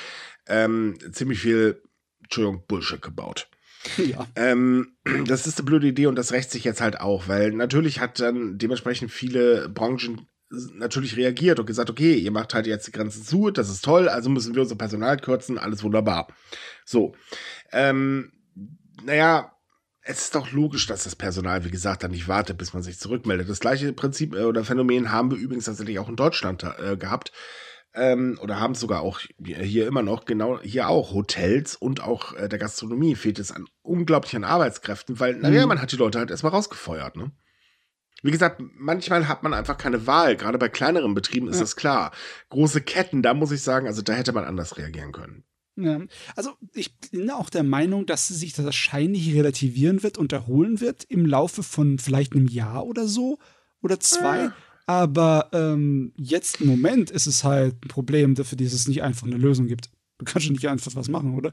ähm, 0.47 0.99
ziemlich 1.13 1.41
viel, 1.41 1.83
Entschuldigung, 2.23 2.65
Bullshit 2.67 3.03
gebaut. 3.03 3.49
Ja. 3.97 4.29
Ähm, 4.37 4.95
das 5.27 5.49
ist 5.49 5.59
eine 5.59 5.67
blöde 5.67 5.89
Idee 5.89 6.07
und 6.07 6.15
das 6.15 6.31
rächt 6.31 6.53
sich 6.53 6.63
jetzt 6.63 6.81
halt 6.81 7.01
auch, 7.01 7.27
weil 7.27 7.51
natürlich 7.51 7.99
hat 7.99 8.21
dann 8.21 8.57
dementsprechend 8.57 9.11
viele 9.11 9.69
Branchen 9.69 10.29
natürlich 10.75 11.17
reagiert 11.17 11.59
und 11.59 11.67
gesagt, 11.67 11.91
okay, 11.91 12.15
ihr 12.15 12.31
macht 12.31 12.55
halt 12.55 12.69
jetzt 12.69 12.87
die 12.87 12.93
Grenzen 12.93 13.25
zu, 13.25 13.51
das 13.51 13.69
ist 13.69 13.85
toll, 13.85 14.09
also 14.09 14.31
müssen 14.31 14.55
wir 14.55 14.63
unser 14.63 14.77
Personal 14.77 15.17
kürzen, 15.17 15.59
alles 15.59 15.83
wunderbar. 15.83 16.29
So. 16.85 17.17
Ähm, 17.73 18.31
naja, 19.03 19.51
es 20.03 20.21
ist 20.21 20.37
doch 20.37 20.53
logisch, 20.53 20.87
dass 20.87 21.03
das 21.03 21.17
Personal, 21.17 21.65
wie 21.65 21.71
gesagt, 21.73 22.05
dann 22.05 22.13
nicht 22.13 22.29
wartet, 22.29 22.59
bis 22.59 22.75
man 22.75 22.85
sich 22.85 23.01
zurückmeldet. 23.01 23.49
Das 23.49 23.59
gleiche 23.59 23.93
Prinzip 23.93 24.37
äh, 24.37 24.45
oder 24.45 24.65
Phänomen 24.65 25.11
haben 25.11 25.33
wir 25.33 25.39
übrigens 25.39 25.65
tatsächlich 25.65 25.99
auch 25.99 26.09
in 26.09 26.17
Deutschland 26.17 26.63
äh, 26.63 26.97
gehabt 26.97 27.33
ähm, 27.95 28.39
oder 28.43 28.59
haben 28.61 28.73
es 28.73 28.81
sogar 28.81 29.03
auch 29.03 29.21
hier 29.43 29.87
immer 29.87 30.03
noch, 30.03 30.25
genau 30.25 30.61
hier 30.61 30.89
auch 30.89 31.13
Hotels 31.13 31.77
und 31.77 32.03
auch 32.03 32.35
äh, 32.35 32.49
der 32.49 32.59
Gastronomie 32.59 33.15
fehlt 33.15 33.39
es 33.39 33.53
an 33.53 33.67
unglaublichen 33.83 34.45
Arbeitskräften, 34.45 35.21
weil, 35.21 35.35
mhm. 35.35 35.43
naja, 35.43 35.67
man 35.67 35.81
hat 35.81 35.93
die 35.93 35.97
Leute 35.97 36.19
halt 36.19 36.31
erstmal 36.31 36.53
rausgefeuert, 36.53 37.17
ne? 37.17 37.33
Wie 38.25 38.31
gesagt, 38.31 38.63
manchmal 38.77 39.27
hat 39.27 39.43
man 39.43 39.53
einfach 39.53 39.77
keine 39.77 40.07
Wahl. 40.07 40.37
Gerade 40.37 40.57
bei 40.57 40.69
kleineren 40.69 41.13
Betrieben 41.13 41.49
ist 41.49 41.57
ja. 41.57 41.63
das 41.63 41.75
klar. 41.75 42.13
Große 42.51 42.81
Ketten, 42.81 43.21
da 43.21 43.35
muss 43.35 43.51
ich 43.51 43.63
sagen, 43.63 43.89
also 43.89 44.01
da 44.01 44.13
hätte 44.13 44.33
man 44.33 44.45
anders 44.45 44.79
reagieren 44.79 45.11
können. 45.11 45.43
Ja, 45.75 46.01
also 46.37 46.53
ich 46.75 46.97
bin 46.99 47.31
auch 47.31 47.51
der 47.51 47.65
Meinung, 47.65 48.07
dass 48.07 48.29
sich 48.29 48.53
das 48.53 48.65
wahrscheinlich 48.65 49.35
relativieren 49.35 50.03
wird 50.03 50.19
und 50.19 50.33
erholen 50.33 50.81
wird 50.81 51.05
im 51.05 51.27
Laufe 51.27 51.63
von 51.63 51.99
vielleicht 51.99 52.35
einem 52.35 52.47
Jahr 52.47 52.87
oder 52.87 53.09
so 53.09 53.39
oder 53.81 53.99
zwei. 53.99 54.45
Ja. 54.45 54.55
Aber 54.87 55.49
ähm, 55.53 56.13
jetzt 56.17 56.61
im 56.61 56.69
Moment 56.69 57.11
ist 57.11 57.27
es 57.27 57.45
halt 57.45 57.75
ein 57.85 57.89
Problem, 57.89 58.37
für 58.37 58.57
das 58.57 58.73
es 58.73 58.89
nicht 58.89 59.03
einfach 59.03 59.27
eine 59.27 59.37
Lösung 59.37 59.67
gibt. 59.67 59.91
Du 60.19 60.25
kannst 60.25 60.47
ja 60.47 60.53
nicht 60.53 60.69
einfach 60.69 60.95
was 60.95 61.09
machen, 61.09 61.35
oder? 61.35 61.53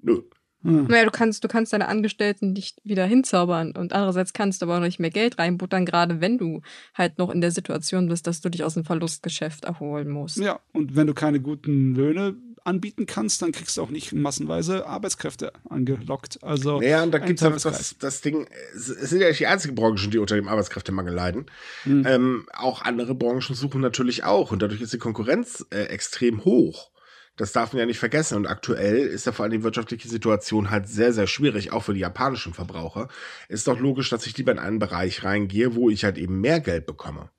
Nö. 0.00 0.22
Hm. 0.62 0.86
Naja, 0.86 1.04
du 1.04 1.10
kannst, 1.10 1.44
du 1.44 1.48
kannst 1.48 1.74
deine 1.74 1.88
Angestellten 1.88 2.52
nicht 2.54 2.80
wieder 2.84 3.04
hinzaubern 3.04 3.72
und 3.72 3.92
andererseits 3.92 4.32
kannst 4.32 4.62
du 4.62 4.66
aber 4.66 4.78
auch 4.78 4.80
nicht 4.80 4.98
mehr 4.98 5.10
Geld 5.10 5.38
reinbuttern, 5.38 5.84
gerade 5.84 6.22
wenn 6.22 6.38
du 6.38 6.62
halt 6.94 7.18
noch 7.18 7.28
in 7.30 7.42
der 7.42 7.50
Situation 7.50 8.08
bist, 8.08 8.26
dass 8.26 8.40
du 8.40 8.48
dich 8.48 8.64
aus 8.64 8.74
dem 8.74 8.84
Verlustgeschäft 8.84 9.66
erholen 9.66 10.08
musst. 10.08 10.38
Ja, 10.38 10.60
und 10.72 10.96
wenn 10.96 11.06
du 11.06 11.12
keine 11.12 11.40
guten 11.40 11.94
Löhne 11.94 12.34
anbieten 12.64 13.06
kannst, 13.06 13.42
dann 13.42 13.52
kriegst 13.52 13.76
du 13.76 13.82
auch 13.82 13.90
nicht 13.90 14.12
massenweise 14.12 14.86
Arbeitskräfte 14.86 15.52
angelockt. 15.68 16.42
Also 16.42 16.80
ja, 16.82 17.02
und 17.02 17.12
da 17.12 17.18
gibt 17.18 17.40
es 17.40 17.62
das, 17.62 17.96
das 17.98 18.20
Ding, 18.22 18.48
es 18.74 18.86
sind 18.86 19.20
ja 19.20 19.28
nicht 19.28 19.40
die 19.40 19.46
einzigen 19.46 19.74
Branchen, 19.74 20.10
die 20.10 20.18
unter 20.18 20.34
dem 20.34 20.48
Arbeitskräftemangel 20.48 21.14
leiden. 21.14 21.46
Mhm. 21.84 22.04
Ähm, 22.06 22.46
auch 22.52 22.82
andere 22.82 23.14
Branchen 23.14 23.54
suchen 23.54 23.80
natürlich 23.80 24.24
auch 24.24 24.50
und 24.50 24.62
dadurch 24.62 24.80
ist 24.80 24.92
die 24.92 24.98
Konkurrenz 24.98 25.64
äh, 25.70 25.84
extrem 25.84 26.44
hoch. 26.44 26.90
Das 27.36 27.50
darf 27.52 27.72
man 27.72 27.80
ja 27.80 27.86
nicht 27.86 27.98
vergessen. 27.98 28.36
Und 28.36 28.46
aktuell 28.46 28.96
ist 28.98 29.26
ja 29.26 29.32
vor 29.32 29.44
allem 29.44 29.52
die 29.52 29.62
wirtschaftliche 29.64 30.08
Situation 30.08 30.70
halt 30.70 30.88
sehr, 30.88 31.12
sehr 31.12 31.26
schwierig, 31.26 31.72
auch 31.72 31.82
für 31.82 31.94
die 31.94 32.00
japanischen 32.00 32.54
Verbraucher. 32.54 33.08
Ist 33.48 33.66
doch 33.66 33.78
logisch, 33.80 34.08
dass 34.08 34.26
ich 34.26 34.38
lieber 34.38 34.52
in 34.52 34.60
einen 34.60 34.78
Bereich 34.78 35.24
reingehe, 35.24 35.74
wo 35.74 35.90
ich 35.90 36.04
halt 36.04 36.16
eben 36.16 36.40
mehr 36.40 36.60
Geld 36.60 36.86
bekomme. 36.86 37.30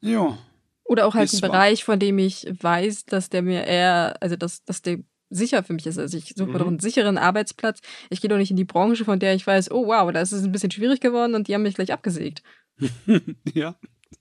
Ja, 0.00 0.38
oder 0.88 1.06
auch 1.06 1.14
halt 1.14 1.32
ein 1.32 1.40
Bereich, 1.40 1.84
von 1.84 1.98
dem 1.98 2.18
ich 2.18 2.46
weiß, 2.60 3.06
dass 3.06 3.30
der 3.30 3.42
mir 3.42 3.64
eher, 3.64 4.16
also 4.20 4.36
dass, 4.36 4.64
dass 4.64 4.82
der 4.82 4.98
sicher 5.30 5.62
für 5.62 5.72
mich 5.72 5.86
ist. 5.86 5.98
Also 5.98 6.16
ich 6.16 6.34
suche 6.36 6.50
mhm. 6.50 6.58
doch 6.58 6.66
einen 6.66 6.78
sicheren 6.78 7.18
Arbeitsplatz. 7.18 7.80
Ich 8.10 8.20
gehe 8.20 8.28
doch 8.28 8.36
nicht 8.36 8.50
in 8.50 8.56
die 8.56 8.64
Branche, 8.64 9.04
von 9.04 9.18
der 9.18 9.34
ich 9.34 9.46
weiß, 9.46 9.70
oh 9.70 9.86
wow, 9.86 10.10
da 10.12 10.20
ist 10.20 10.32
es 10.32 10.44
ein 10.44 10.52
bisschen 10.52 10.70
schwierig 10.70 11.00
geworden 11.00 11.34
und 11.34 11.48
die 11.48 11.54
haben 11.54 11.62
mich 11.62 11.74
gleich 11.74 11.92
abgesägt. 11.92 12.42
ja. 13.54 13.76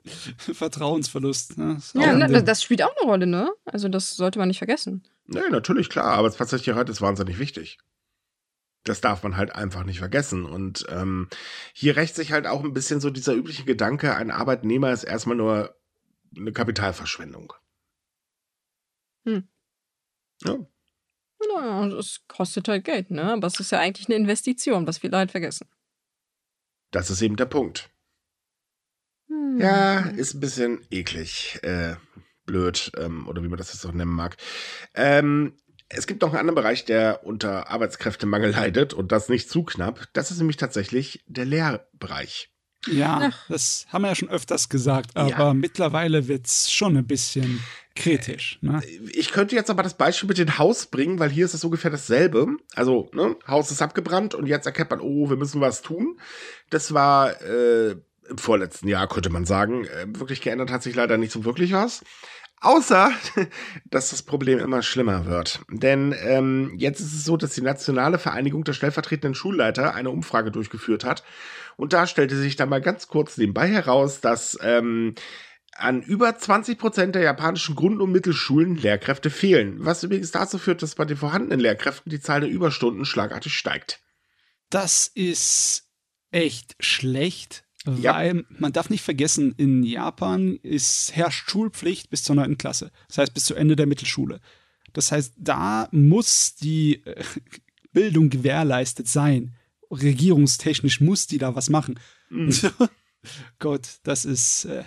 Vertrauensverlust. 0.37 1.57
Ne? 1.57 1.77
Ja, 1.93 2.13
ne, 2.13 2.43
das 2.43 2.63
spielt 2.63 2.83
auch 2.83 2.95
eine 2.97 3.09
Rolle, 3.09 3.27
ne? 3.27 3.51
Also 3.65 3.89
das 3.89 4.15
sollte 4.15 4.39
man 4.39 4.47
nicht 4.47 4.57
vergessen. 4.57 5.03
Nee, 5.27 5.49
natürlich, 5.49 5.89
klar. 5.89 6.05
Arbeitsplatzsicherheit 6.05 6.89
ist 6.89 7.01
wahnsinnig 7.01 7.39
wichtig. 7.39 7.77
Das 8.83 9.01
darf 9.01 9.23
man 9.23 9.35
halt 9.35 9.55
einfach 9.55 9.83
nicht 9.83 9.99
vergessen. 9.99 10.45
Und 10.45 10.85
ähm, 10.89 11.27
hier 11.73 11.95
rächt 11.95 12.15
sich 12.15 12.31
halt 12.31 12.45
auch 12.45 12.63
ein 12.63 12.73
bisschen 12.73 12.99
so 12.99 13.09
dieser 13.09 13.33
übliche 13.33 13.65
Gedanke, 13.65 14.15
ein 14.15 14.29
Arbeitnehmer 14.29 14.91
ist 14.91 15.03
erstmal 15.03 15.37
nur 15.37 15.75
eine 16.35 16.51
Kapitalverschwendung. 16.51 17.53
Hm. 19.25 19.47
Ja. 20.43 20.57
Naja, 21.47 21.97
es 21.97 22.21
kostet 22.27 22.67
halt 22.67 22.83
Geld, 22.85 23.11
ne? 23.11 23.33
Aber 23.33 23.47
es 23.47 23.59
ist 23.59 23.71
ja 23.71 23.79
eigentlich 23.79 24.07
eine 24.07 24.15
Investition, 24.15 24.87
was 24.87 24.99
viele 24.99 25.17
halt 25.17 25.31
vergessen. 25.31 25.67
Das 26.91 27.09
ist 27.09 27.21
eben 27.21 27.35
der 27.35 27.45
Punkt. 27.45 27.89
Hm. 29.27 29.59
Ja, 29.59 29.99
ist 29.99 30.33
ein 30.33 30.39
bisschen 30.39 30.85
eklig, 30.91 31.59
äh, 31.63 31.95
blöd, 32.45 32.91
ähm, 32.97 33.27
oder 33.27 33.43
wie 33.43 33.47
man 33.47 33.57
das 33.57 33.73
jetzt 33.73 33.85
auch 33.85 33.91
nennen 33.91 34.11
mag. 34.11 34.37
Ähm, 34.93 35.57
Es 35.89 36.07
gibt 36.07 36.21
noch 36.21 36.29
einen 36.29 36.39
anderen 36.39 36.55
Bereich, 36.55 36.85
der 36.85 37.25
unter 37.25 37.69
Arbeitskräftemangel 37.69 38.51
leidet 38.55 38.93
und 38.93 39.11
das 39.11 39.29
nicht 39.29 39.49
zu 39.49 39.63
knapp. 39.63 40.07
Das 40.13 40.31
ist 40.31 40.39
nämlich 40.39 40.57
tatsächlich 40.57 41.23
der 41.27 41.45
Lehrbereich. 41.45 42.51
Ja, 42.87 43.31
Ach. 43.31 43.45
das 43.49 43.85
haben 43.89 44.03
wir 44.03 44.09
ja 44.09 44.15
schon 44.15 44.29
öfters 44.29 44.69
gesagt, 44.69 45.15
aber 45.15 45.29
ja. 45.29 45.53
mittlerweile 45.53 46.27
wird 46.27 46.45
es 46.45 46.71
schon 46.71 46.97
ein 46.97 47.05
bisschen 47.05 47.63
kritisch. 47.95 48.59
Ne? 48.61 48.81
Ich 49.13 49.31
könnte 49.31 49.55
jetzt 49.55 49.69
aber 49.69 49.83
das 49.83 49.95
Beispiel 49.95 50.27
mit 50.27 50.37
dem 50.37 50.57
Haus 50.57 50.85
bringen, 50.85 51.19
weil 51.19 51.29
hier 51.29 51.45
ist 51.45 51.53
es 51.53 51.63
ungefähr 51.63 51.91
dasselbe. 51.91 52.47
Also, 52.75 53.09
ne, 53.13 53.35
Haus 53.47 53.71
ist 53.71 53.81
abgebrannt 53.81 54.35
und 54.35 54.47
jetzt 54.47 54.65
erkennt 54.65 54.91
man, 54.91 54.99
oh, 54.99 55.29
wir 55.29 55.37
müssen 55.37 55.61
was 55.61 55.81
tun. 55.81 56.19
Das 56.69 56.93
war 56.93 57.41
äh, 57.41 57.95
im 58.29 58.37
vorletzten 58.37 58.87
Jahr, 58.87 59.07
könnte 59.07 59.29
man 59.29 59.45
sagen. 59.45 59.85
Äh, 59.85 60.07
wirklich 60.19 60.41
geändert 60.41 60.71
hat 60.71 60.83
sich 60.83 60.95
leider 60.95 61.17
nicht 61.17 61.31
so 61.31 61.45
wirklich 61.45 61.71
was. 61.71 62.03
Außer, 62.61 63.11
dass 63.85 64.09
das 64.09 64.23
Problem 64.23 64.59
immer 64.59 64.81
schlimmer 64.81 65.25
wird. 65.25 65.61
Denn 65.69 66.15
ähm, 66.19 66.73
jetzt 66.77 66.99
ist 66.99 67.13
es 67.13 67.23
so, 67.23 67.37
dass 67.37 67.53
die 67.53 67.61
Nationale 67.61 68.17
Vereinigung 68.17 68.63
der 68.63 68.73
stellvertretenden 68.73 69.35
Schulleiter 69.35 69.93
eine 69.93 70.09
Umfrage 70.09 70.51
durchgeführt 70.51 71.03
hat. 71.03 71.23
Und 71.77 71.93
da 71.93 72.07
stellte 72.07 72.35
sich 72.35 72.55
dann 72.55 72.69
mal 72.69 72.81
ganz 72.81 73.07
kurz 73.07 73.37
nebenbei 73.37 73.67
heraus, 73.67 74.21
dass 74.21 74.57
ähm, 74.61 75.15
an 75.75 76.01
über 76.01 76.37
20 76.37 76.77
Prozent 76.77 77.15
der 77.15 77.23
japanischen 77.23 77.75
Grund- 77.75 78.01
und 78.01 78.11
Mittelschulen 78.11 78.77
Lehrkräfte 78.77 79.29
fehlen. 79.29 79.77
Was 79.79 80.03
übrigens 80.03 80.31
dazu 80.31 80.57
führt, 80.57 80.81
dass 80.81 80.95
bei 80.95 81.05
den 81.05 81.17
vorhandenen 81.17 81.59
Lehrkräften 81.59 82.09
die 82.09 82.21
Zahl 82.21 82.41
der 82.41 82.49
Überstunden 82.49 83.05
schlagartig 83.05 83.53
steigt. 83.53 83.99
Das 84.69 85.07
ist 85.07 85.89
echt 86.31 86.75
schlecht 86.79 87.65
ja. 88.01 88.15
Weil 88.15 88.45
man 88.49 88.73
darf 88.73 88.89
nicht 88.89 89.03
vergessen, 89.03 89.53
in 89.57 89.83
Japan 89.83 90.57
ist, 90.63 91.15
herrscht 91.15 91.49
Schulpflicht 91.49 92.09
bis 92.09 92.23
zur 92.23 92.35
9. 92.35 92.57
Klasse. 92.57 92.91
Das 93.07 93.19
heißt 93.19 93.33
bis 93.33 93.45
zu 93.45 93.55
Ende 93.55 93.75
der 93.75 93.85
Mittelschule. 93.85 94.41
Das 94.93 95.11
heißt, 95.11 95.33
da 95.37 95.87
muss 95.91 96.55
die 96.55 97.05
äh, 97.05 97.23
Bildung 97.91 98.29
gewährleistet 98.29 99.07
sein. 99.07 99.55
Regierungstechnisch 99.91 101.01
muss 101.01 101.27
die 101.27 101.37
da 101.37 101.55
was 101.55 101.69
machen. 101.69 101.99
Mhm. 102.29 102.53
Gott, 103.59 103.99
das 104.03 104.25
ist 104.25 104.65
äh, 104.65 104.83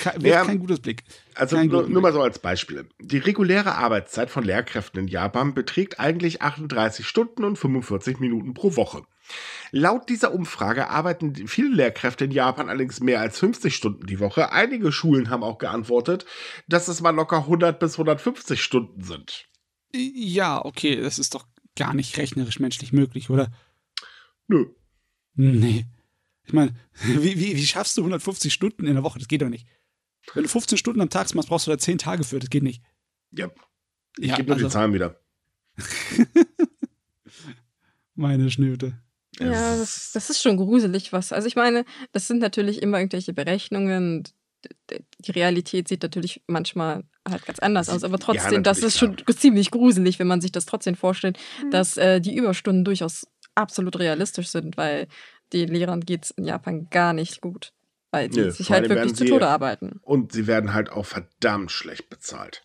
kein, 0.00 0.20
ja, 0.20 0.44
kein 0.44 0.58
gutes 0.58 0.80
Blick. 0.80 1.04
Also 1.34 1.62
nur, 1.62 1.88
nur, 1.88 2.02
mal 2.02 2.12
so 2.12 2.22
als 2.22 2.38
Beispiel. 2.38 2.88
Die 3.00 3.18
reguläre 3.18 3.74
Arbeitszeit 3.74 4.30
von 4.30 4.44
Lehrkräften 4.44 5.00
in 5.00 5.08
Japan 5.08 5.54
beträgt 5.54 6.00
eigentlich 6.00 6.42
38 6.42 7.06
Stunden 7.06 7.44
und 7.44 7.56
45 7.56 8.18
Minuten 8.20 8.54
pro 8.54 8.76
Woche. 8.76 9.02
Laut 9.70 10.08
dieser 10.08 10.34
Umfrage 10.34 10.88
arbeiten 10.90 11.46
viele 11.46 11.74
Lehrkräfte 11.74 12.24
in 12.24 12.30
Japan 12.30 12.68
allerdings 12.68 13.00
mehr 13.00 13.20
als 13.20 13.38
50 13.38 13.74
Stunden 13.74 14.06
die 14.06 14.20
Woche. 14.20 14.52
Einige 14.52 14.92
Schulen 14.92 15.30
haben 15.30 15.42
auch 15.42 15.58
geantwortet, 15.58 16.26
dass 16.68 16.88
es 16.88 17.00
mal 17.00 17.14
locker 17.14 17.38
100 17.38 17.78
bis 17.78 17.94
150 17.94 18.62
Stunden 18.62 19.02
sind. 19.02 19.46
Ja, 19.94 20.64
okay, 20.64 21.00
das 21.00 21.18
ist 21.18 21.34
doch 21.34 21.46
gar 21.76 21.94
nicht 21.94 22.18
rechnerisch 22.18 22.60
menschlich 22.60 22.92
möglich, 22.92 23.30
oder? 23.30 23.50
Nö. 24.48 24.66
Nee. 25.34 25.86
Ich 26.44 26.52
meine, 26.52 26.74
wie, 27.04 27.38
wie, 27.38 27.56
wie 27.56 27.66
schaffst 27.66 27.96
du 27.96 28.02
150 28.02 28.52
Stunden 28.52 28.86
in 28.86 28.94
der 28.94 29.04
Woche? 29.04 29.18
Das 29.18 29.28
geht 29.28 29.42
doch 29.42 29.48
nicht. 29.48 29.66
Wenn 30.34 30.44
du 30.44 30.48
15 30.48 30.78
Stunden 30.78 31.00
am 31.00 31.10
Tag 31.10 31.34
machst, 31.34 31.48
brauchst 31.48 31.66
du 31.66 31.70
da 31.70 31.78
10 31.78 31.98
Tage 31.98 32.24
für. 32.24 32.38
Das 32.38 32.50
geht 32.50 32.62
nicht. 32.62 32.82
Ja. 33.32 33.50
Ich 34.18 34.28
ja, 34.28 34.36
gebe 34.36 34.48
nur 34.48 34.56
also, 34.56 34.68
die 34.68 34.72
Zahlen 34.72 34.92
wieder. 34.92 35.18
Meine 38.14 38.50
Schnüte. 38.50 38.98
Ja, 39.40 39.76
das, 39.76 40.12
das, 40.12 40.28
ist 40.28 40.42
schon 40.42 40.58
gruselig, 40.58 41.12
was. 41.12 41.32
Also 41.32 41.48
ich 41.48 41.56
meine, 41.56 41.84
das 42.12 42.28
sind 42.28 42.38
natürlich 42.38 42.82
immer 42.82 42.98
irgendwelche 42.98 43.32
Berechnungen. 43.32 44.24
Die 45.20 45.30
Realität 45.30 45.88
sieht 45.88 46.02
natürlich 46.02 46.42
manchmal 46.46 47.04
halt 47.28 47.46
ganz 47.46 47.58
anders 47.58 47.88
aus, 47.88 48.04
aber 48.04 48.18
trotzdem, 48.18 48.52
ja, 48.52 48.60
das 48.60 48.80
ist 48.80 48.98
schon 48.98 49.16
klar. 49.16 49.36
ziemlich 49.36 49.70
gruselig, 49.70 50.18
wenn 50.18 50.26
man 50.26 50.40
sich 50.40 50.52
das 50.52 50.66
trotzdem 50.66 50.94
vorstellt, 50.94 51.38
mhm. 51.64 51.70
dass 51.70 51.96
äh, 51.96 52.20
die 52.20 52.36
Überstunden 52.36 52.84
durchaus 52.84 53.26
absolut 53.54 53.98
realistisch 53.98 54.48
sind, 54.48 54.76
weil 54.76 55.08
den 55.52 55.68
Lehrern 55.68 56.00
geht 56.00 56.24
es 56.24 56.30
in 56.32 56.44
Japan 56.44 56.88
gar 56.90 57.12
nicht 57.12 57.40
gut, 57.40 57.72
weil 58.10 58.28
die 58.28 58.40
Nö, 58.40 58.50
sich 58.50 58.70
halt 58.70 58.88
wirklich 58.88 59.14
zu 59.14 59.24
Tode 59.24 59.48
arbeiten. 59.48 60.00
Und 60.02 60.32
sie 60.32 60.46
werden 60.46 60.74
halt 60.74 60.90
auch 60.90 61.06
verdammt 61.06 61.70
schlecht 61.70 62.08
bezahlt. 62.08 62.64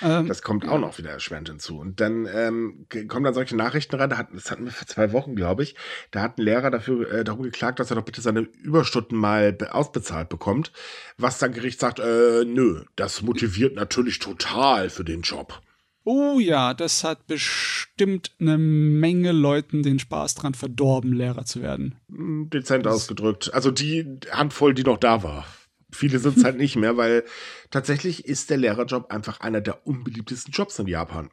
Ähm, 0.00 0.26
das 0.26 0.42
kommt 0.42 0.66
auch 0.66 0.78
noch 0.78 0.98
wieder 0.98 1.10
erschwerend 1.10 1.48
hinzu. 1.48 1.78
Und 1.78 2.00
dann 2.00 2.26
ähm, 2.32 2.86
kommen 3.08 3.24
dann 3.24 3.34
solche 3.34 3.56
Nachrichten 3.56 3.96
rein, 3.96 4.10
da 4.10 4.16
hatten, 4.16 4.36
das 4.36 4.50
hatten 4.50 4.64
wir 4.64 4.72
vor 4.72 4.86
zwei 4.86 5.12
Wochen, 5.12 5.34
glaube 5.34 5.62
ich, 5.62 5.76
da 6.10 6.22
hat 6.22 6.38
ein 6.38 6.42
Lehrer 6.42 6.70
dafür 6.70 7.10
äh, 7.12 7.24
darum 7.24 7.42
geklagt, 7.42 7.80
dass 7.80 7.90
er 7.90 7.96
doch 7.96 8.04
bitte 8.04 8.20
seine 8.20 8.40
Überstunden 8.40 9.18
mal 9.18 9.56
ausbezahlt 9.70 10.28
bekommt, 10.28 10.72
was 11.18 11.38
dann 11.38 11.52
Gericht 11.52 11.80
sagt, 11.80 11.98
äh, 11.98 12.44
nö, 12.44 12.84
das 12.96 13.22
motiviert 13.22 13.76
natürlich 13.76 14.18
total 14.18 14.88
für 14.88 15.04
den 15.04 15.22
Job. 15.22 15.60
Oh 16.04 16.40
ja, 16.40 16.74
das 16.74 17.04
hat 17.04 17.26
bestimmt 17.26 18.32
eine 18.40 18.58
Menge 18.58 19.32
Leuten 19.32 19.82
den 19.82 19.98
Spaß 19.98 20.34
dran 20.34 20.54
verdorben, 20.54 21.12
Lehrer 21.12 21.44
zu 21.44 21.62
werden. 21.62 21.94
Hm, 22.08 22.50
dezent 22.50 22.86
das 22.86 22.94
ausgedrückt. 22.94 23.54
Also 23.54 23.70
die 23.70 24.18
Handvoll, 24.30 24.74
die 24.74 24.82
noch 24.82 24.98
da 24.98 25.22
war. 25.22 25.46
Viele 25.92 26.18
sind 26.18 26.38
es 26.38 26.44
halt 26.44 26.56
nicht 26.56 26.76
mehr, 26.76 26.96
weil 26.96 27.24
tatsächlich 27.70 28.24
ist 28.24 28.50
der 28.50 28.56
Lehrerjob 28.56 29.12
einfach 29.12 29.40
einer 29.40 29.60
der 29.60 29.86
unbeliebtesten 29.86 30.52
Jobs 30.52 30.78
in 30.78 30.88
Japan. 30.88 31.30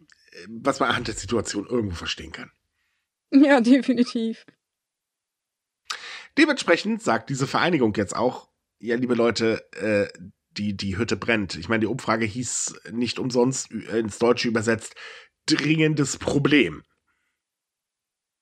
Was 0.47 0.79
man 0.79 0.89
anhand 0.89 1.07
der 1.07 1.15
Situation 1.15 1.65
irgendwo 1.65 1.95
verstehen 1.95 2.31
kann. 2.31 2.51
Ja, 3.31 3.61
definitiv. 3.61 4.45
Dementsprechend 6.37 7.01
sagt 7.01 7.29
diese 7.29 7.47
Vereinigung 7.47 7.93
jetzt 7.95 8.15
auch, 8.15 8.49
ja, 8.79 8.95
liebe 8.95 9.15
Leute, 9.15 9.65
äh, 9.73 10.07
die, 10.51 10.75
die 10.75 10.97
Hütte 10.97 11.15
brennt. 11.15 11.55
Ich 11.55 11.69
meine, 11.69 11.81
die 11.81 11.87
Umfrage 11.87 12.25
hieß 12.25 12.81
nicht 12.91 13.19
umsonst 13.19 13.71
ins 13.71 14.19
Deutsche 14.19 14.47
übersetzt 14.47 14.95
dringendes 15.45 16.17
Problem. 16.17 16.83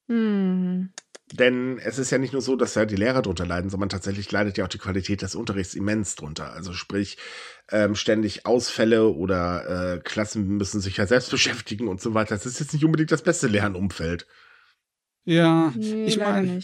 Hm. 0.08 0.91
Denn 1.34 1.78
es 1.80 2.00
ist 2.00 2.10
ja 2.12 2.17
nicht 2.17 2.32
nur 2.32 2.41
so, 2.41 2.56
dass 2.56 2.76
ja 2.76 2.86
die 2.86 2.96
Lehrer 2.96 3.22
drunter 3.22 3.46
leiden, 3.46 3.70
sondern 3.70 3.89
tatsächlich 3.89 4.32
leidet 4.32 4.58
ja 4.58 4.63
auch 4.63 4.70
die 4.70 4.78
Qualität 4.78 5.22
des 5.22 5.36
Unterrichts 5.36 5.74
immens 5.76 6.15
drunter. 6.15 6.54
Also 6.54 6.72
sprich, 6.72 7.17
ähm, 7.70 7.96
ständig 7.96 8.46
Ausfälle 8.46 9.10
oder 9.10 9.96
äh, 9.96 10.00
Klassen 10.00 10.48
müssen 10.48 10.80
sich 10.80 10.96
ja 10.96 11.06
selbst 11.06 11.30
beschäftigen 11.32 11.89
und 11.89 12.00
so 12.00 12.13
weiter. 12.13 12.36
Das 12.36 12.46
ist 12.46 12.62
jetzt 12.62 12.72
nicht 12.74 12.86
unbedingt 12.86 13.12
das 13.12 13.24
beste 13.24 13.48
Lernumfeld. 13.48 14.26
Ja, 15.26 15.74
nee, 15.76 16.06
ich 16.06 16.17
meine, 16.17 16.60
äh, 16.60 16.62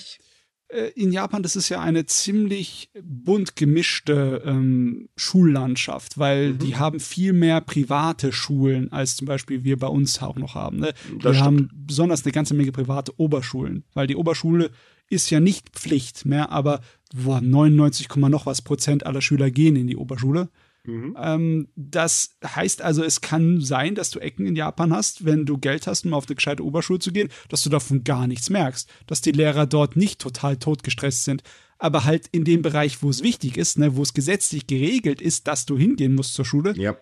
in 0.95 1.11
Japan, 1.11 1.43
das 1.43 1.55
ist 1.55 1.69
ja 1.69 1.81
eine 1.81 2.05
ziemlich 2.05 2.89
bunt 3.01 3.55
gemischte 3.55 4.41
ähm, 4.45 5.09
Schullandschaft, 5.15 6.17
weil 6.17 6.53
mhm. 6.53 6.59
die 6.59 6.75
haben 6.75 6.99
viel 6.99 7.33
mehr 7.33 7.61
private 7.61 8.31
Schulen, 8.31 8.91
als 8.91 9.15
zum 9.15 9.27
Beispiel 9.27 9.63
wir 9.63 9.77
bei 9.77 9.87
uns 9.87 10.21
auch 10.21 10.35
noch 10.35 10.55
haben. 10.55 10.79
Ne? 10.79 10.93
Wir 11.19 11.39
haben 11.39 11.69
besonders 11.73 12.23
eine 12.23 12.31
ganze 12.31 12.53
Menge 12.53 12.71
private 12.71 13.13
Oberschulen, 13.17 13.83
weil 13.93 14.07
die 14.07 14.15
Oberschule 14.15 14.71
ist 15.09 15.29
ja 15.29 15.39
nicht 15.39 15.69
Pflicht 15.69 16.25
mehr, 16.25 16.51
aber 16.51 16.81
boah, 17.13 17.41
99, 17.41 18.07
noch 18.15 18.45
was 18.45 18.61
Prozent 18.61 19.05
aller 19.05 19.21
Schüler 19.21 19.51
gehen 19.51 19.75
in 19.75 19.87
die 19.87 19.97
Oberschule. 19.97 20.49
Mhm. 20.85 21.15
Ähm, 21.17 21.67
das 21.75 22.37
heißt 22.45 22.81
also, 22.81 23.03
es 23.03 23.21
kann 23.21 23.61
sein, 23.61 23.95
dass 23.95 24.09
du 24.09 24.19
Ecken 24.19 24.45
in 24.45 24.55
Japan 24.55 24.93
hast, 24.93 25.25
wenn 25.25 25.45
du 25.45 25.57
Geld 25.57 25.87
hast, 25.87 26.05
um 26.05 26.13
auf 26.13 26.27
eine 26.27 26.35
gescheite 26.35 26.65
Oberschule 26.65 26.99
zu 26.99 27.11
gehen, 27.11 27.29
dass 27.49 27.63
du 27.63 27.69
davon 27.69 28.03
gar 28.03 28.27
nichts 28.27 28.49
merkst, 28.49 28.89
dass 29.07 29.21
die 29.21 29.31
Lehrer 29.31 29.65
dort 29.65 29.95
nicht 29.95 30.19
total 30.19 30.57
totgestresst 30.57 31.23
sind, 31.23 31.43
aber 31.77 32.03
halt 32.03 32.27
in 32.31 32.43
dem 32.43 32.61
Bereich, 32.61 33.01
wo 33.01 33.09
es 33.09 33.23
wichtig 33.23 33.57
ist, 33.57 33.77
ne, 33.77 33.95
wo 33.95 34.03
es 34.03 34.13
gesetzlich 34.13 34.67
geregelt 34.67 35.21
ist, 35.21 35.47
dass 35.47 35.65
du 35.65 35.77
hingehen 35.77 36.15
musst 36.15 36.33
zur 36.33 36.45
Schule, 36.45 36.73
ja. 36.77 36.97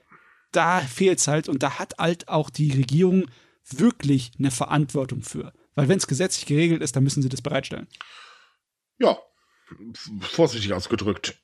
da 0.51 0.79
fehlt 0.81 1.19
es 1.19 1.27
halt 1.27 1.49
und 1.49 1.63
da 1.63 1.79
hat 1.79 1.97
halt 1.97 2.29
auch 2.29 2.49
die 2.49 2.71
Regierung 2.71 3.25
wirklich 3.67 4.31
eine 4.37 4.51
Verantwortung 4.51 5.23
für. 5.23 5.53
Weil 5.73 5.87
wenn 5.87 5.97
es 5.97 6.07
gesetzlich 6.07 6.45
geregelt 6.45 6.81
ist, 6.81 6.95
dann 6.95 7.03
müssen 7.03 7.21
sie 7.23 7.29
das 7.29 7.41
bereitstellen. 7.41 7.87
Ja, 8.99 9.17
vorsichtig 10.21 10.73
ausgedrückt 10.73 11.41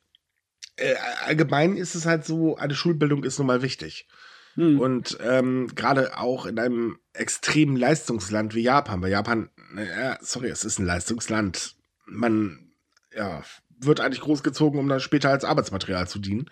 äh, 0.78 0.94
allgemein 1.24 1.76
ist 1.76 1.94
es 1.94 2.06
halt 2.06 2.24
so, 2.24 2.56
eine 2.56 2.74
Schulbildung 2.74 3.24
ist 3.24 3.38
nun 3.38 3.46
mal 3.46 3.62
wichtig. 3.62 4.06
Hm. 4.54 4.80
Und 4.80 5.18
ähm, 5.20 5.70
gerade 5.74 6.16
auch 6.18 6.46
in 6.46 6.58
einem 6.58 6.98
extremen 7.12 7.76
Leistungsland 7.76 8.54
wie 8.54 8.62
Japan, 8.62 9.02
weil 9.02 9.10
Japan, 9.10 9.50
naja, 9.72 10.18
sorry, 10.20 10.48
es 10.48 10.64
ist 10.64 10.78
ein 10.78 10.86
Leistungsland. 10.86 11.76
Man 12.06 12.72
ja, 13.14 13.42
wird 13.78 14.00
eigentlich 14.00 14.20
großgezogen, 14.20 14.80
um 14.80 14.88
dann 14.88 15.00
später 15.00 15.30
als 15.30 15.44
Arbeitsmaterial 15.44 16.08
zu 16.08 16.18
dienen. 16.18 16.50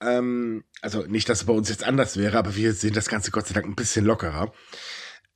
Ähm, 0.00 0.64
also 0.80 1.02
nicht, 1.06 1.28
dass 1.28 1.40
es 1.40 1.46
bei 1.46 1.52
uns 1.52 1.68
jetzt 1.68 1.84
anders 1.84 2.16
wäre, 2.16 2.38
aber 2.38 2.56
wir 2.56 2.72
sehen 2.72 2.94
das 2.94 3.08
Ganze 3.08 3.30
Gott 3.30 3.46
sei 3.46 3.54
Dank 3.54 3.66
ein 3.66 3.76
bisschen 3.76 4.04
lockerer. 4.04 4.52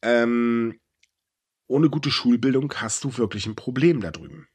Ähm, 0.03 0.79
ohne 1.67 1.89
gute 1.89 2.11
Schulbildung 2.11 2.73
hast 2.77 3.05
du 3.05 3.17
wirklich 3.17 3.47
ein 3.47 3.57
Problem 3.57 4.01
da 4.01 4.11
drüben. 4.11 4.49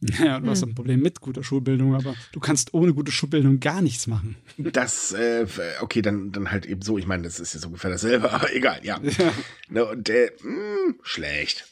Ja, 0.18 0.40
du 0.40 0.50
hast 0.50 0.62
hm. 0.62 0.70
ein 0.70 0.74
Problem 0.74 1.00
mit 1.00 1.20
guter 1.20 1.42
Schulbildung, 1.42 1.94
aber 1.94 2.14
du 2.32 2.40
kannst 2.40 2.74
ohne 2.74 2.92
gute 2.92 3.12
Schulbildung 3.12 3.60
gar 3.60 3.82
nichts 3.82 4.06
machen. 4.06 4.36
Das, 4.58 5.12
äh, 5.12 5.46
okay, 5.80 6.02
dann, 6.02 6.32
dann 6.32 6.50
halt 6.50 6.66
eben 6.66 6.82
so. 6.82 6.98
Ich 6.98 7.06
meine, 7.06 7.22
das 7.22 7.40
ist 7.40 7.54
jetzt 7.54 7.66
ungefähr 7.66 7.90
dasselbe, 7.90 8.30
aber 8.32 8.54
egal, 8.54 8.80
ja. 8.84 9.00
ja. 9.02 9.32
Ne, 9.68 9.84
und 9.84 10.08
äh, 10.08 10.32
mh, 10.42 10.50
hm, 10.50 11.00
schlecht. 11.02 11.66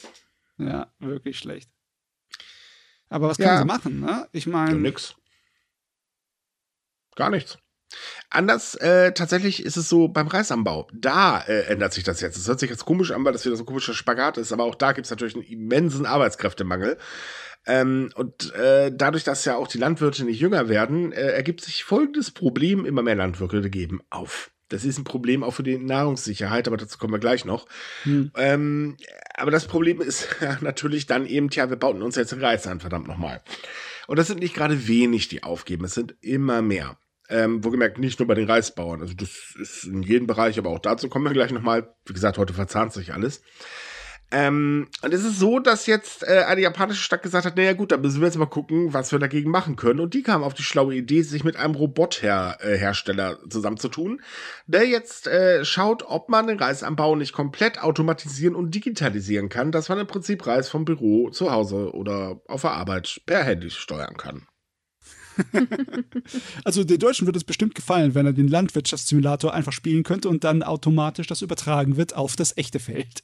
Ja, 0.58 0.92
wirklich 1.00 1.38
schlecht. 1.38 1.70
Aber 3.08 3.28
was 3.28 3.36
können 3.36 3.48
ja. 3.48 3.58
sie 3.58 3.66
machen, 3.66 4.00
ne? 4.00 4.28
Ich 4.32 4.46
meine. 4.46 4.72
Ja, 4.72 4.78
nix. 4.78 5.14
Gar 7.16 7.30
nichts. 7.30 7.58
Anders, 8.30 8.74
äh, 8.76 9.12
tatsächlich 9.12 9.64
ist 9.64 9.76
es 9.76 9.88
so 9.88 10.08
beim 10.08 10.26
Reisanbau. 10.26 10.88
Da 10.92 11.40
äh, 11.40 11.66
ändert 11.66 11.92
sich 11.92 12.04
das 12.04 12.20
jetzt. 12.20 12.36
Es 12.36 12.48
hört 12.48 12.60
sich 12.60 12.70
jetzt 12.70 12.84
komisch 12.84 13.12
an, 13.12 13.24
weil 13.24 13.32
das 13.32 13.44
wieder 13.44 13.56
so 13.56 13.62
ein 13.62 13.66
komischer 13.66 13.94
Spagat 13.94 14.38
ist, 14.38 14.52
aber 14.52 14.64
auch 14.64 14.74
da 14.74 14.92
gibt 14.92 15.06
es 15.06 15.10
natürlich 15.10 15.34
einen 15.34 15.44
immensen 15.44 16.06
Arbeitskräftemangel. 16.06 16.98
Ähm, 17.66 18.10
und 18.14 18.52
äh, 18.54 18.90
dadurch, 18.94 19.24
dass 19.24 19.44
ja 19.44 19.56
auch 19.56 19.68
die 19.68 19.78
Landwirte 19.78 20.24
nicht 20.24 20.40
jünger 20.40 20.68
werden, 20.68 21.12
äh, 21.12 21.30
ergibt 21.30 21.62
sich 21.62 21.84
folgendes 21.84 22.30
Problem: 22.30 22.84
immer 22.84 23.02
mehr 23.02 23.14
Landwirte 23.14 23.70
geben 23.70 24.00
auf. 24.10 24.50
Das 24.68 24.84
ist 24.84 24.98
ein 24.98 25.04
Problem 25.04 25.44
auch 25.44 25.52
für 25.52 25.62
die 25.62 25.78
Nahrungssicherheit, 25.78 26.66
aber 26.66 26.76
dazu 26.76 26.98
kommen 26.98 27.12
wir 27.12 27.20
gleich 27.20 27.44
noch. 27.44 27.66
Hm. 28.02 28.32
Ähm, 28.36 28.96
aber 29.34 29.50
das 29.50 29.66
Problem 29.66 30.00
ist 30.00 30.28
natürlich 30.60 31.06
dann 31.06 31.26
eben, 31.26 31.50
tja, 31.50 31.70
wir 31.70 31.76
bauten 31.76 32.02
uns 32.02 32.16
jetzt 32.16 32.38
Reis 32.40 32.66
an, 32.66 32.80
verdammt 32.80 33.06
nochmal. 33.06 33.42
Und 34.06 34.18
das 34.18 34.26
sind 34.26 34.40
nicht 34.40 34.54
gerade 34.54 34.86
wenig, 34.88 35.28
die 35.28 35.42
aufgeben, 35.42 35.84
es 35.84 35.94
sind 35.94 36.16
immer 36.20 36.62
mehr. 36.62 36.98
Ähm, 37.30 37.64
wohlgemerkt 37.64 37.98
nicht 37.98 38.18
nur 38.18 38.28
bei 38.28 38.34
den 38.34 38.50
Reisbauern, 38.50 39.00
also 39.00 39.14
das 39.14 39.54
ist 39.58 39.84
in 39.84 40.02
jedem 40.02 40.26
Bereich, 40.26 40.58
aber 40.58 40.68
auch 40.68 40.78
dazu 40.78 41.08
kommen 41.08 41.24
wir 41.24 41.32
gleich 41.32 41.52
nochmal. 41.52 41.94
Wie 42.04 42.12
gesagt, 42.12 42.36
heute 42.36 42.52
verzahnt 42.52 42.92
sich 42.92 43.14
alles. 43.14 43.40
Ähm, 44.34 44.88
und 45.02 45.14
es 45.14 45.24
ist 45.24 45.38
so, 45.38 45.60
dass 45.60 45.86
jetzt 45.86 46.26
äh, 46.26 46.44
eine 46.48 46.60
japanische 46.60 47.00
Stadt 47.00 47.22
gesagt 47.22 47.46
hat, 47.46 47.56
naja 47.56 47.72
gut, 47.72 47.92
da 47.92 47.96
müssen 47.96 48.20
wir 48.20 48.26
jetzt 48.26 48.36
mal 48.36 48.46
gucken, 48.46 48.92
was 48.92 49.12
wir 49.12 49.20
dagegen 49.20 49.50
machen 49.50 49.76
können. 49.76 50.00
Und 50.00 50.12
die 50.12 50.22
kamen 50.22 50.42
auf 50.42 50.54
die 50.54 50.64
schlaue 50.64 50.94
Idee, 50.94 51.22
sich 51.22 51.44
mit 51.44 51.56
einem 51.56 51.76
Robothersteller 51.76 53.38
äh, 53.44 53.48
zusammenzutun, 53.48 54.20
der 54.66 54.88
jetzt 54.88 55.28
äh, 55.28 55.64
schaut, 55.64 56.02
ob 56.04 56.30
man 56.30 56.48
den 56.48 56.58
Reisanbau 56.58 57.14
nicht 57.14 57.32
komplett 57.32 57.80
automatisieren 57.80 58.56
und 58.56 58.74
digitalisieren 58.74 59.50
kann, 59.50 59.70
dass 59.70 59.88
man 59.88 60.00
im 60.00 60.08
Prinzip 60.08 60.44
Reis 60.46 60.68
vom 60.68 60.84
Büro 60.84 61.30
zu 61.30 61.52
Hause 61.52 61.92
oder 61.94 62.40
auf 62.48 62.62
der 62.62 62.72
Arbeit 62.72 63.20
per 63.26 63.44
Handy 63.44 63.70
steuern 63.70 64.16
kann. 64.16 64.48
also 66.64 66.84
den 66.84 66.98
Deutschen 66.98 67.26
wird 67.26 67.36
es 67.36 67.44
bestimmt 67.44 67.74
gefallen, 67.74 68.14
wenn 68.14 68.26
er 68.26 68.32
den 68.32 68.48
Landwirtschaftssimulator 68.48 69.52
einfach 69.52 69.72
spielen 69.72 70.02
könnte 70.02 70.28
und 70.28 70.44
dann 70.44 70.62
automatisch 70.62 71.26
das 71.26 71.42
übertragen 71.42 71.96
wird 71.96 72.14
auf 72.14 72.36
das 72.36 72.56
echte 72.56 72.80
Feld 72.80 73.22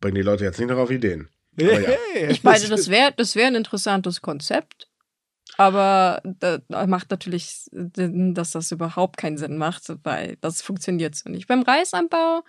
bringen 0.00 0.16
die 0.16 0.22
Leute 0.22 0.44
jetzt 0.44 0.58
nicht 0.58 0.68
noch 0.68 0.78
auf 0.78 0.90
Ideen. 0.90 1.28
Ja. 1.58 1.78
Ich 2.28 2.42
meine, 2.42 2.68
das 2.68 2.88
wäre 2.88 3.12
das 3.16 3.36
wär 3.36 3.46
ein 3.46 3.54
interessantes 3.54 4.20
Konzept. 4.20 4.88
Aber 5.56 6.22
das 6.24 6.62
macht 6.86 7.10
natürlich 7.10 7.66
Sinn, 7.70 8.34
dass 8.34 8.52
das 8.52 8.70
überhaupt 8.70 9.18
keinen 9.18 9.36
Sinn 9.36 9.58
macht, 9.58 9.82
weil 10.04 10.36
das 10.40 10.62
funktioniert 10.62 11.14
so 11.14 11.28
nicht. 11.28 11.48
Beim 11.48 11.62
Reisanbau, 11.62 12.44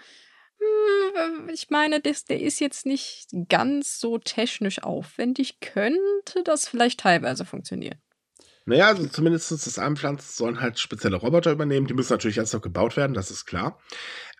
hm, 0.60 1.49
ich 1.49 1.70
meine, 1.70 1.99
das, 1.99 2.24
der 2.24 2.39
ist 2.39 2.62
jetzt 2.62 2.86
nicht 2.86 3.28
ganz 3.49 3.99
so 3.99 4.18
technisch 4.18 4.84
aufwendig, 4.84 5.60
könnte 5.60 6.43
das 6.45 6.70
vielleicht 6.70 7.02
teilweise 7.02 7.43
funktionieren. 7.43 7.99
Naja, 8.66 8.88
also 8.88 9.07
zumindest 9.07 9.51
das 9.51 9.80
Anpflanzen 9.80 10.32
sollen 10.32 10.62
halt 10.62 10.80
spezielle 10.80 11.18
Roboter 11.18 11.51
übernehmen. 11.51 11.88
Die 11.88 11.93
müssen 11.93 12.14
natürlich 12.14 12.38
erst 12.38 12.53
noch 12.53 12.62
gebaut 12.62 12.95
werden, 12.95 13.14
das 13.14 13.32
ist 13.32 13.45
klar. 13.45 13.80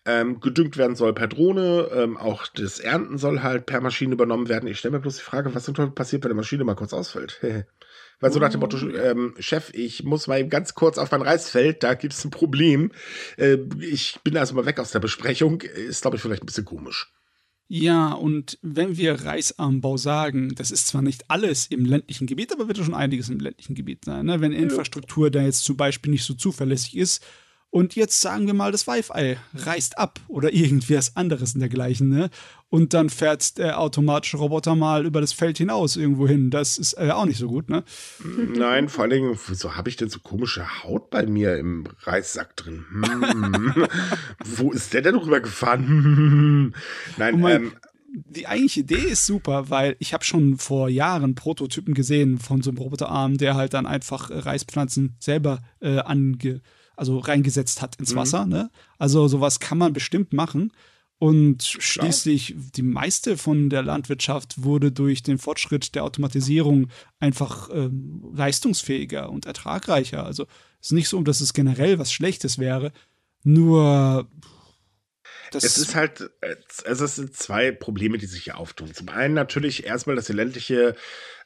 Ähm, 0.04 0.40
gedüngt 0.40 0.76
werden 0.76 0.96
soll 0.96 1.12
per 1.12 1.28
Drohne, 1.28 1.88
ähm, 1.92 2.16
auch 2.16 2.46
das 2.48 2.80
Ernten 2.80 3.18
soll 3.18 3.42
halt 3.42 3.66
per 3.66 3.80
Maschine 3.80 4.14
übernommen 4.14 4.48
werden. 4.48 4.68
Ich 4.68 4.80
stelle 4.80 4.92
mir 4.92 5.00
bloß 5.00 5.16
die 5.16 5.22
Frage, 5.22 5.54
was 5.54 5.70
passiert, 5.94 6.24
wenn 6.24 6.30
die 6.30 6.36
Maschine 6.36 6.64
mal 6.64 6.74
kurz 6.74 6.92
ausfällt? 6.92 7.40
Weil 8.20 8.32
so 8.32 8.38
nach 8.38 8.50
dem 8.50 8.60
Motto, 8.60 8.76
oh. 8.80 8.96
ähm, 8.96 9.34
Chef, 9.38 9.70
ich 9.74 10.04
muss 10.04 10.28
mal 10.28 10.38
eben 10.38 10.50
ganz 10.50 10.74
kurz 10.74 10.96
auf 10.96 11.10
mein 11.10 11.22
Reisfeld, 11.22 11.82
da 11.82 11.94
gibt 11.94 12.14
es 12.14 12.24
ein 12.24 12.30
Problem. 12.30 12.92
Äh, 13.36 13.58
ich 13.80 14.20
bin 14.22 14.36
also 14.36 14.54
mal 14.54 14.66
weg 14.66 14.78
aus 14.78 14.92
der 14.92 15.00
Besprechung. 15.00 15.60
Ist, 15.60 16.02
glaube 16.02 16.16
ich, 16.16 16.22
vielleicht 16.22 16.42
ein 16.42 16.46
bisschen 16.46 16.64
komisch. 16.64 17.12
Ja, 17.74 18.12
und 18.12 18.58
wenn 18.60 18.98
wir 18.98 19.14
Reisanbau 19.24 19.96
sagen, 19.96 20.54
das 20.54 20.70
ist 20.70 20.88
zwar 20.88 21.00
nicht 21.00 21.24
alles 21.28 21.68
im 21.68 21.86
ländlichen 21.86 22.26
Gebiet, 22.26 22.52
aber 22.52 22.68
wird 22.68 22.76
schon 22.76 22.92
einiges 22.92 23.30
im 23.30 23.40
ländlichen 23.40 23.74
Gebiet 23.74 24.04
sein. 24.04 24.26
Ne? 24.26 24.42
Wenn 24.42 24.52
Infrastruktur 24.52 25.30
da 25.30 25.40
jetzt 25.40 25.64
zum 25.64 25.78
Beispiel 25.78 26.12
nicht 26.12 26.24
so 26.24 26.34
zuverlässig 26.34 26.98
ist 26.98 27.24
und 27.72 27.94
jetzt 27.94 28.20
sagen 28.20 28.46
wir 28.46 28.52
mal, 28.52 28.70
das 28.70 28.86
Wi-Fi 28.86 29.38
reißt 29.54 29.96
ab 29.96 30.20
oder 30.28 30.52
irgendwas 30.52 31.16
anderes 31.16 31.54
in 31.54 31.60
dergleichen, 31.60 32.10
ne? 32.10 32.28
Und 32.68 32.92
dann 32.92 33.08
fährt 33.08 33.56
der 33.56 33.80
automatische 33.80 34.36
Roboter 34.36 34.74
mal 34.74 35.06
über 35.06 35.22
das 35.22 35.32
Feld 35.32 35.56
hinaus 35.56 35.96
irgendwo 35.96 36.28
hin. 36.28 36.50
Das 36.50 36.76
ist 36.76 36.92
äh, 36.98 37.10
auch 37.12 37.24
nicht 37.24 37.38
so 37.38 37.48
gut, 37.48 37.70
ne? 37.70 37.82
Nein, 38.24 38.90
vor 38.90 39.04
allen 39.04 39.10
Dingen, 39.10 39.38
wieso 39.46 39.74
habe 39.74 39.88
ich 39.88 39.96
denn 39.96 40.10
so 40.10 40.18
komische 40.20 40.82
Haut 40.82 41.08
bei 41.08 41.24
mir 41.24 41.56
im 41.56 41.84
Reissack 42.02 42.56
drin? 42.56 42.84
Hm. 42.90 43.86
Wo 44.44 44.70
ist 44.70 44.92
der 44.92 45.00
denn 45.00 45.16
rübergefahren? 45.16 46.74
Nein, 47.16 47.40
mein, 47.40 47.62
ähm, 47.62 47.72
die 48.12 48.46
eigentliche 48.48 48.80
Idee 48.80 49.08
ist 49.12 49.24
super, 49.24 49.70
weil 49.70 49.96
ich 49.98 50.12
habe 50.12 50.24
schon 50.24 50.58
vor 50.58 50.90
Jahren 50.90 51.34
Prototypen 51.34 51.94
gesehen 51.94 52.38
von 52.38 52.60
so 52.60 52.68
einem 52.68 52.78
Roboterarm, 52.78 53.38
der 53.38 53.54
halt 53.54 53.72
dann 53.72 53.86
einfach 53.86 54.28
Reispflanzen 54.30 55.16
selber 55.20 55.60
äh, 55.80 56.00
ange 56.00 56.60
also 56.96 57.18
reingesetzt 57.18 57.82
hat 57.82 57.96
ins 57.96 58.12
mhm. 58.12 58.18
Wasser. 58.18 58.46
Ne? 58.46 58.70
Also 58.98 59.28
sowas 59.28 59.60
kann 59.60 59.78
man 59.78 59.92
bestimmt 59.92 60.32
machen. 60.32 60.72
Und 61.18 61.62
schließlich 61.62 62.56
die 62.74 62.82
meiste 62.82 63.36
von 63.36 63.70
der 63.70 63.82
Landwirtschaft 63.82 64.64
wurde 64.64 64.90
durch 64.90 65.22
den 65.22 65.38
Fortschritt 65.38 65.94
der 65.94 66.02
Automatisierung 66.02 66.88
einfach 67.20 67.70
ähm, 67.72 68.24
leistungsfähiger 68.34 69.30
und 69.30 69.46
ertragreicher. 69.46 70.26
Also 70.26 70.48
es 70.80 70.88
ist 70.88 70.92
nicht 70.92 71.08
so, 71.08 71.22
dass 71.22 71.40
es 71.40 71.52
generell 71.52 72.00
was 72.00 72.12
Schlechtes 72.12 72.58
wäre. 72.58 72.92
Nur 73.44 74.28
das 75.52 75.64
es 75.64 75.78
ist 75.78 75.94
halt, 75.94 76.30
also 76.86 77.04
es 77.04 77.16
sind 77.16 77.36
zwei 77.36 77.70
Probleme, 77.70 78.18
die 78.18 78.26
sich 78.26 78.44
hier 78.44 78.58
auftun. 78.58 78.92
Zum 78.92 79.08
einen 79.08 79.34
natürlich 79.34 79.84
erstmal, 79.84 80.16
dass 80.16 80.26
die 80.26 80.32
ländliche 80.32 80.96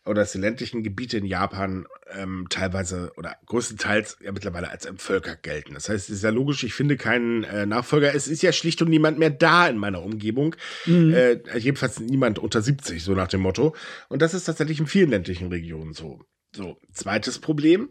oder 0.06 0.22
dass 0.22 0.32
die 0.32 0.38
ländlichen 0.38 0.82
Gebiete 0.82 1.18
in 1.18 1.24
Japan 1.24 1.86
ähm, 2.12 2.46
teilweise 2.48 3.12
oder 3.16 3.36
größtenteils 3.46 4.18
ja 4.22 4.32
mittlerweile 4.32 4.70
als 4.70 4.86
entvölkert 4.86 5.42
gelten. 5.42 5.74
Das 5.74 5.88
heißt, 5.88 6.08
es 6.08 6.16
ist 6.16 6.24
ja 6.24 6.30
logisch, 6.30 6.62
ich 6.64 6.74
finde 6.74 6.96
keinen 6.96 7.44
äh, 7.44 7.66
Nachfolger. 7.66 8.14
Es 8.14 8.28
ist 8.28 8.42
ja 8.42 8.52
schlicht 8.52 8.80
und 8.82 8.88
niemand 8.88 9.18
mehr 9.18 9.30
da 9.30 9.66
in 9.66 9.76
meiner 9.76 10.02
Umgebung. 10.02 10.54
Mhm. 10.86 11.12
Äh, 11.12 11.58
jedenfalls 11.58 12.00
niemand 12.00 12.38
unter 12.38 12.62
70, 12.62 13.02
so 13.02 13.12
nach 13.12 13.28
dem 13.28 13.40
Motto. 13.40 13.74
Und 14.08 14.22
das 14.22 14.34
ist 14.34 14.44
tatsächlich 14.44 14.80
in 14.80 14.86
vielen 14.86 15.10
ländlichen 15.10 15.48
Regionen 15.48 15.92
so. 15.92 16.20
So, 16.54 16.78
zweites 16.92 17.38
Problem. 17.38 17.90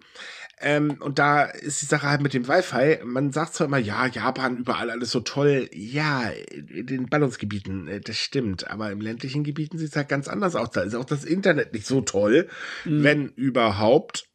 Ähm, 0.61 0.97
und 1.01 1.19
da 1.19 1.43
ist 1.43 1.81
die 1.81 1.85
Sache 1.85 2.09
halt 2.09 2.21
mit 2.21 2.33
dem 2.33 2.47
Wi-Fi. 2.47 3.03
Man 3.03 3.31
sagt 3.31 3.55
zwar 3.55 3.67
immer, 3.67 3.77
ja, 3.77 4.07
Japan, 4.07 4.57
überall 4.57 4.89
alles 4.89 5.11
so 5.11 5.19
toll. 5.19 5.69
Ja, 5.73 6.29
in 6.29 6.87
den 6.87 7.07
Ballungsgebieten, 7.07 7.87
äh, 7.87 7.99
das 7.99 8.17
stimmt. 8.17 8.69
Aber 8.69 8.91
im 8.91 9.01
ländlichen 9.01 9.43
Gebieten 9.43 9.77
sieht 9.77 9.89
es 9.89 9.95
halt 9.95 10.09
ganz 10.09 10.27
anders 10.27 10.55
aus. 10.55 10.71
Da 10.71 10.81
ist 10.81 10.95
auch 10.95 11.05
das 11.05 11.25
Internet 11.25 11.73
nicht 11.73 11.85
so 11.85 12.01
toll, 12.01 12.47
mhm. 12.85 13.03
wenn 13.03 13.29
überhaupt. 13.29 14.29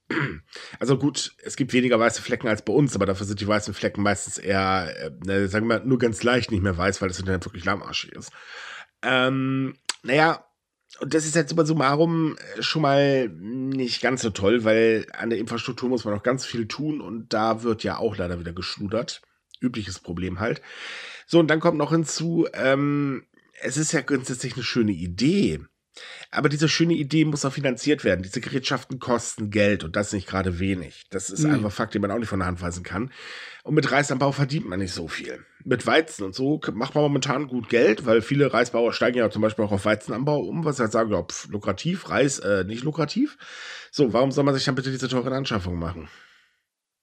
Also 0.78 0.98
gut, 0.98 1.34
es 1.42 1.56
gibt 1.56 1.72
weniger 1.72 1.98
weiße 1.98 2.20
Flecken 2.20 2.48
als 2.48 2.62
bei 2.62 2.72
uns, 2.72 2.94
aber 2.96 3.06
dafür 3.06 3.26
sind 3.26 3.40
die 3.40 3.46
weißen 3.46 3.74
Flecken 3.74 4.02
meistens 4.02 4.38
eher, 4.38 4.92
äh, 4.98 5.10
ne, 5.24 5.48
sagen 5.48 5.68
wir 5.68 5.78
mal, 5.78 5.86
nur 5.86 5.98
ganz 5.98 6.22
leicht 6.22 6.50
nicht 6.50 6.62
mehr 6.62 6.76
weiß, 6.76 7.00
weil 7.00 7.08
das 7.08 7.20
Internet 7.20 7.46
wirklich 7.46 7.64
lahmarschig 7.64 8.12
ist. 8.12 8.32
Ähm, 9.02 9.76
naja, 10.02 10.44
und 10.98 11.14
das 11.14 11.24
ist 11.24 11.36
jetzt 11.36 11.52
über 11.52 11.64
summarum 11.64 12.36
äh, 12.56 12.62
schon 12.62 12.82
mal 12.82 13.28
nicht 13.28 14.02
ganz 14.02 14.22
so 14.22 14.30
toll, 14.30 14.64
weil 14.64 15.06
an 15.12 15.30
der 15.30 15.38
Infrastruktur 15.38 15.88
muss 15.88 16.04
man 16.04 16.14
noch 16.14 16.22
ganz 16.22 16.44
viel 16.44 16.66
tun 16.66 17.00
und 17.00 17.32
da 17.32 17.62
wird 17.62 17.84
ja 17.84 17.98
auch 17.98 18.16
leider 18.16 18.40
wieder 18.40 18.52
geschludert. 18.52 19.22
Übliches 19.60 19.98
Problem 19.98 20.40
halt. 20.40 20.62
So, 21.26 21.38
und 21.38 21.48
dann 21.48 21.60
kommt 21.60 21.78
noch 21.78 21.92
hinzu, 21.92 22.48
ähm, 22.54 23.24
es 23.62 23.76
ist 23.76 23.92
ja 23.92 24.00
grundsätzlich 24.00 24.54
eine 24.54 24.64
schöne 24.64 24.92
Idee. 24.92 25.60
Aber 26.30 26.48
diese 26.48 26.68
schöne 26.68 26.94
Idee 26.94 27.24
muss 27.24 27.44
auch 27.44 27.52
finanziert 27.52 28.04
werden. 28.04 28.22
Diese 28.22 28.40
Gerätschaften 28.40 28.98
kosten 28.98 29.50
Geld 29.50 29.82
und 29.82 29.96
das 29.96 30.12
nicht 30.12 30.28
gerade 30.28 30.58
wenig. 30.58 31.06
Das 31.10 31.30
ist 31.30 31.42
mhm. 31.42 31.54
einfach 31.54 31.72
Fakt, 31.72 31.94
den 31.94 32.02
man 32.02 32.10
auch 32.10 32.18
nicht 32.18 32.28
von 32.28 32.38
der 32.38 32.46
Hand 32.46 32.62
weisen 32.62 32.84
kann. 32.84 33.12
Und 33.64 33.74
mit 33.74 33.90
Reisanbau 33.90 34.32
verdient 34.32 34.68
man 34.68 34.78
nicht 34.78 34.92
so 34.92 35.08
viel. 35.08 35.44
Mit 35.64 35.86
Weizen 35.86 36.24
und 36.24 36.34
so 36.34 36.60
macht 36.72 36.94
man 36.94 37.02
momentan 37.02 37.48
gut 37.48 37.68
Geld, 37.68 38.06
weil 38.06 38.22
viele 38.22 38.52
Reisbauer 38.52 38.92
steigen 38.92 39.18
ja 39.18 39.30
zum 39.30 39.42
Beispiel 39.42 39.64
auch 39.64 39.72
auf 39.72 39.84
Weizenanbau 39.84 40.40
um, 40.40 40.64
was 40.64 40.78
halt 40.78 40.92
sagen, 40.92 41.12
ja, 41.12 41.22
pf, 41.22 41.48
lukrativ, 41.48 42.08
Reis 42.08 42.38
äh, 42.38 42.64
nicht 42.64 42.84
lukrativ. 42.84 43.36
So, 43.90 44.12
warum 44.12 44.30
soll 44.30 44.44
man 44.44 44.54
sich 44.54 44.64
dann 44.64 44.76
bitte 44.76 44.90
diese 44.90 45.08
teuren 45.08 45.32
Anschaffungen 45.32 45.78
machen? 45.78 46.08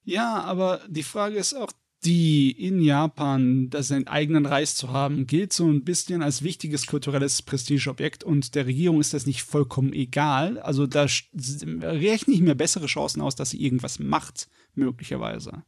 Ja, 0.03 0.39
aber 0.41 0.81
die 0.87 1.03
Frage 1.03 1.37
ist 1.37 1.53
auch, 1.53 1.71
die 2.07 2.51
in 2.51 2.81
Japan, 2.81 3.69
das 3.69 3.89
seinen 3.89 4.07
eigenen 4.07 4.45
Reis 4.45 4.75
zu 4.75 4.93
haben, 4.93 5.27
gilt 5.27 5.51
so 5.51 5.67
ein 5.67 5.83
bisschen 5.83 6.23
als 6.23 6.41
wichtiges 6.41 6.87
kulturelles 6.87 7.41
Prestigeobjekt 7.41 8.23
und 8.23 8.55
der 8.55 8.65
Regierung 8.65 9.01
ist 9.01 9.13
das 9.13 9.25
nicht 9.25 9.43
vollkommen 9.43 9.91
egal. 9.91 10.57
Also 10.59 10.87
da 10.87 11.05
rechne 11.05 12.33
ich 12.33 12.39
mir 12.39 12.55
bessere 12.55 12.85
Chancen 12.85 13.21
aus, 13.21 13.35
dass 13.35 13.49
sie 13.49 13.61
irgendwas 13.61 13.99
macht, 13.99 14.47
möglicherweise. 14.73 15.63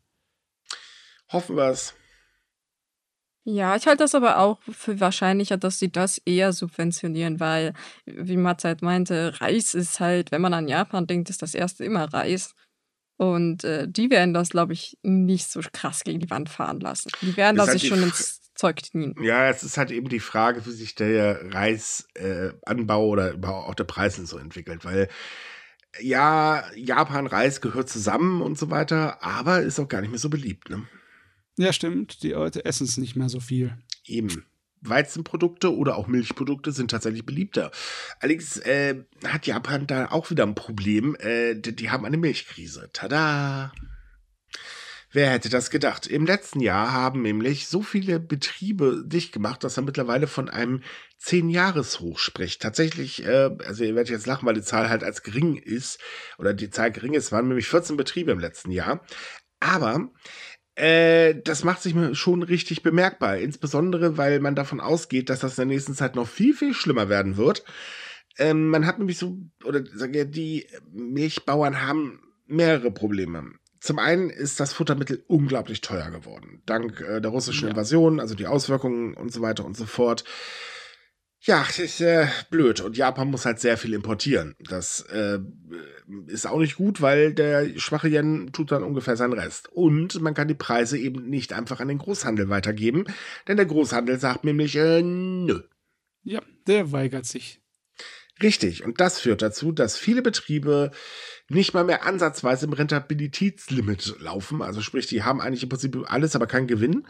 Hoffen 1.28 1.58
wir 1.58 1.72
es. 1.72 1.94
Ja, 3.44 3.76
ich 3.76 3.86
halte 3.86 4.04
das 4.04 4.16
aber 4.16 4.38
auch 4.40 4.62
für 4.62 5.00
wahrscheinlicher, 5.02 5.58
dass 5.58 5.80
sie 5.80 5.92
das 5.92 6.20
eher 6.20 6.54
subventionieren, 6.54 7.40
weil, 7.40 7.74
wie 8.06 8.38
Matzeit 8.38 8.82
meinte, 8.82 9.42
Reis 9.42 9.74
ist 9.74 10.00
halt, 10.00 10.32
wenn 10.32 10.42
man 10.42 10.54
an 10.54 10.70
Japan 10.70 11.06
denkt, 11.06 11.30
ist 11.30 11.42
das 11.42 11.54
erste 11.54 11.84
immer 11.84 12.14
Reis. 12.14 12.54
Und 13.20 13.66
äh, 13.66 13.86
die 13.86 14.10
werden 14.10 14.34
das, 14.34 14.52
glaube 14.52 14.72
ich, 14.72 14.98
nicht 15.04 15.52
so 15.52 15.60
krass 15.74 16.06
gegen 16.06 16.22
die 16.22 16.30
Wand 16.30 16.48
fahren 16.48 16.80
lassen. 16.80 17.12
Die 17.22 17.36
werden 17.36 17.58
das 17.58 17.68
halt 17.68 17.80
sich 17.82 17.90
schon 17.90 18.02
ins 18.02 18.54
Zeug 18.56 18.78
knien. 18.78 19.14
Ja, 19.22 19.50
es 19.50 19.62
ist 19.62 19.78
halt 19.78 19.92
eben 19.92 20.08
die 20.08 20.22
Frage, 20.22 20.66
wie 20.66 20.72
sich 20.72 20.96
der 20.96 21.54
Reisanbau 21.54 23.04
äh, 23.04 23.10
oder 23.10 23.32
überhaupt 23.34 23.68
auch 23.68 23.76
der 23.76 23.84
Preis 23.84 24.16
so 24.16 24.38
entwickelt, 24.38 24.86
weil 24.86 25.10
ja, 26.00 26.64
Japan, 26.76 27.28
Reis 27.28 27.60
gehört 27.60 27.90
zusammen 27.90 28.42
und 28.42 28.58
so 28.58 28.70
weiter, 28.70 29.22
aber 29.22 29.64
ist 29.64 29.82
auch 29.82 29.90
gar 29.90 30.00
nicht 30.00 30.12
mehr 30.12 30.20
so 30.20 30.30
beliebt, 30.30 30.70
ne? 30.70 30.88
Ja, 31.58 31.74
stimmt. 31.74 32.24
Die 32.24 32.30
Leute 32.30 32.64
essen 32.64 32.86
es 32.86 32.96
nicht 32.96 33.18
mehr 33.18 33.28
so 33.28 33.42
viel. 33.42 33.78
Eben. 34.06 34.46
Weizenprodukte 34.82 35.76
oder 35.76 35.98
auch 35.98 36.08
Milchprodukte 36.08 36.72
sind 36.72 36.92
tatsächlich 36.92 37.26
beliebter. 37.26 37.72
Allerdings 38.20 38.58
äh, 38.58 39.04
hat 39.26 39.48
Japan 39.48 39.88
da 39.88 40.12
auch 40.12 40.30
wieder 40.30 40.44
ein 40.44 40.56
Problem. 40.56 41.16
Äh, 41.20 41.56
die, 41.56 41.76
die 41.76 41.90
haben 41.90 42.06
eine 42.06 42.18
Milchkrise. 42.18 42.90
Tada! 42.94 43.72
Wer 45.12 45.32
hätte 45.32 45.50
das 45.50 45.72
gedacht? 45.72 46.06
Im 46.06 46.28
letzten 46.28 46.60
Jahr 46.60 46.94
haben 46.94 47.24
nämlich 47.24 47.68
so 47.68 47.82
viele 47.82 48.20
Betriebe 48.20 49.04
dicht 49.04 49.32
gemacht, 49.32 49.64
dass 49.64 49.76
er 49.76 49.82
mittlerweile 49.82 50.28
von 50.28 50.50
einem 50.50 50.84
Zehn-Jahres-Hoch 51.18 52.20
spricht. 52.20 52.62
Tatsächlich, 52.62 53.26
äh, 53.26 53.50
also 53.66 53.84
ihr 53.84 53.96
werdet 53.96 54.12
jetzt 54.12 54.28
lachen, 54.28 54.46
weil 54.46 54.54
die 54.54 54.62
Zahl 54.62 54.88
halt 54.88 55.04
als 55.04 55.24
gering 55.24 55.56
ist, 55.58 56.00
oder 56.38 56.54
die 56.54 56.70
Zahl 56.70 56.92
gering 56.92 57.14
ist, 57.14 57.32
waren 57.32 57.48
nämlich 57.48 57.68
14 57.68 57.98
Betriebe 57.98 58.32
im 58.32 58.40
letzten 58.40 58.70
Jahr. 58.70 59.04
Aber 59.60 60.10
äh, 60.80 61.42
das 61.44 61.66
macht 61.66 61.82
sich 61.82 61.94
schon 62.14 62.42
richtig 62.42 62.84
bemerkbar, 62.84 63.38
insbesondere 63.38 64.18
weil 64.18 64.40
man 64.40 64.56
davon 64.56 64.80
ausgeht, 64.80 65.30
dass 65.30 65.42
das 65.42 65.58
in 65.58 65.68
der 65.68 65.76
nächsten 65.76 65.94
Zeit 65.94 66.16
noch 66.16 66.28
viel, 66.28 66.54
viel 66.54 66.74
schlimmer 66.74 67.10
werden 67.10 67.36
wird. 67.36 67.66
Ähm, 68.38 68.70
man 68.70 68.86
hat 68.86 68.98
nämlich 68.98 69.18
so, 69.18 69.38
oder 69.66 69.86
sagen 69.86 70.14
wir, 70.14 70.24
die 70.24 70.68
Milchbauern 70.92 71.82
haben 71.82 72.22
mehrere 72.48 72.92
Probleme. 72.92 73.52
Zum 73.82 74.00
einen 74.00 74.30
ist 74.30 74.60
das 74.62 74.72
Futtermittel 74.72 75.24
unglaublich 75.28 75.82
teuer 75.82 76.12
geworden. 76.12 76.62
Dank 76.66 77.02
äh, 77.02 77.20
der 77.20 77.32
russischen 77.32 77.66
ja. 77.66 77.72
Invasion, 77.72 78.22
also 78.22 78.36
die 78.36 78.48
Auswirkungen 78.48 79.16
und 79.16 79.34
so 79.34 79.42
weiter 79.42 79.66
und 79.66 79.76
so 79.76 79.86
fort. 79.86 80.24
Ja, 81.42 81.66
ist 81.78 82.02
äh, 82.02 82.28
blöd. 82.50 82.82
Und 82.82 82.98
Japan 82.98 83.30
muss 83.30 83.46
halt 83.46 83.60
sehr 83.60 83.78
viel 83.78 83.94
importieren. 83.94 84.56
Das 84.60 85.02
äh, 85.04 85.40
ist 86.28 86.46
auch 86.46 86.60
nicht 86.60 86.76
gut, 86.76 87.02
weil 87.02 87.34
der 87.34 87.80
schwache 87.80 88.10
Yen 88.10 88.52
tut 88.52 88.72
dann 88.72 88.84
ungefähr 88.84 89.16
seinen 89.16 89.34
Rest. 89.34 89.70
Und 89.72 90.20
man 90.22 90.34
kann 90.34 90.50
die 90.50 90.54
Preise 90.54 90.98
eben 90.98 91.30
nicht 91.30 91.54
einfach 91.54 91.80
an 91.80 91.88
den 91.88 91.98
Großhandel 91.98 92.50
weitergeben, 92.50 93.06
denn 93.48 93.56
der 93.56 93.66
Großhandel 93.66 94.20
sagt 94.20 94.44
nämlich, 94.44 94.76
äh, 94.76 95.02
nö. 95.02 95.62
Ja, 96.24 96.42
der 96.68 96.92
weigert 96.92 97.26
sich. 97.26 97.62
Richtig. 98.42 98.84
Und 98.84 99.00
das 99.00 99.20
führt 99.20 99.42
dazu, 99.42 99.72
dass 99.72 99.98
viele 99.98 100.22
Betriebe 100.22 100.92
nicht 101.48 101.74
mal 101.74 101.84
mehr 101.86 102.06
ansatzweise 102.06 102.66
im 102.66 102.74
Rentabilitätslimit 102.74 104.18
laufen. 104.20 104.62
Also 104.62 104.82
sprich, 104.82 105.08
die 105.08 105.24
haben 105.24 105.42
eigentlich 105.42 105.64
im 105.64 105.70
Prinzip 105.70 105.98
alles, 106.08 106.36
aber 106.36 106.48
keinen 106.48 106.68
Gewinn 106.68 107.08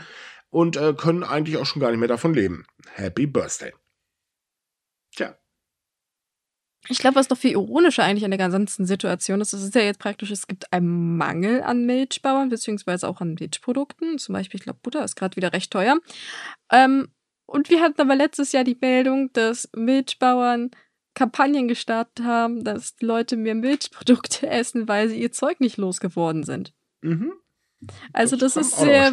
und 0.49 0.77
äh, 0.77 0.93
können 0.93 1.23
eigentlich 1.23 1.57
auch 1.57 1.65
schon 1.65 1.82
gar 1.82 1.89
nicht 1.89 1.99
mehr 1.99 2.07
davon 2.07 2.34
leben. 2.34 2.65
Happy 2.93 3.27
Birthday. 3.27 3.73
Tja. 5.16 5.38
Ich 6.88 6.99
glaube, 6.99 7.16
was 7.16 7.30
noch 7.30 7.38
viel 7.38 7.51
ironischer 7.51 8.03
eigentlich 8.03 8.24
an 8.24 8.32
der 8.32 8.38
ganzen 8.38 8.86
Situation 8.86 9.41
ist, 9.41 9.53
es 9.53 9.64
ist 9.64 9.76
ja 9.76 9.82
jetzt 9.82 9.99
praktisch, 9.99 10.32
es 10.32 10.47
gibt 10.47 10.72
einen 10.72 11.18
Mangel 11.18 11.62
an 11.62 11.86
Milchbauern, 11.86 12.49
beziehungsweise 12.49 13.07
auch 13.07 13.20
an 13.22 13.36
Milchprodukten. 13.38 14.18
Zum 14.18 14.34
Beispiel, 14.34 14.60
ich 14.60 14.64
glaube, 14.64 14.80
Butter 14.82 15.03
ist 15.03 15.16
gerade 15.16 15.36
wieder 15.36 15.51
recht 15.53 15.72
teuer. 15.72 15.99
Ähm, 16.72 17.10
und 17.45 17.70
wir 17.70 17.82
hatten 17.82 17.99
aber 17.99 18.16
letztes 18.16 18.51
Jahr 18.53 18.64
die 18.64 18.78
Meldung, 18.80 19.32
dass 19.34 19.70
Milchbauern 19.76 20.72
Kampagnen 21.16 21.68
gestartet 21.68 22.26
haben, 22.26 22.64
dass 22.64 22.95
Leute 23.01 23.36
mehr 23.36 23.55
Milchprodukte 23.55 24.47
essen, 24.49 24.88
weil 24.88 25.10
sie 25.10 25.22
ihr 25.22 25.32
Zeug 25.32 25.60
nicht 25.60 25.78
losgeworden 25.78 26.43
sind. 26.43 26.74
Mhm. 27.01 27.34
Also 28.13 28.36
das, 28.36 28.55
das 28.55 28.67
ist 28.67 28.77
sehr, 28.77 29.11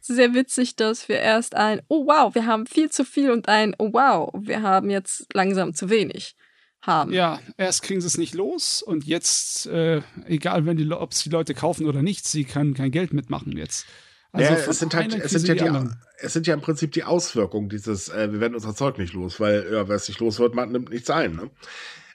sehr 0.00 0.34
witzig, 0.34 0.76
dass 0.76 1.08
wir 1.08 1.18
erst 1.18 1.54
ein, 1.54 1.82
oh 1.88 2.06
wow, 2.06 2.34
wir 2.34 2.46
haben 2.46 2.66
viel 2.66 2.90
zu 2.90 3.04
viel 3.04 3.30
und 3.30 3.48
ein, 3.48 3.74
oh 3.78 3.92
wow, 3.92 4.32
wir 4.38 4.62
haben 4.62 4.90
jetzt 4.90 5.26
langsam 5.34 5.74
zu 5.74 5.90
wenig 5.90 6.36
haben. 6.82 7.12
Ja, 7.12 7.40
erst 7.56 7.82
kriegen 7.82 8.00
sie 8.00 8.06
es 8.06 8.16
nicht 8.16 8.34
los 8.34 8.82
und 8.82 9.04
jetzt, 9.04 9.66
äh, 9.66 10.02
egal 10.26 10.66
wenn 10.66 10.76
die, 10.76 10.90
ob 10.92 11.12
es 11.12 11.22
die 11.24 11.30
Leute 11.30 11.54
kaufen 11.54 11.86
oder 11.86 12.02
nicht, 12.02 12.26
sie 12.26 12.44
können 12.44 12.74
kein 12.74 12.92
Geld 12.92 13.12
mitmachen 13.12 13.56
jetzt. 13.56 13.86
Also 14.32 14.52
ja, 14.52 14.58
es 14.58 14.78
sind 14.78 14.94
halt, 14.94 15.14
es 15.14 15.30
sind 15.30 15.48
ja 15.48 15.54
die, 15.54 15.88
es 16.18 16.32
sind 16.32 16.46
ja 16.46 16.54
im 16.54 16.60
Prinzip 16.60 16.92
die 16.92 17.04
Auswirkungen 17.04 17.68
dieses, 17.68 18.08
äh, 18.08 18.30
wir 18.32 18.40
werden 18.40 18.54
unser 18.54 18.74
Zeug 18.74 18.98
nicht 18.98 19.14
los, 19.14 19.40
weil, 19.40 19.66
ja, 19.72 19.88
wer 19.88 19.96
es 19.96 20.08
nicht 20.08 20.20
los 20.20 20.38
wird, 20.38 20.54
man 20.54 20.70
nimmt 20.70 20.90
nichts 20.90 21.10
ein, 21.10 21.34
ne? 21.34 21.50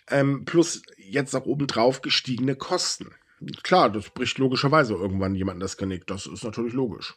Ähm, 0.10 0.46
plus 0.46 0.82
jetzt 0.98 1.36
auch 1.36 1.46
obendrauf 1.46 2.02
gestiegene 2.02 2.56
Kosten. 2.56 3.12
Klar, 3.64 3.92
das 3.92 4.10
bricht 4.10 4.38
logischerweise 4.38 4.94
irgendwann 4.94 5.36
jemandem 5.36 5.62
das 5.62 5.78
Genick. 5.78 6.06
Das 6.08 6.26
ist 6.26 6.44
natürlich 6.44 6.74
logisch. 6.74 7.16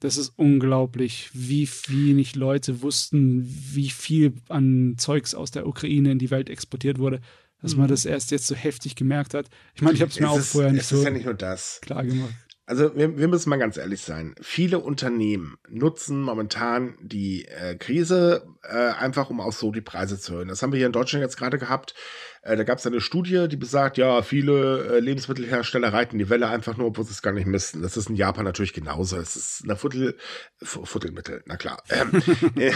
Das 0.00 0.16
ist 0.16 0.32
unglaublich, 0.36 1.30
wie 1.32 1.68
wenig 1.88 2.36
Leute 2.36 2.82
wussten, 2.82 3.44
wie 3.44 3.90
viel 3.90 4.34
an 4.48 4.94
Zeugs 4.96 5.34
aus 5.34 5.50
der 5.50 5.66
Ukraine 5.66 6.12
in 6.12 6.20
die 6.20 6.30
Welt 6.30 6.48
exportiert 6.48 7.00
wurde, 7.00 7.20
dass 7.60 7.74
man 7.74 7.86
mhm. 7.86 7.90
das 7.90 8.04
erst 8.04 8.30
jetzt 8.30 8.46
so 8.46 8.54
heftig 8.54 8.94
gemerkt 8.94 9.34
hat. 9.34 9.48
Ich 9.74 9.82
meine, 9.82 9.96
ich 9.96 10.00
habe 10.00 10.12
es 10.12 10.20
mir 10.20 10.30
auch 10.30 10.38
vorher 10.38 10.70
nicht 10.70 10.82
es 10.82 10.90
so 10.90 10.98
ist 10.98 11.04
ja 11.04 11.10
nicht 11.10 11.24
nur 11.24 11.34
das. 11.34 11.80
klar 11.82 12.04
gemacht. 12.04 12.32
Also 12.68 12.94
wir, 12.94 13.16
wir 13.16 13.28
müssen 13.28 13.48
mal 13.48 13.56
ganz 13.56 13.78
ehrlich 13.78 14.02
sein. 14.02 14.34
Viele 14.42 14.78
Unternehmen 14.78 15.56
nutzen 15.70 16.20
momentan 16.20 16.98
die 17.00 17.46
äh, 17.46 17.74
Krise 17.76 18.46
äh, 18.62 18.90
einfach, 18.90 19.30
um 19.30 19.40
auch 19.40 19.54
so 19.54 19.72
die 19.72 19.80
Preise 19.80 20.20
zu 20.20 20.34
erhöhen. 20.34 20.48
Das 20.48 20.62
haben 20.62 20.72
wir 20.72 20.76
hier 20.76 20.86
in 20.86 20.92
Deutschland 20.92 21.22
jetzt 21.22 21.38
gerade 21.38 21.58
gehabt. 21.58 21.94
Äh, 22.42 22.56
da 22.56 22.64
gab 22.64 22.78
es 22.78 22.86
eine 22.86 23.00
Studie, 23.00 23.46
die 23.48 23.56
besagt, 23.56 23.98
ja, 23.98 24.22
viele 24.22 24.96
äh, 24.96 25.00
Lebensmittelhersteller 25.00 25.92
reiten 25.92 26.18
die 26.18 26.28
Welle 26.30 26.48
einfach 26.48 26.76
nur, 26.76 26.88
obwohl 26.88 27.04
sie 27.04 27.12
es 27.12 27.22
gar 27.22 27.32
nicht 27.32 27.46
müssten. 27.46 27.82
Das 27.82 27.96
ist 27.96 28.08
in 28.08 28.16
Japan 28.16 28.44
natürlich 28.44 28.72
genauso. 28.72 29.16
Es 29.16 29.36
ist 29.36 29.64
eine 29.64 29.76
Futtel, 29.76 30.16
Futtelmittel, 30.62 31.42
na 31.46 31.56
klar. 31.56 31.82
Ähm, 31.90 32.22
äh, 32.56 32.72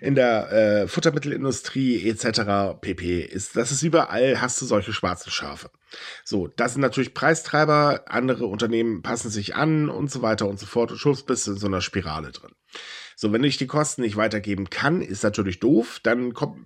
in 0.00 0.14
der 0.14 0.52
äh, 0.52 0.88
Futtermittelindustrie 0.88 2.08
etc. 2.08 2.80
pp. 2.80 3.20
ist, 3.20 3.56
das 3.56 3.72
ist 3.72 3.82
überall, 3.82 4.40
hast 4.40 4.60
du 4.60 4.66
solche 4.66 4.92
schwarzen 4.92 5.30
Schafe. 5.30 5.70
So, 6.24 6.48
das 6.48 6.72
sind 6.72 6.82
natürlich 6.82 7.14
Preistreiber, 7.14 8.04
andere 8.06 8.46
Unternehmen 8.46 9.02
passen 9.02 9.30
sich 9.30 9.54
an 9.54 9.88
und 9.88 10.10
so 10.10 10.22
weiter 10.22 10.48
und 10.48 10.58
so 10.58 10.66
fort 10.66 10.90
und 10.90 10.98
schubst 10.98 11.26
bist 11.26 11.48
in 11.48 11.56
so 11.56 11.66
einer 11.66 11.80
Spirale 11.80 12.32
drin. 12.32 12.52
So, 13.16 13.32
wenn 13.32 13.44
ich 13.44 13.58
die 13.58 13.66
Kosten 13.66 14.02
nicht 14.02 14.16
weitergeben 14.16 14.70
kann, 14.70 15.02
ist 15.02 15.22
natürlich 15.22 15.60
doof, 15.60 16.00
dann 16.02 16.34
kommt 16.34 16.56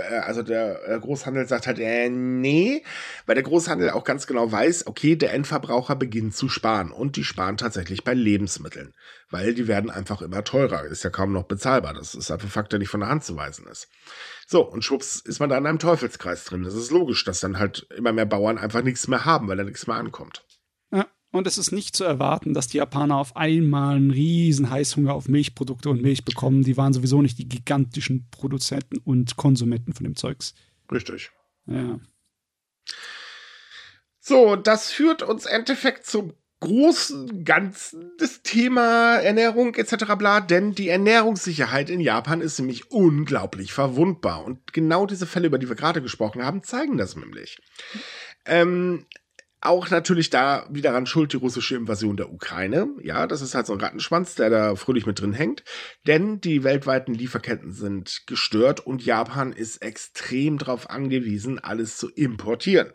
also 0.00 0.42
der 0.42 0.88
äh, 0.88 0.98
Großhandel 0.98 1.46
sagt 1.46 1.66
halt, 1.66 1.78
äh, 1.78 2.08
nee, 2.08 2.82
weil 3.26 3.34
der 3.34 3.44
Großhandel 3.44 3.90
auch 3.90 4.04
ganz 4.04 4.26
genau 4.26 4.50
weiß, 4.50 4.86
okay, 4.86 5.16
der 5.16 5.32
Endverbraucher 5.32 5.96
beginnt 5.96 6.34
zu 6.34 6.48
sparen 6.48 6.90
und 6.90 7.16
die 7.16 7.24
sparen 7.24 7.56
tatsächlich 7.56 8.04
bei 8.04 8.14
Lebensmitteln, 8.14 8.94
weil 9.30 9.54
die 9.54 9.68
werden 9.68 9.90
einfach 9.90 10.22
immer 10.22 10.44
teurer, 10.44 10.84
ist 10.84 11.04
ja 11.04 11.10
kaum 11.10 11.32
noch 11.32 11.44
bezahlbar, 11.44 11.94
das 11.94 12.14
ist 12.14 12.30
einfach 12.30 12.48
ein 12.48 12.50
Fakt, 12.50 12.72
der 12.72 12.78
nicht 12.78 12.90
von 12.90 13.00
der 13.00 13.08
Hand 13.08 13.24
zu 13.24 13.36
weisen 13.36 13.66
ist. 13.66 13.88
So, 14.46 14.62
und 14.62 14.84
schwupps 14.84 15.20
ist 15.20 15.38
man 15.38 15.48
da 15.48 15.56
in 15.56 15.66
einem 15.66 15.78
Teufelskreis 15.78 16.44
drin. 16.44 16.64
Das 16.64 16.74
ist 16.74 16.90
logisch, 16.90 17.24
dass 17.24 17.38
dann 17.38 17.60
halt 17.60 17.86
immer 17.96 18.12
mehr 18.12 18.26
Bauern 18.26 18.58
einfach 18.58 18.82
nichts 18.82 19.06
mehr 19.06 19.24
haben, 19.24 19.46
weil 19.46 19.56
da 19.56 19.62
nichts 19.62 19.86
mehr 19.86 19.94
ankommt. 19.94 20.44
Und 21.32 21.46
es 21.46 21.58
ist 21.58 21.70
nicht 21.70 21.94
zu 21.94 22.02
erwarten, 22.04 22.54
dass 22.54 22.66
die 22.66 22.78
Japaner 22.78 23.16
auf 23.16 23.36
einmal 23.36 23.96
einen 23.96 24.10
riesen 24.10 24.70
Heißhunger 24.70 25.14
auf 25.14 25.28
Milchprodukte 25.28 25.88
und 25.88 26.02
Milch 26.02 26.24
bekommen. 26.24 26.62
Die 26.62 26.76
waren 26.76 26.92
sowieso 26.92 27.22
nicht 27.22 27.38
die 27.38 27.48
gigantischen 27.48 28.28
Produzenten 28.30 28.98
und 28.98 29.36
Konsumenten 29.36 29.92
von 29.92 30.04
dem 30.04 30.16
Zeugs. 30.16 30.54
Richtig. 30.90 31.30
Ja. 31.66 32.00
So, 34.18 34.56
das 34.56 34.90
führt 34.90 35.22
uns 35.22 35.46
im 35.46 35.52
Endeffekt 35.52 36.06
zum 36.06 36.32
großen 36.60 37.44
Ganzen 37.44 38.16
des 38.18 38.42
Thema 38.42 39.16
Ernährung 39.16 39.74
etc. 39.74 40.14
bla, 40.18 40.40
denn 40.40 40.74
die 40.74 40.88
Ernährungssicherheit 40.88 41.88
in 41.88 42.00
Japan 42.00 42.40
ist 42.40 42.58
nämlich 42.58 42.90
unglaublich 42.90 43.72
verwundbar. 43.72 44.44
Und 44.44 44.72
genau 44.72 45.06
diese 45.06 45.26
Fälle, 45.26 45.46
über 45.46 45.58
die 45.58 45.68
wir 45.68 45.76
gerade 45.76 46.02
gesprochen 46.02 46.44
haben, 46.44 46.62
zeigen 46.62 46.98
das 46.98 47.16
nämlich. 47.16 47.58
Ähm, 48.44 49.06
auch 49.60 49.90
natürlich 49.90 50.30
da 50.30 50.66
wieder 50.70 50.94
ran 50.94 51.06
schuld 51.06 51.32
die 51.32 51.36
russische 51.36 51.76
Invasion 51.76 52.16
der 52.16 52.32
Ukraine. 52.32 52.88
Ja, 53.02 53.26
das 53.26 53.42
ist 53.42 53.54
halt 53.54 53.66
so 53.66 53.74
ein 53.74 53.80
Rattenschwanz, 53.80 54.34
der 54.34 54.48
da 54.48 54.74
fröhlich 54.74 55.06
mit 55.06 55.20
drin 55.20 55.32
hängt. 55.32 55.64
Denn 56.06 56.40
die 56.40 56.64
weltweiten 56.64 57.12
Lieferketten 57.12 57.72
sind 57.72 58.26
gestört 58.26 58.80
und 58.80 59.04
Japan 59.04 59.52
ist 59.52 59.82
extrem 59.82 60.58
darauf 60.58 60.88
angewiesen, 60.88 61.58
alles 61.58 61.98
zu 61.98 62.08
importieren. 62.08 62.92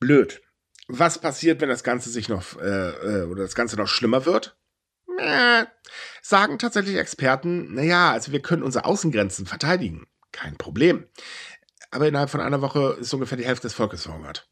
Blöd. 0.00 0.42
Was 0.88 1.20
passiert, 1.20 1.60
wenn 1.60 1.68
das 1.68 1.84
Ganze 1.84 2.10
sich 2.10 2.28
noch 2.28 2.60
äh, 2.60 2.90
äh 2.90 3.24
oder 3.24 3.42
das 3.42 3.54
Ganze 3.54 3.76
noch 3.76 3.88
schlimmer 3.88 4.26
wird? 4.26 4.58
Äh, 5.18 5.64
sagen 6.20 6.58
tatsächlich 6.58 6.96
Experten, 6.96 7.74
naja, 7.74 8.10
also 8.10 8.32
wir 8.32 8.42
können 8.42 8.62
unsere 8.62 8.84
Außengrenzen 8.84 9.46
verteidigen. 9.46 10.06
Kein 10.32 10.56
Problem. 10.56 11.06
Aber 11.92 12.08
innerhalb 12.08 12.28
von 12.28 12.40
einer 12.40 12.60
Woche 12.60 12.96
ist 12.98 13.14
ungefähr 13.14 13.38
die 13.38 13.46
Hälfte 13.46 13.68
des 13.68 13.74
Volkes 13.74 14.02
verhungert. 14.02 14.50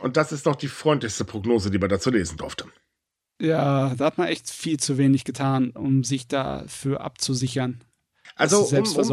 Und 0.00 0.16
das 0.16 0.32
ist 0.32 0.46
doch 0.46 0.56
die 0.56 0.68
freundlichste 0.68 1.24
Prognose, 1.24 1.70
die 1.70 1.78
man 1.78 1.88
dazu 1.88 2.10
lesen 2.10 2.36
durfte. 2.36 2.66
Ja, 3.40 3.94
da 3.94 4.04
hat 4.04 4.18
man 4.18 4.28
echt 4.28 4.50
viel 4.50 4.78
zu 4.78 4.98
wenig 4.98 5.24
getan, 5.24 5.70
um 5.70 6.04
sich 6.04 6.28
dafür 6.28 7.00
abzusichern. 7.00 7.82
Also, 8.34 8.64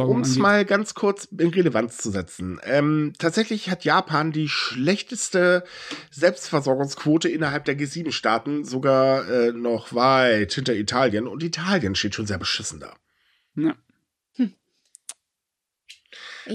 um 0.01 0.21
es 0.21 0.37
mal 0.37 0.63
ganz 0.65 0.93
kurz 0.93 1.25
in 1.25 1.49
Relevanz 1.49 1.97
zu 1.97 2.09
setzen. 2.09 2.59
Ähm, 2.63 3.13
tatsächlich 3.17 3.69
hat 3.69 3.83
Japan 3.83 4.31
die 4.31 4.47
schlechteste 4.47 5.63
Selbstversorgungsquote 6.09 7.27
innerhalb 7.27 7.65
der 7.65 7.77
G7-Staaten, 7.77 8.63
sogar 8.63 9.27
äh, 9.29 9.51
noch 9.51 9.93
weit 9.93 10.53
hinter 10.53 10.73
Italien. 10.73 11.27
Und 11.27 11.43
Italien 11.43 11.95
steht 11.95 12.15
schon 12.15 12.27
sehr 12.27 12.37
beschissen 12.37 12.79
da. 12.79 12.95
Ja. 13.55 13.75
Hm. 14.35 14.53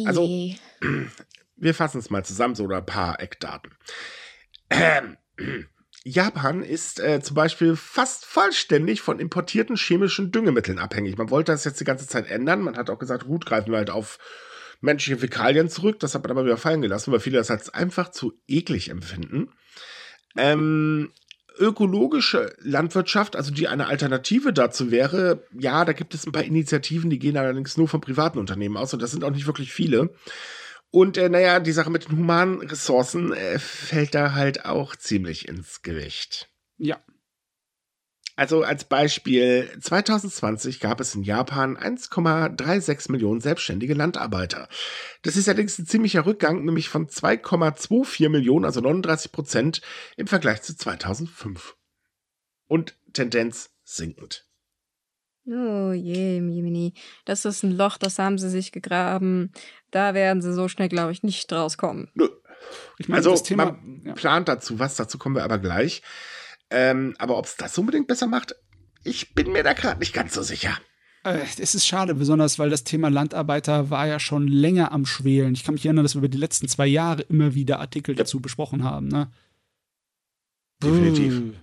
Also, 0.06 0.26
Wir 1.64 1.72
fassen 1.72 1.98
es 1.98 2.10
mal 2.10 2.22
zusammen, 2.22 2.54
so 2.54 2.68
ein 2.68 2.84
paar 2.84 3.20
Eckdaten. 3.20 3.72
Ähm, 4.68 5.16
Japan 6.04 6.62
ist 6.62 7.00
äh, 7.00 7.22
zum 7.22 7.36
Beispiel 7.36 7.74
fast 7.74 8.26
vollständig 8.26 9.00
von 9.00 9.18
importierten 9.18 9.74
chemischen 9.74 10.30
Düngemitteln 10.30 10.78
abhängig. 10.78 11.16
Man 11.16 11.30
wollte 11.30 11.52
das 11.52 11.64
jetzt 11.64 11.80
die 11.80 11.86
ganze 11.86 12.06
Zeit 12.06 12.28
ändern. 12.28 12.60
Man 12.60 12.76
hat 12.76 12.90
auch 12.90 12.98
gesagt, 12.98 13.24
gut, 13.24 13.46
greifen 13.46 13.70
wir 13.70 13.78
halt 13.78 13.88
auf 13.88 14.18
menschliche 14.82 15.18
Fäkalien 15.18 15.70
zurück. 15.70 15.98
Das 16.00 16.14
hat 16.14 16.22
man 16.22 16.32
aber 16.32 16.44
wieder 16.44 16.58
fallen 16.58 16.82
gelassen, 16.82 17.12
weil 17.12 17.20
viele 17.20 17.38
das 17.38 17.50
als 17.50 17.72
einfach 17.72 18.10
zu 18.10 18.38
eklig 18.46 18.90
empfinden. 18.90 19.50
Ähm, 20.36 21.12
ökologische 21.58 22.54
Landwirtschaft, 22.60 23.36
also 23.36 23.50
die 23.50 23.68
eine 23.68 23.86
Alternative 23.86 24.52
dazu 24.52 24.90
wäre, 24.90 25.46
ja, 25.58 25.86
da 25.86 25.94
gibt 25.94 26.12
es 26.12 26.26
ein 26.26 26.32
paar 26.32 26.44
Initiativen, 26.44 27.08
die 27.08 27.18
gehen 27.18 27.38
allerdings 27.38 27.78
nur 27.78 27.88
von 27.88 28.02
privaten 28.02 28.38
Unternehmen 28.38 28.76
aus 28.76 28.92
und 28.92 29.00
das 29.00 29.12
sind 29.12 29.24
auch 29.24 29.30
nicht 29.30 29.46
wirklich 29.46 29.72
viele. 29.72 30.10
Und 30.94 31.16
äh, 31.16 31.28
naja, 31.28 31.58
die 31.58 31.72
Sache 31.72 31.90
mit 31.90 32.08
den 32.08 32.18
humanen 32.18 32.60
Ressourcen 32.60 33.32
äh, 33.32 33.58
fällt 33.58 34.14
da 34.14 34.32
halt 34.34 34.64
auch 34.64 34.94
ziemlich 34.94 35.48
ins 35.48 35.82
Gewicht. 35.82 36.48
Ja. 36.76 37.02
Also 38.36 38.62
als 38.62 38.84
Beispiel, 38.84 39.76
2020 39.80 40.78
gab 40.78 41.00
es 41.00 41.16
in 41.16 41.24
Japan 41.24 41.76
1,36 41.76 43.10
Millionen 43.10 43.40
selbstständige 43.40 43.94
Landarbeiter. 43.94 44.68
Das 45.22 45.36
ist 45.36 45.48
allerdings 45.48 45.80
ein 45.80 45.86
ziemlicher 45.86 46.26
Rückgang, 46.26 46.64
nämlich 46.64 46.88
von 46.88 47.08
2,24 47.08 48.28
Millionen, 48.28 48.64
also 48.64 48.80
39 48.80 49.32
Prozent 49.32 49.80
im 50.16 50.28
Vergleich 50.28 50.62
zu 50.62 50.76
2005. 50.76 51.74
Und 52.68 52.96
Tendenz 53.12 53.70
sinkend. 53.82 54.43
Oh 55.46 55.92
je, 55.92 56.40
Mimini. 56.40 56.94
Das 57.26 57.44
ist 57.44 57.62
ein 57.62 57.72
Loch, 57.76 57.98
das 57.98 58.18
haben 58.18 58.38
sie 58.38 58.48
sich 58.48 58.72
gegraben. 58.72 59.52
Da 59.90 60.14
werden 60.14 60.40
sie 60.40 60.54
so 60.54 60.68
schnell, 60.68 60.88
glaube 60.88 61.12
ich, 61.12 61.22
nicht 61.22 61.52
rauskommen. 61.52 62.10
Nö. 62.14 62.28
Ich 62.98 63.08
meine, 63.08 63.18
Also 63.18 63.30
das 63.32 63.42
Thema. 63.42 63.66
man 63.66 64.02
ja. 64.06 64.12
plant 64.14 64.48
dazu 64.48 64.78
was, 64.78 64.96
dazu 64.96 65.18
kommen 65.18 65.34
wir 65.36 65.44
aber 65.44 65.58
gleich. 65.58 66.02
Ähm, 66.70 67.14
aber 67.18 67.36
ob 67.36 67.44
es 67.44 67.56
das 67.56 67.76
unbedingt 67.76 68.06
besser 68.06 68.26
macht, 68.26 68.54
ich 69.04 69.34
bin 69.34 69.52
mir 69.52 69.62
da 69.62 69.74
gerade 69.74 70.00
nicht 70.00 70.14
ganz 70.14 70.32
so 70.32 70.42
sicher. 70.42 70.78
Äh, 71.24 71.40
Es 71.58 71.74
ist 71.74 71.86
schade, 71.86 72.14
besonders 72.14 72.58
weil 72.58 72.70
das 72.70 72.84
Thema 72.84 73.08
Landarbeiter 73.10 73.90
war 73.90 74.06
ja 74.06 74.18
schon 74.18 74.48
länger 74.48 74.92
am 74.92 75.04
Schwelen. 75.04 75.52
Ich 75.54 75.64
kann 75.64 75.74
mich 75.74 75.84
erinnern, 75.84 76.04
dass 76.04 76.14
wir 76.14 76.20
über 76.20 76.28
die 76.28 76.38
letzten 76.38 76.68
zwei 76.68 76.86
Jahre 76.86 77.20
immer 77.22 77.54
wieder 77.54 77.80
Artikel 77.80 78.14
dazu 78.14 78.40
besprochen 78.40 78.82
haben. 78.82 79.08
Ne? 79.08 79.30
Definitiv. 80.82 81.54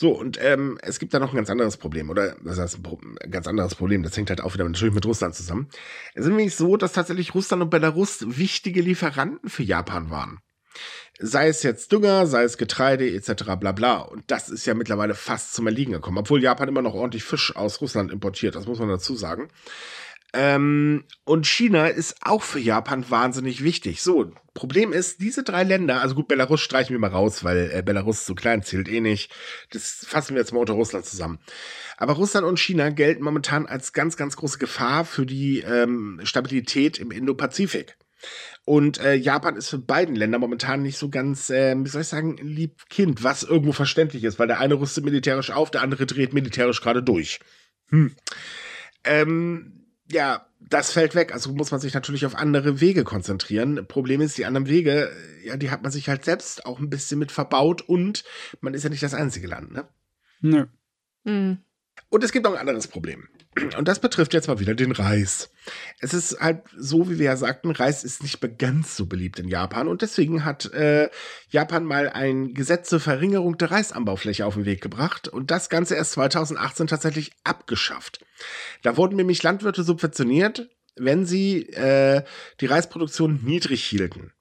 So, 0.00 0.12
und 0.12 0.38
ähm, 0.40 0.78
es 0.80 1.00
gibt 1.00 1.12
da 1.12 1.18
noch 1.18 1.32
ein 1.32 1.36
ganz 1.36 1.50
anderes 1.50 1.76
Problem, 1.76 2.08
oder 2.08 2.36
das 2.44 2.56
heißt 2.56 2.78
ein 2.86 3.30
ganz 3.32 3.48
anderes 3.48 3.74
Problem, 3.74 4.04
das 4.04 4.16
hängt 4.16 4.30
halt 4.30 4.40
auch 4.40 4.54
wieder 4.54 4.62
natürlich 4.62 4.94
mit 4.94 5.04
Russland 5.04 5.34
zusammen. 5.34 5.66
Es 6.14 6.22
ist 6.22 6.28
nämlich 6.28 6.54
so, 6.54 6.76
dass 6.76 6.92
tatsächlich 6.92 7.34
Russland 7.34 7.64
und 7.64 7.70
Belarus 7.70 8.24
wichtige 8.24 8.80
Lieferanten 8.80 9.50
für 9.50 9.64
Japan 9.64 10.08
waren. 10.08 10.38
Sei 11.18 11.48
es 11.48 11.64
jetzt 11.64 11.90
Dünger, 11.90 12.28
sei 12.28 12.44
es 12.44 12.58
Getreide 12.58 13.10
etc. 13.12 13.56
bla 13.58 13.72
bla. 13.72 13.96
Und 13.96 14.22
das 14.30 14.48
ist 14.48 14.66
ja 14.66 14.74
mittlerweile 14.74 15.16
fast 15.16 15.52
zum 15.52 15.66
Erliegen 15.66 15.94
gekommen, 15.94 16.18
obwohl 16.18 16.40
Japan 16.40 16.68
immer 16.68 16.82
noch 16.82 16.94
ordentlich 16.94 17.24
Fisch 17.24 17.56
aus 17.56 17.80
Russland 17.80 18.12
importiert, 18.12 18.54
das 18.54 18.66
muss 18.66 18.78
man 18.78 18.88
dazu 18.88 19.16
sagen. 19.16 19.48
Ähm, 20.34 21.04
und 21.24 21.46
China 21.46 21.86
ist 21.86 22.16
auch 22.20 22.42
für 22.42 22.58
Japan 22.58 23.08
wahnsinnig 23.08 23.64
wichtig. 23.64 24.02
So, 24.02 24.30
Problem 24.58 24.92
ist, 24.92 25.20
diese 25.20 25.44
drei 25.44 25.62
Länder, 25.62 26.02
also 26.02 26.16
gut, 26.16 26.26
Belarus 26.26 26.60
streichen 26.60 26.92
wir 26.92 26.98
mal 26.98 27.10
raus, 27.10 27.44
weil 27.44 27.70
äh, 27.72 27.80
Belarus 27.80 28.26
so 28.26 28.34
klein 28.34 28.62
zählt 28.62 28.88
eh 28.88 29.00
nicht. 29.00 29.32
Das 29.70 30.04
fassen 30.04 30.34
wir 30.34 30.40
jetzt 30.40 30.52
mal 30.52 30.58
unter 30.58 30.72
Russland 30.72 31.06
zusammen. 31.06 31.38
Aber 31.96 32.14
Russland 32.14 32.44
und 32.44 32.58
China 32.58 32.90
gelten 32.90 33.22
momentan 33.22 33.66
als 33.66 33.92
ganz, 33.92 34.16
ganz 34.16 34.36
große 34.36 34.58
Gefahr 34.58 35.04
für 35.04 35.24
die 35.24 35.60
ähm, 35.60 36.20
Stabilität 36.24 36.98
im 36.98 37.12
Indo-Pazifik. 37.12 37.96
Und 38.64 38.98
äh, 38.98 39.14
Japan 39.14 39.54
ist 39.54 39.68
für 39.68 39.78
beiden 39.78 40.16
Länder 40.16 40.40
momentan 40.40 40.82
nicht 40.82 40.98
so 40.98 41.08
ganz, 41.08 41.50
äh, 41.50 41.76
wie 41.78 41.88
soll 41.88 42.02
ich 42.02 42.08
sagen, 42.08 42.36
lieb 42.38 42.88
Kind, 42.90 43.22
was 43.22 43.44
irgendwo 43.44 43.72
verständlich 43.72 44.24
ist, 44.24 44.40
weil 44.40 44.48
der 44.48 44.58
eine 44.58 44.74
rüstet 44.74 45.04
militärisch 45.04 45.50
auf, 45.50 45.70
der 45.70 45.82
andere 45.82 46.04
dreht 46.04 46.34
militärisch 46.34 46.82
gerade 46.82 47.02
durch. 47.02 47.38
Hm. 47.90 48.14
Ähm, 49.04 49.77
ja, 50.10 50.46
das 50.60 50.92
fällt 50.92 51.14
weg. 51.14 51.32
Also 51.32 51.52
muss 51.52 51.70
man 51.70 51.80
sich 51.80 51.94
natürlich 51.94 52.26
auf 52.26 52.34
andere 52.34 52.80
Wege 52.80 53.04
konzentrieren. 53.04 53.86
Problem 53.86 54.20
ist, 54.20 54.38
die 54.38 54.46
anderen 54.46 54.68
Wege, 54.68 55.10
ja, 55.44 55.56
die 55.56 55.70
hat 55.70 55.82
man 55.82 55.92
sich 55.92 56.08
halt 56.08 56.24
selbst 56.24 56.66
auch 56.66 56.78
ein 56.78 56.90
bisschen 56.90 57.18
mit 57.18 57.32
verbaut 57.32 57.82
und 57.82 58.24
man 58.60 58.74
ist 58.74 58.84
ja 58.84 58.90
nicht 58.90 59.02
das 59.02 59.14
einzige 59.14 59.46
Land, 59.46 59.72
ne? 59.72 59.88
nö. 60.40 60.66
Hm. 61.24 61.58
Und 62.10 62.24
es 62.24 62.32
gibt 62.32 62.44
noch 62.44 62.54
ein 62.54 62.60
anderes 62.60 62.88
Problem. 62.88 63.28
Und 63.76 63.88
das 63.88 64.00
betrifft 64.00 64.34
jetzt 64.34 64.48
mal 64.48 64.60
wieder 64.60 64.74
den 64.74 64.92
Reis. 64.92 65.50
Es 66.00 66.14
ist 66.14 66.40
halt 66.40 66.62
so, 66.76 67.10
wie 67.10 67.18
wir 67.18 67.26
ja 67.26 67.36
sagten, 67.36 67.70
Reis 67.70 68.04
ist 68.04 68.22
nicht 68.22 68.40
mehr 68.42 68.50
ganz 68.50 68.96
so 68.96 69.06
beliebt 69.06 69.38
in 69.38 69.48
Japan. 69.48 69.88
Und 69.88 70.02
deswegen 70.02 70.44
hat 70.44 70.72
äh, 70.72 71.10
Japan 71.50 71.84
mal 71.84 72.08
ein 72.08 72.54
Gesetz 72.54 72.88
zur 72.88 73.00
Verringerung 73.00 73.58
der 73.58 73.70
Reisanbaufläche 73.70 74.46
auf 74.46 74.54
den 74.54 74.64
Weg 74.64 74.80
gebracht. 74.80 75.28
Und 75.28 75.50
das 75.50 75.68
Ganze 75.68 75.94
erst 75.94 76.12
2018 76.12 76.86
tatsächlich 76.86 77.32
abgeschafft. 77.44 78.24
Da 78.82 78.96
wurden 78.96 79.16
nämlich 79.16 79.42
Landwirte 79.42 79.82
subventioniert, 79.82 80.68
wenn 80.96 81.26
sie 81.26 81.68
äh, 81.70 82.22
die 82.60 82.66
Reisproduktion 82.66 83.40
niedrig 83.44 83.84
hielten. 83.84 84.32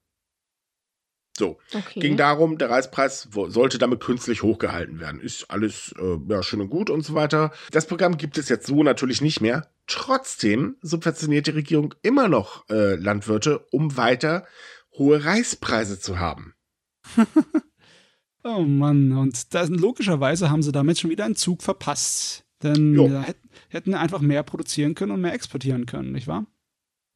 So. 1.37 1.59
Okay. 1.73 1.99
Ging 1.99 2.17
darum, 2.17 2.57
der 2.57 2.69
Reispreis 2.69 3.27
sollte 3.31 3.77
damit 3.77 3.99
künstlich 3.99 4.43
hochgehalten 4.43 4.99
werden. 4.99 5.19
Ist 5.19 5.49
alles 5.49 5.93
äh, 5.99 6.17
ja, 6.27 6.41
schön 6.41 6.61
und 6.61 6.69
gut 6.69 6.89
und 6.89 7.01
so 7.01 7.13
weiter. 7.13 7.51
Das 7.71 7.85
Programm 7.85 8.17
gibt 8.17 8.37
es 8.37 8.49
jetzt 8.49 8.67
so 8.67 8.83
natürlich 8.83 9.21
nicht 9.21 9.41
mehr. 9.41 9.69
Trotzdem 9.85 10.77
subventioniert 10.81 11.47
die 11.47 11.51
Regierung 11.51 11.93
immer 12.01 12.27
noch 12.27 12.67
äh, 12.69 12.95
Landwirte, 12.95 13.65
um 13.71 13.97
weiter 13.97 14.45
hohe 14.97 15.23
Reispreise 15.23 15.99
zu 15.99 16.19
haben. 16.19 16.53
Oh 18.43 18.61
Mann, 18.61 19.11
und 19.11 19.53
das, 19.53 19.67
logischerweise 19.69 20.49
haben 20.49 20.63
sie 20.63 20.71
damit 20.71 20.97
schon 20.99 21.09
wieder 21.09 21.25
einen 21.25 21.35
Zug 21.35 21.61
verpasst. 21.61 22.45
Denn 22.63 22.93
Jo. 22.93 23.07
ja, 23.07 23.21
hätt, 23.21 23.37
hätten 23.67 23.93
einfach 23.93 24.21
mehr 24.21 24.41
produzieren 24.43 24.95
können 24.95 25.11
und 25.11 25.21
mehr 25.21 25.33
exportieren 25.33 25.85
können, 25.85 26.13
nicht 26.13 26.27
wahr? 26.27 26.45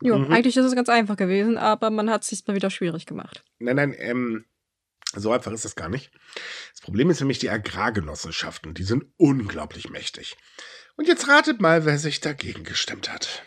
Jo, 0.02 0.18
Mhm. 0.18 0.32
eigentlich 0.32 0.58
ist 0.58 0.66
es 0.66 0.76
ganz 0.76 0.90
einfach 0.90 1.16
gewesen, 1.18 1.58
aber 1.58 1.90
man 1.90 2.10
hat 2.10 2.24
es 2.24 2.30
sich 2.30 2.46
mal 2.48 2.56
wieder 2.56 2.70
schwierig 2.70 3.06
gemacht. 3.06 3.44
Nein, 3.60 3.76
nein, 3.76 3.96
ähm, 3.98 4.46
so 5.14 5.32
einfach 5.32 5.52
ist 5.52 5.66
das 5.66 5.76
gar 5.76 5.90
nicht. 5.90 6.12
Das 6.72 6.82
Problem 6.82 7.10
ist 7.10 7.20
nämlich 7.20 7.40
die 7.40 7.50
Agrargenossenschaften. 7.50 8.74
Die 8.74 8.84
sind 8.84 9.06
unglaublich 9.18 9.90
mächtig. 9.90 10.38
Und 10.96 11.08
jetzt 11.08 11.28
ratet 11.28 11.62
mal, 11.62 11.86
wer 11.86 11.98
sich 11.98 12.20
dagegen 12.22 12.64
gestimmt 12.64 13.12
hat. 13.12 13.44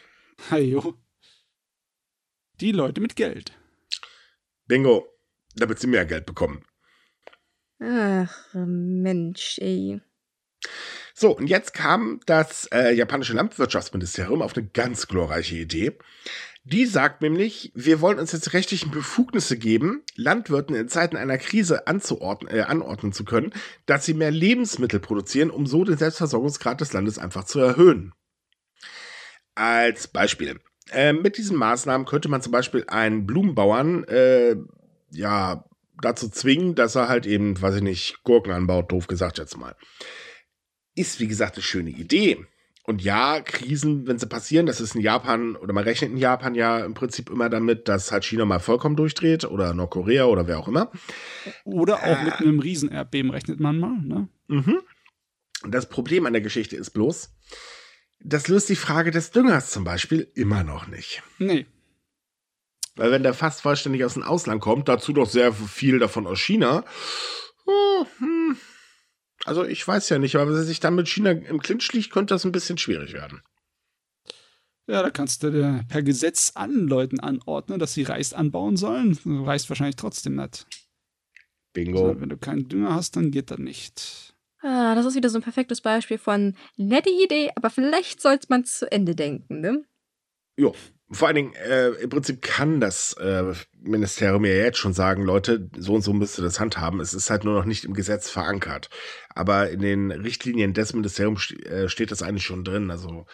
Heyo. 0.51 0.95
Die 2.61 2.73
Leute 2.73 3.01
mit 3.01 3.17
Geld. 3.17 3.53
Bingo, 4.67 5.07
damit 5.57 5.79
sie 5.81 5.87
mehr 5.87 6.05
Geld 6.07 6.27
bekommen. 6.27 6.65
Ach, 7.81 8.55
Mensch, 8.55 9.59
ey. 9.59 10.01
So, 11.17 11.31
und 11.37 11.47
jetzt 11.47 11.73
kam 11.75 12.19
das 12.27 12.67
äh, 12.73 12.93
japanische 12.93 13.35
Landwirtschaftsministerium 13.35 14.43
auf 14.43 14.57
eine 14.57 14.67
ganz 14.67 15.07
glorreiche 15.07 15.55
Idee. 15.55 15.97
Die 16.65 16.87
sagt 16.87 17.23
nämlich, 17.23 17.71
wir 17.77 18.01
wollen 18.01 18.19
uns 18.19 18.33
jetzt 18.33 18.53
rechtlichen 18.53 18.91
Befugnisse 18.91 19.57
geben, 19.57 20.03
Landwirten 20.17 20.75
in 20.75 20.89
Zeiten 20.89 21.17
einer 21.17 21.39
Krise 21.39 21.87
anzuordnen, 21.87 22.53
äh, 22.53 22.63
anordnen 22.63 23.13
zu 23.13 23.25
können, 23.25 23.53
dass 23.87 24.05
sie 24.05 24.15
mehr 24.15 24.33
Lebensmittel 24.33 24.99
produzieren, 24.99 25.51
um 25.51 25.67
so 25.67 25.85
den 25.85 25.99
Selbstversorgungsgrad 25.99 26.81
des 26.81 26.93
Landes 26.93 27.19
einfach 27.19 27.45
zu 27.45 27.61
erhöhen. 27.61 28.13
Als 29.55 30.09
Beispiel. 30.09 30.59
Äh, 30.91 31.13
mit 31.13 31.39
diesen 31.39 31.57
Maßnahmen 31.57 32.09
könnte 32.09 32.29
man 32.29 32.43
zum 32.43 32.51
Beispiel 32.51 32.85
einen 32.89 33.25
Blumenbauern 33.25 34.03
äh, 34.05 34.57
ja 35.13 35.65
dazu 36.03 36.29
zwingen, 36.29 36.75
dass 36.75 36.97
er 36.97 37.09
halt 37.09 37.25
eben, 37.25 37.61
weiß 37.63 37.77
ich 37.77 37.83
nicht, 37.83 38.25
Gurken 38.25 38.53
anbaut, 38.53 38.91
doof 38.91 39.07
gesagt 39.07 39.39
jetzt 39.39 39.57
mal 39.57 39.77
ist, 40.95 41.21
wie 41.21 41.29
gesagt, 41.29 41.57
eine 41.57 41.63
schöne 41.63 41.91
Idee. 41.91 42.45
Und 42.87 43.03
ja, 43.03 43.41
Krisen, 43.41 44.07
wenn 44.07 44.19
sie 44.19 44.27
passieren, 44.27 44.67
das 44.67 44.81
ist 44.81 44.95
in 44.95 45.01
Japan, 45.01 45.57
oder 45.57 45.73
man 45.73 45.85
rechnet 45.85 46.11
in 46.11 46.19
Japan 46.19 46.55
ja 46.55 46.85
im 46.85 46.93
Prinzip 46.93 47.31
immer 47.31 47.49
damit, 47.49 47.89
dass 47.89 48.13
halt 48.13 48.25
China 48.25 48.45
mal 48.45 48.61
vollkommen 48.61 48.95
durchdreht 48.95 49.45
oder 49.45 49.73
Nordkorea 49.73 50.27
oder 50.27 50.47
wer 50.47 50.59
auch 50.59 50.69
immer. 50.69 50.91
Oder 51.65 52.05
auch 52.05 52.23
mit 52.23 52.35
einem 52.35 52.61
Riesenerdbeben 52.61 53.31
rechnet 53.31 53.59
man 53.59 53.79
mal, 53.79 53.99
ne? 54.03 54.29
Mhm. 54.49 54.81
Das 55.67 55.89
Problem 55.89 56.27
an 56.27 56.35
der 56.35 56.43
Geschichte 56.43 56.77
ist 56.77 56.91
bloß, 56.91 57.31
das 58.21 58.49
löst 58.49 58.69
die 58.69 58.77
Frage 58.77 59.11
des 59.11 59.31
Düngers 59.31 59.71
zum 59.71 59.85
Beispiel 59.85 60.31
immer 60.35 60.63
noch 60.63 60.87
nicht. 60.87 61.23
Nee. 61.39 61.65
Weil 62.97 63.11
wenn 63.11 63.23
der 63.23 63.33
fast 63.33 63.63
vollständig 63.63 64.05
aus 64.05 64.15
dem 64.15 64.23
Ausland 64.23 64.61
kommt, 64.61 64.89
dazu 64.89 65.15
doch 65.15 65.29
sehr 65.29 65.55
viel 65.55 65.99
davon 65.99 66.27
aus 66.27 66.39
China, 66.39 66.85
oh, 67.65 68.07
hm, 68.19 68.57
also 69.45 69.65
ich 69.65 69.87
weiß 69.87 70.09
ja 70.09 70.19
nicht, 70.19 70.37
aber 70.37 70.51
wenn 70.51 70.57
er 70.57 70.65
sich 70.65 70.81
dann 70.81 70.95
mit 70.95 71.09
China 71.09 71.31
im 71.31 71.61
Clinch 71.61 71.93
liegt, 71.93 72.11
könnte 72.11 72.35
das 72.35 72.45
ein 72.45 72.53
bisschen 72.53 72.79
schwierig 72.79 73.13
werden. 73.13 73.43
Ja, 74.87 75.03
da 75.03 75.11
kannst 75.11 75.43
du 75.43 75.51
dir 75.51 75.85
per 75.89 76.03
Gesetz 76.03 76.53
an 76.55 76.87
Leuten 76.87 77.19
anordnen, 77.21 77.79
dass 77.79 77.95
sie 77.95 78.03
Reis 78.03 78.35
anbauen 78.35 78.77
sollen. 78.77 79.19
Du 79.25 79.45
reißt 79.45 79.69
wahrscheinlich 79.71 79.97
trotzdem 79.97 80.37
nicht. 80.37 80.67
Bingo. 81.73 82.09
Also, 82.09 82.21
wenn 82.21 82.29
du 82.29 82.37
keinen 82.37 82.69
Dünger 82.69 82.95
hast, 82.95 83.17
dann 83.17 83.31
geht 83.31 83.51
das 83.51 83.59
nicht. 83.59 84.35
Ah, 84.61 84.95
das 84.95 85.07
ist 85.07 85.15
wieder 85.15 85.29
so 85.29 85.39
ein 85.39 85.43
perfektes 85.43 85.81
Beispiel 85.81 86.19
von 86.19 86.55
nette 86.77 87.11
Idee, 87.11 87.51
aber 87.55 87.71
vielleicht 87.71 88.21
sollte 88.21 88.47
man 88.49 88.65
zu 88.65 88.91
Ende 88.91 89.15
denken, 89.15 89.61
ne? 89.61 89.85
Jo. 90.57 90.75
Vor 91.11 91.29
allen 91.29 91.37
Dingen, 91.37 91.53
äh, 91.55 91.91
im 91.91 92.09
Prinzip 92.09 92.41
kann 92.41 92.81
das 92.81 93.13
äh, 93.15 93.53
Ministerium 93.81 94.45
ja 94.45 94.55
jetzt 94.55 94.79
schon 94.79 94.95
sagen, 94.95 95.23
Leute, 95.23 95.69
so 95.77 95.95
und 95.95 96.03
so 96.03 96.13
müsst 96.15 96.39
ihr 96.39 96.45
das 96.45 96.61
handhaben. 96.61 97.01
Es 97.01 97.13
ist 97.13 97.29
halt 97.29 97.45
nur 97.45 97.55
noch 97.55 97.67
nicht 97.67 97.85
im 97.85 97.93
Gesetz 97.93 98.31
verankert. 98.31 98.89
Aber 99.29 99.71
in 99.71 99.81
den 99.81 100.11
Richtlinien 100.11 100.73
des 100.73 100.95
Ministeriums 100.95 101.51
äh, 101.51 101.89
steht 101.89 102.11
das 102.11 102.23
eigentlich 102.23 102.45
schon 102.45 102.65
drin. 102.65 102.91
Also 102.91 103.27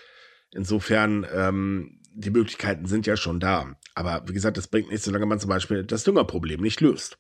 insofern, 0.50 1.24
ähm, 1.32 2.00
die 2.12 2.30
Möglichkeiten 2.30 2.86
sind 2.86 3.06
ja 3.06 3.16
schon 3.16 3.38
da. 3.38 3.76
Aber 3.94 4.24
wie 4.26 4.32
gesagt, 4.32 4.56
das 4.56 4.66
bringt 4.66 4.90
nichts, 4.90 5.04
solange 5.04 5.26
man 5.26 5.38
zum 5.38 5.50
Beispiel 5.50 5.84
das 5.84 6.02
Düngerproblem 6.02 6.60
nicht 6.60 6.80
löst. 6.80 7.18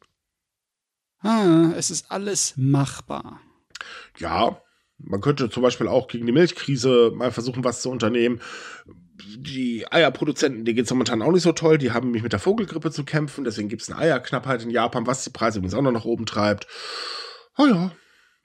Ah, 1.20 1.72
es 1.76 1.90
ist 1.90 2.10
alles 2.10 2.54
machbar. 2.56 3.40
Ja, 4.18 4.60
man 4.98 5.20
könnte 5.20 5.48
zum 5.48 5.62
Beispiel 5.62 5.86
auch 5.86 6.08
gegen 6.08 6.26
die 6.26 6.32
Milchkrise 6.32 7.12
mal 7.14 7.30
versuchen, 7.30 7.62
was 7.62 7.82
zu 7.82 7.90
unternehmen 7.90 8.40
die 9.36 9.90
Eierproduzenten, 9.90 10.64
die 10.64 10.74
geht 10.74 10.84
es 10.84 10.90
momentan 10.90 11.22
auch 11.22 11.32
nicht 11.32 11.42
so 11.42 11.52
toll. 11.52 11.78
Die 11.78 11.92
haben 11.92 12.06
nämlich 12.06 12.22
mit 12.22 12.32
der 12.32 12.40
Vogelgrippe 12.40 12.90
zu 12.90 13.04
kämpfen. 13.04 13.44
Deswegen 13.44 13.68
gibt 13.68 13.82
es 13.82 13.90
eine 13.90 14.00
Eierknappheit 14.00 14.62
in 14.62 14.70
Japan, 14.70 15.06
was 15.06 15.24
die 15.24 15.30
Preise 15.30 15.58
übrigens 15.58 15.74
auch 15.74 15.82
noch 15.82 15.92
nach 15.92 16.04
oben 16.04 16.26
treibt. 16.26 16.66
Oh 17.56 17.66
ja. 17.66 17.92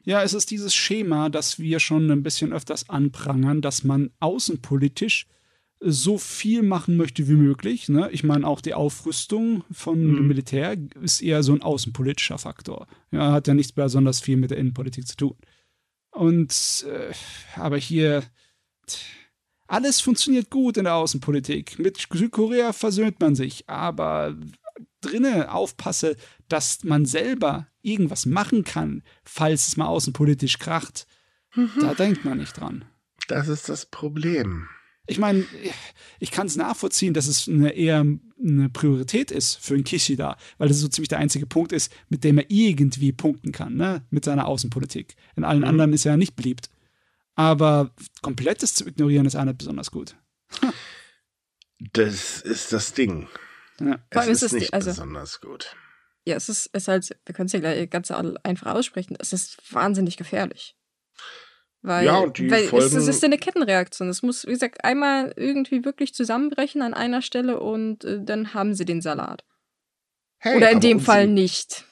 Ja, 0.03 0.21
es 0.21 0.33
ist 0.33 0.51
dieses 0.51 0.75
Schema, 0.75 1.29
das 1.29 1.57
wir 1.57 1.79
schon 1.79 2.09
ein 2.11 2.21
bisschen 2.21 2.53
öfters 2.53 2.89
anprangern, 2.89 3.61
dass 3.61 3.83
man 3.83 4.11
außenpolitisch 4.19 5.27
so 5.79 6.17
viel 6.17 6.61
machen 6.61 6.95
möchte 6.95 7.27
wie 7.27 7.33
möglich. 7.33 7.89
Ne? 7.89 8.09
Ich 8.11 8.23
meine, 8.23 8.47
auch 8.47 8.61
die 8.61 8.73
Aufrüstung 8.73 9.63
von 9.71 9.99
mhm. 9.99 10.15
dem 10.15 10.27
Militär 10.27 10.77
ist 11.01 11.21
eher 11.21 11.43
so 11.43 11.53
ein 11.53 11.61
außenpolitischer 11.61 12.37
Faktor. 12.37 12.87
Ja, 13.11 13.31
hat 13.31 13.47
ja 13.47 13.53
nichts 13.53 13.71
besonders 13.71 14.19
viel 14.19 14.37
mit 14.37 14.51
der 14.51 14.57
Innenpolitik 14.57 15.07
zu 15.07 15.15
tun. 15.17 15.35
Und 16.11 16.85
äh, 16.89 17.13
aber 17.59 17.77
hier 17.77 18.23
alles 19.67 20.01
funktioniert 20.01 20.49
gut 20.49 20.77
in 20.77 20.83
der 20.83 20.95
Außenpolitik. 20.95 21.79
Mit 21.79 21.97
Südkorea 21.97 22.73
versöhnt 22.73 23.19
man 23.19 23.35
sich, 23.35 23.67
aber 23.67 24.35
drinnen 25.01 25.43
aufpasse, 25.43 26.15
dass 26.47 26.83
man 26.83 27.05
selber 27.05 27.67
irgendwas 27.81 28.25
machen 28.25 28.63
kann, 28.63 29.03
falls 29.23 29.67
es 29.67 29.77
mal 29.77 29.87
außenpolitisch 29.87 30.59
kracht. 30.59 31.07
Mhm. 31.55 31.71
Da 31.79 31.93
denkt 31.93 32.25
man 32.25 32.37
nicht 32.37 32.59
dran. 32.59 32.85
Das 33.27 33.47
ist 33.47 33.69
das 33.69 33.85
Problem. 33.85 34.67
Ich 35.07 35.19
meine, 35.19 35.45
ich 36.19 36.31
kann 36.31 36.47
es 36.47 36.55
nachvollziehen, 36.55 37.13
dass 37.13 37.27
es 37.27 37.47
eine 37.47 37.71
eher 37.71 38.05
eine 38.43 38.69
Priorität 38.69 39.31
ist 39.31 39.55
für 39.55 39.75
einen 39.75 39.83
Kishida, 39.83 40.35
weil 40.57 40.67
das 40.67 40.79
so 40.79 40.87
ziemlich 40.87 41.09
der 41.09 41.19
einzige 41.19 41.45
Punkt 41.45 41.71
ist, 41.71 41.93
mit 42.09 42.23
dem 42.23 42.39
er 42.39 42.49
irgendwie 42.49 43.11
punkten 43.11 43.51
kann, 43.51 43.75
ne? 43.75 44.03
mit 44.09 44.25
seiner 44.25 44.47
Außenpolitik. 44.47 45.15
In 45.35 45.43
allen 45.43 45.59
mhm. 45.59 45.67
anderen 45.67 45.93
ist 45.93 46.05
er 46.05 46.13
ja 46.13 46.17
nicht 46.17 46.35
beliebt. 46.35 46.69
Aber 47.35 47.91
komplettes 48.21 48.73
zu 48.73 48.87
ignorieren 48.87 49.25
ist 49.25 49.35
auch 49.35 49.43
nicht 49.43 49.57
besonders 49.57 49.91
gut. 49.91 50.15
das 51.79 52.41
ist 52.41 52.71
das 52.73 52.93
Ding. 52.93 53.27
Ja. 53.79 53.99
Es 54.09 54.27
ist, 54.27 54.43
ist 54.43 54.53
nicht 54.53 54.73
also, 54.73 54.91
besonders 54.91 55.41
gut. 55.41 55.75
Ja, 56.25 56.35
es 56.35 56.49
ist, 56.49 56.69
es 56.73 56.83
ist 56.83 56.87
halt, 56.87 57.09
wir 57.25 57.35
können 57.35 57.47
es 57.47 57.53
ja 57.53 57.59
gleich 57.59 57.89
ganz 57.89 58.09
einfach 58.09 58.73
aussprechen, 58.73 59.15
es 59.19 59.33
ist 59.33 59.73
wahnsinnig 59.73 60.17
gefährlich. 60.17 60.75
Weil, 61.81 62.05
ja, 62.05 62.17
und 62.17 62.39
die 62.39 62.49
weil 62.49 62.63
Folgen, 62.63 62.87
es, 62.87 62.93
es 62.95 63.07
ist 63.07 63.23
eine 63.23 63.37
Kettenreaktion. 63.37 64.09
Es 64.09 64.23
muss, 64.23 64.47
wie 64.47 64.51
gesagt, 64.51 64.83
einmal 64.83 65.33
irgendwie 65.35 65.85
wirklich 65.85 66.15
zusammenbrechen 66.15 66.81
an 66.81 66.95
einer 66.95 67.21
Stelle 67.21 67.59
und 67.59 68.03
äh, 68.05 68.23
dann 68.23 68.55
haben 68.55 68.73
sie 68.73 68.85
den 68.85 69.01
Salat. 69.01 69.43
Hey, 70.39 70.57
Oder 70.57 70.71
in 70.71 70.79
dem 70.79 70.99
Fall 70.99 71.27
nicht. 71.27 71.85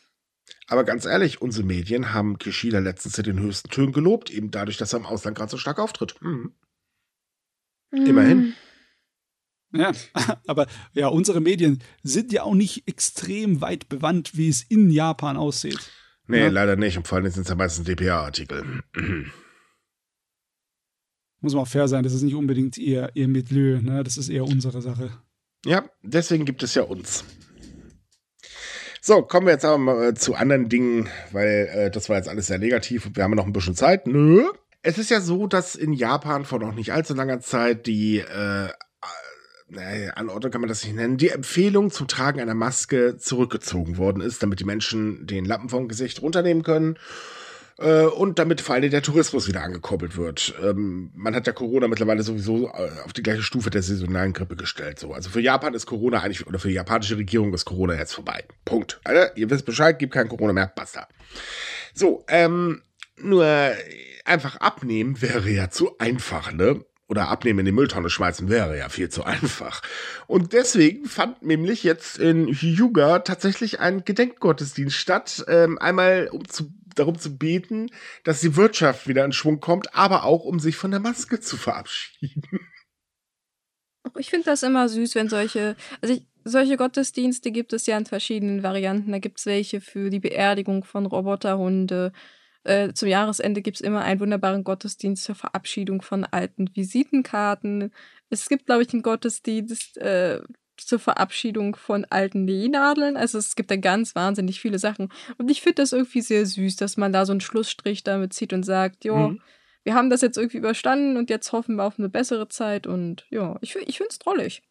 Aber 0.68 0.84
ganz 0.84 1.06
ehrlich, 1.06 1.42
unsere 1.42 1.66
Medien 1.66 2.14
haben 2.14 2.38
Kishida 2.38 2.80
letztens 2.80 3.18
in 3.18 3.26
den 3.26 3.40
höchsten 3.40 3.70
Tönen 3.70 3.92
gelobt, 3.92 4.30
eben 4.30 4.52
dadurch, 4.52 4.78
dass 4.78 4.94
er 4.94 5.00
im 5.00 5.06
Ausland 5.06 5.38
gerade 5.38 5.52
so 5.52 5.58
stark 5.58 5.80
auftritt. 5.80 6.16
Mhm. 6.22 6.54
Mhm. 7.92 8.06
Immerhin. 8.06 8.54
Ja, 9.74 9.92
aber 10.48 10.68
ja, 10.94 11.08
unsere 11.08 11.42
Medien 11.42 11.82
sind 12.04 12.32
ja 12.32 12.44
auch 12.44 12.56
nicht 12.56 12.88
extrem 12.88 13.62
weit 13.62 13.90
bewandt, 13.90 14.38
wie 14.38 14.48
es 14.48 14.62
in 14.62 14.90
Japan 14.90 15.36
aussieht. 15.36 15.92
Nee, 16.28 16.44
ja? 16.44 16.50
leider 16.50 16.76
nicht. 16.76 16.98
Und 16.98 17.08
vor 17.08 17.18
allem 17.18 17.30
sind 17.30 17.44
es 17.44 17.50
ja 17.50 17.56
meistens 17.56 17.86
DPA-Artikel. 17.86 18.84
Muss 21.42 21.54
man 21.54 21.64
auch 21.64 21.68
fair 21.68 21.90
sein, 21.90 22.04
das 22.04 22.14
ist 22.14 22.22
nicht 22.22 22.36
unbedingt 22.36 22.78
ihr, 22.78 23.12
ihr 23.16 23.28
Milieu, 23.28 23.82
ne? 23.82 24.02
Das 24.04 24.16
ist 24.16 24.30
eher 24.30 24.46
unsere 24.46 24.82
Sache. 24.82 25.12
Ja, 25.66 25.84
deswegen 26.02 26.46
gibt 26.46 26.64
es 26.64 26.74
ja 26.76 26.84
uns. 26.84 27.26
So, 29.06 29.22
kommen 29.22 29.48
wir 29.48 29.52
jetzt 29.52 29.66
aber 29.66 29.78
mal 29.78 30.02
äh, 30.02 30.14
zu 30.14 30.34
anderen 30.34 30.70
Dingen, 30.70 31.10
weil 31.34 31.70
äh, 31.74 31.92
das 31.92 32.08
war 32.08 32.16
jetzt 32.16 32.30
alles 32.30 32.48
sehr 32.48 32.58
negativ 32.58 33.06
und 33.06 33.18
wir 33.18 33.26
haben 33.26 33.36
noch 33.36 33.46
ein 33.46 33.52
bisschen 33.52 33.76
Zeit. 33.76 34.08
Nö. 34.08 34.46
Es 34.82 34.98
ist 34.98 35.10
ja 35.10 35.20
so, 35.20 35.46
dass 35.46 35.76
in 35.76 35.92
Japan 35.92 36.46
vor 36.46 36.60
noch 36.60 36.74
nicht 36.74 36.94
allzu 36.94 37.14
langer 37.14 37.42
Zeit 37.42 37.86
die 37.86 38.20
äh, 38.20 38.70
äh, 39.76 40.10
Anordnung 40.16 40.54
kann 40.54 40.62
man 40.62 40.70
das 40.70 40.86
nicht 40.86 40.96
nennen, 40.96 41.18
die 41.18 41.28
Empfehlung 41.28 41.92
zum 41.92 42.08
Tragen 42.08 42.40
einer 42.40 42.54
Maske 42.54 43.18
zurückgezogen 43.18 43.98
worden 43.98 44.22
ist, 44.22 44.42
damit 44.42 44.62
die 44.62 44.66
Menschen 44.66 45.28
den 45.28 45.44
Lappen 45.44 45.68
vom 45.68 45.90
Gesicht 45.90 46.22
runternehmen 46.22 46.64
können 46.64 46.98
und 47.78 48.40
damit 48.40 48.62
vor 48.62 48.76
allem 48.76 48.90
der 48.90 49.02
Tourismus 49.02 49.48
wieder 49.48 49.64
angekurbelt 49.64 50.16
wird. 50.18 50.54
Ähm, 50.64 51.12
man 51.16 51.36
hat 51.36 51.48
ja 51.48 51.54
Corona 51.54 51.88
mittlerweile 51.88 52.24
sowieso 52.24 52.68
äh, 52.68 52.90
auf 53.04 53.14
die 53.14 53.24
gleiche 53.24 53.44
Stufe 53.44 53.70
der 53.70 53.82
saisonalen 53.82 54.34
Grippe 54.34 54.56
gestellt. 54.56 55.00
So. 55.00 55.14
Also 55.14 55.30
für 55.30 55.42
Japan 55.42 55.74
ist 55.74 55.86
Corona 55.86 56.22
eigentlich, 56.22 56.46
oder 56.46 56.60
für 56.60 56.68
die 56.68 56.76
japanische 56.76 57.18
Regierung 57.18 57.54
ist 57.54 57.66
Corona 57.66 57.96
jetzt 57.96 58.14
vorbei. 58.14 58.44
Punkt. 58.66 59.00
Also, 59.04 59.34
ihr 59.36 59.50
wisst 59.50 59.66
Bescheid, 59.66 59.98
gibt 59.98 60.14
kein 60.14 60.30
Corona 60.30 60.54
mehr, 60.54 60.72
basta. 60.76 61.08
So, 61.94 62.24
ähm, 62.28 62.82
nur 63.18 63.72
einfach 64.26 64.58
abnehmen 64.58 65.22
wäre 65.22 65.50
ja 65.50 65.70
zu 65.70 65.98
einfach, 65.98 66.52
ne? 66.52 66.84
oder 67.14 67.28
abnehmen 67.28 67.60
in 67.60 67.66
die 67.66 67.72
Mülltonne 67.72 68.10
schmeißen 68.10 68.50
wäre 68.50 68.76
ja 68.76 68.90
viel 68.90 69.10
zu 69.10 69.24
einfach. 69.24 69.84
Und 70.26 70.54
deswegen 70.54 71.06
fand 71.06 71.44
nämlich 71.44 71.84
jetzt 71.84 72.18
in 72.18 72.48
Hyuga 72.48 73.20
tatsächlich 73.20 73.80
ein 73.80 74.04
Gedenkgottesdienst 74.04 74.96
statt. 74.96 75.46
Ähm, 75.48 75.78
einmal 75.78 76.30
um 76.32 76.48
zu 76.48 76.72
darum 76.96 77.18
zu 77.18 77.38
beten, 77.38 77.90
dass 78.24 78.42
die 78.42 78.56
Wirtschaft 78.56 79.08
wieder 79.08 79.26
in 79.26 79.32
Schwung 79.32 79.60
kommt, 79.60 79.96
aber 79.96 80.24
auch 80.24 80.44
um 80.46 80.60
sich 80.60 80.76
von 80.76 80.92
der 80.92 81.00
Maske 81.00 81.40
zu 81.40 81.58
verabschieden. 81.58 82.44
Ich 84.18 84.30
finde 84.30 84.46
das 84.46 84.64
immer 84.64 84.90
süß, 84.90 85.16
wenn 85.16 85.30
solche, 85.30 85.76
also 86.02 86.14
ich, 86.14 86.28
solche 86.44 86.78
Gottesdienste 86.78 87.52
gibt 87.52 87.74
es 87.74 87.86
ja 87.86 87.98
in 87.98 88.06
verschiedenen 88.06 88.64
Varianten. 88.64 89.12
Da 89.12 89.20
gibt 89.20 89.40
es 89.40 89.46
welche 89.46 89.82
für 89.82 90.10
die 90.10 90.20
Beerdigung 90.20 90.84
von 90.84 91.06
Roboterhunde. 91.06 92.12
Äh, 92.64 92.94
zum 92.94 93.08
Jahresende 93.08 93.62
gibt 93.62 93.78
es 93.78 93.82
immer 93.82 94.02
einen 94.02 94.20
wunderbaren 94.20 94.64
Gottesdienst 94.64 95.24
zur 95.24 95.36
Verabschiedung 95.36 96.02
von 96.02 96.24
alten 96.26 96.70
Visitenkarten. 96.76 97.94
Es 98.30 98.48
gibt, 98.50 98.66
glaube 98.66 98.84
ich, 98.84 98.94
einen 98.94 99.04
Gottesdienst 99.04 99.98
äh, 99.98 100.42
zur 100.78 101.00
Verabschiedung 101.00 101.76
von 101.76 102.06
alten 102.06 102.46
Nähnadeln. 102.46 103.18
Also 103.18 103.38
es 103.38 103.56
gibt 103.56 103.72
da 103.72 103.76
ganz 103.76 104.16
wahnsinnig 104.16 104.60
viele 104.60 104.80
Sachen. 104.80 105.10
Und 105.38 105.50
ich 105.50 105.62
finde 105.62 105.82
das 105.82 105.94
irgendwie 105.94 106.22
sehr 106.22 106.46
süß, 106.46 106.76
dass 106.76 106.98
man 106.98 107.14
da 107.14 107.26
so 107.26 107.32
einen 107.32 107.42
Schlussstrich 107.42 108.04
damit 108.04 108.34
zieht 108.34 108.54
und 108.54 108.64
sagt, 108.64 109.06
jo, 109.06 109.16
mhm. 109.16 109.42
wir 109.84 109.94
haben 109.94 110.10
das 110.10 110.22
jetzt 110.22 110.38
irgendwie 110.38 110.58
überstanden 110.58 111.18
und 111.18 111.30
jetzt 111.30 111.52
hoffen 111.52 111.76
wir 111.76 111.84
auf 111.84 112.00
eine 112.00 112.10
bessere 112.10 112.48
Zeit. 112.48 112.88
Und 112.88 113.26
ja, 113.30 113.58
ich, 113.62 113.76
ich 113.76 113.98
finde 113.98 114.10
es 114.12 114.20
drollig. 114.20 114.64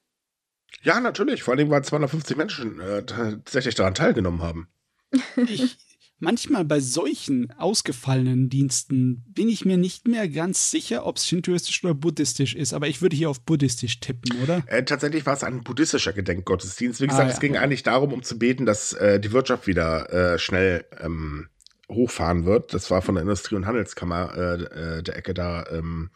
Ja, 0.83 1.01
natürlich. 1.01 1.43
Vor 1.43 1.55
allem, 1.55 1.71
weil 1.71 1.85
250 1.85 2.37
Menschen 2.37 2.81
äh, 2.81 3.05
tatsächlich 3.05 3.75
daran 3.75 3.95
teilgenommen 3.95 4.43
haben. 4.43 4.69
Ich, 5.37 5.77
manchmal 6.23 6.65
bei 6.65 6.81
solchen 6.81 7.51
ausgefallenen 7.59 8.49
Diensten 8.49 9.25
bin 9.29 9.49
ich 9.49 9.65
mir 9.65 9.77
nicht 9.77 10.07
mehr 10.07 10.29
ganz 10.29 10.71
sicher, 10.71 11.05
ob 11.05 11.17
es 11.17 11.27
shintoistisch 11.27 11.85
oder 11.85 11.95
buddhistisch 11.95 12.55
ist. 12.55 12.73
Aber 12.73 12.87
ich 12.87 13.03
würde 13.03 13.17
hier 13.17 13.29
auf 13.29 13.41
buddhistisch 13.41 14.01
tippen, 14.01 14.41
oder? 14.43 14.63
Äh, 14.67 14.85
tatsächlich 14.85 15.27
war 15.27 15.35
es 15.35 15.45
ein 15.45 15.63
buddhistischer 15.63 16.13
Gedenkgottesdienst. 16.13 17.01
Wie 17.01 17.07
gesagt, 17.07 17.25
ah, 17.25 17.29
ja, 17.29 17.35
es 17.35 17.41
ging 17.41 17.57
eigentlich 17.57 17.83
darum, 17.83 18.13
um 18.13 18.23
zu 18.23 18.39
beten, 18.39 18.65
dass 18.65 18.93
äh, 18.93 19.19
die 19.21 19.33
Wirtschaft 19.33 19.67
wieder 19.67 20.11
äh, 20.13 20.39
schnell 20.39 20.87
ähm, 21.01 21.49
hochfahren 21.89 22.45
wird. 22.45 22.73
Das 22.73 22.91
war 22.91 23.03
von 23.03 23.17
der 23.17 23.23
Industrie- 23.23 23.57
und 23.57 23.67
Handelskammer 23.67 24.35
äh, 24.37 24.99
äh, 24.99 25.03
der 25.03 25.17
Ecke 25.17 25.35
da, 25.35 25.67
ähm, 25.71 26.11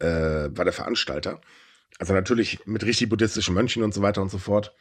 äh, 0.00 0.06
war 0.06 0.64
der 0.64 0.72
Veranstalter. 0.72 1.40
Also 1.98 2.12
natürlich 2.12 2.66
mit 2.66 2.84
richtig 2.84 3.08
buddhistischen 3.08 3.54
Mönchen 3.54 3.82
und 3.82 3.94
so 3.94 4.02
weiter 4.02 4.20
und 4.20 4.30
so 4.30 4.38
fort. 4.38 4.74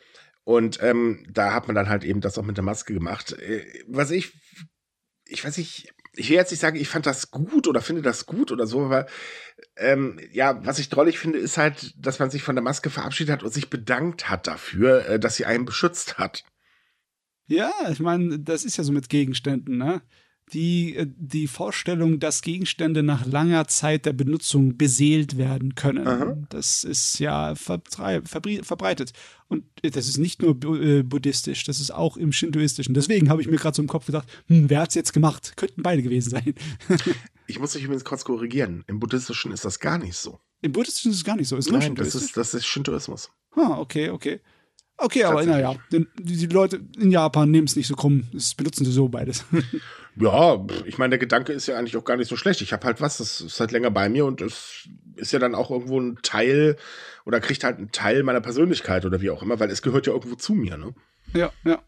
Und 0.46 0.82
ähm, 0.82 1.26
da 1.30 1.54
hat 1.54 1.68
man 1.68 1.76
dann 1.76 1.90
halt 1.90 2.04
eben 2.04 2.22
das 2.22 2.38
auch 2.38 2.44
mit 2.44 2.56
der 2.56 2.64
Maske 2.64 2.94
gemacht. 2.94 3.34
Äh, 3.34 3.66
was 3.88 4.12
ich, 4.12 4.32
ich 5.26 5.44
weiß 5.44 5.58
nicht, 5.58 5.92
ich 6.14 6.30
will 6.30 6.38
jetzt 6.38 6.52
nicht 6.52 6.60
sagen, 6.60 6.78
ich 6.78 6.88
fand 6.88 7.08
das 7.08 7.32
gut 7.32 7.68
oder 7.68 7.82
finde 7.82 8.04
das 8.04 8.28
gut 8.28 8.52
oder 8.52 8.68
so, 8.68 8.86
aber 8.86 9.08
ähm, 9.76 10.20
ja, 10.32 10.64
was 10.64 10.80
ich 10.80 10.90
drollig 10.90 11.20
finde, 11.20 11.40
ist 11.40 11.58
halt, 11.58 11.94
dass 11.98 12.20
man 12.20 12.30
sich 12.30 12.44
von 12.44 12.56
der 12.56 12.64
Maske 12.64 12.92
verabschiedet 12.92 13.34
hat 13.34 13.44
und 13.44 13.54
sich 13.54 13.70
bedankt 13.70 14.30
hat 14.30 14.48
dafür, 14.48 15.06
äh, 15.08 15.20
dass 15.20 15.36
sie 15.36 15.46
einen 15.46 15.66
beschützt 15.66 16.20
hat. 16.20 16.44
Ja, 17.48 17.72
ich 17.90 18.00
meine, 18.00 18.40
das 18.40 18.66
ist 18.66 18.78
ja 18.78 18.84
so 18.84 18.92
mit 18.92 19.10
Gegenständen, 19.10 19.78
ne? 19.78 20.02
Die, 20.54 20.96
äh, 20.96 21.08
die 21.08 21.48
Vorstellung, 21.48 22.20
dass 22.20 22.42
Gegenstände 22.42 23.04
nach 23.04 23.26
langer 23.26 23.68
Zeit 23.68 24.06
der 24.06 24.14
Benutzung 24.14 24.78
beseelt 24.78 25.38
werden 25.38 25.76
können. 25.76 26.08
Aha. 26.08 26.38
Das 26.50 26.84
ist 26.84 27.20
ja 27.20 27.56
verbreitet. 27.56 29.14
Und 29.48 29.66
das 29.82 30.08
ist 30.08 30.18
nicht 30.18 30.42
nur 30.42 30.56
äh, 30.82 31.04
buddhistisch, 31.04 31.64
das 31.66 31.80
ist 31.80 31.92
auch 31.92 32.18
im 32.18 32.32
Shintoistischen. 32.32 32.94
Deswegen 32.94 33.30
habe 33.30 33.42
ich 33.42 33.48
mir 33.48 33.58
gerade 33.58 33.76
so 33.76 33.82
im 33.82 33.88
Kopf 33.88 34.08
gedacht, 34.08 34.28
hm, 34.48 34.70
wer 34.70 34.82
hat 34.82 34.90
es 34.90 34.96
jetzt 34.96 35.14
gemacht? 35.14 35.54
Könnten 35.56 35.84
beide 35.84 36.02
gewesen 36.02 36.30
sein. 36.30 36.56
ich 37.48 37.60
muss 37.60 37.74
dich 37.74 37.84
übrigens 37.84 38.06
kurz 38.06 38.24
korrigieren. 38.24 38.84
Im 38.88 39.00
Buddhistischen 39.00 39.52
ist 39.52 39.66
das 39.66 39.80
gar 39.80 39.98
nicht 39.98 40.16
so. 40.16 40.40
Im 40.62 40.72
Buddhistischen 40.72 41.12
ist 41.12 41.18
es 41.18 41.24
gar 41.24 41.36
nicht 41.36 41.48
so. 41.48 41.58
Ist 41.58 41.72
Nein, 41.72 41.96
das 41.96 42.16
ist, 42.16 42.38
das 42.38 42.54
ist 42.54 42.66
Shintoismus. 42.66 43.32
Ah, 43.56 43.78
okay, 43.78 44.10
okay. 44.10 44.42
Okay, 44.98 45.26
aber 45.26 45.46
naja, 45.46 45.76
die, 45.92 46.08
die 46.18 46.46
Leute 46.46 46.82
in 46.98 47.12
Japan 47.12 47.52
nehmen 47.52 47.68
es 47.68 47.76
nicht 47.76 47.88
so 47.88 47.96
krumm. 47.96 48.24
Das 48.32 48.56
benutzen 48.56 48.86
sie 48.86 48.92
so 48.92 49.10
beides. 49.10 49.44
ja, 50.18 50.66
ich 50.86 50.98
meine, 50.98 51.12
der 51.12 51.20
Gedanke 51.20 51.52
ist 51.52 51.68
ja 51.68 51.78
eigentlich 51.78 51.98
auch 51.98 52.06
gar 52.06 52.18
nicht 52.18 52.30
so 52.30 52.38
schlecht. 52.38 52.62
Ich 52.62 52.72
habe 52.74 52.86
halt 52.86 53.02
was, 53.02 53.18
das 53.18 53.42
ist 53.42 53.60
halt 53.60 53.72
länger 53.72 53.92
bei 53.92 54.08
mir 54.08 54.26
und 54.26 54.42
es 54.42 54.88
ist 55.16 55.34
ja 55.34 55.40
dann 55.40 55.56
auch 55.56 55.72
irgendwo 55.72 56.00
ein 56.00 56.18
Teil 56.22 56.78
oder 57.26 57.40
kriegt 57.40 57.64
halt 57.64 57.78
einen 57.78 57.92
Teil 57.92 58.24
meiner 58.24 58.42
Persönlichkeit 58.42 59.06
oder 59.06 59.22
wie 59.22 59.30
auch 59.30 59.42
immer, 59.42 59.60
weil 59.60 59.70
es 59.70 59.82
gehört 59.82 60.08
ja 60.08 60.14
irgendwo 60.14 60.36
zu 60.36 60.54
mir, 60.54 60.78
ne? 60.78 60.94
Ja, 61.34 61.52
ja. 61.64 61.84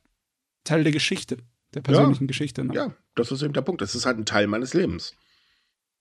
Teil 0.64 0.84
der 0.84 0.92
Geschichte, 0.92 1.38
der 1.74 1.82
persönlichen 1.82 2.26
ja, 2.26 2.28
Geschichte. 2.28 2.66
Ne? 2.66 2.74
Ja, 2.74 2.94
das 3.16 3.32
ist 3.32 3.42
eben 3.42 3.54
der 3.54 3.62
Punkt. 3.62 3.82
Das 3.82 3.96
ist 3.96 4.06
halt 4.06 4.18
ein 4.18 4.26
Teil 4.26 4.48
meines 4.48 4.74
Lebens. 4.74 5.16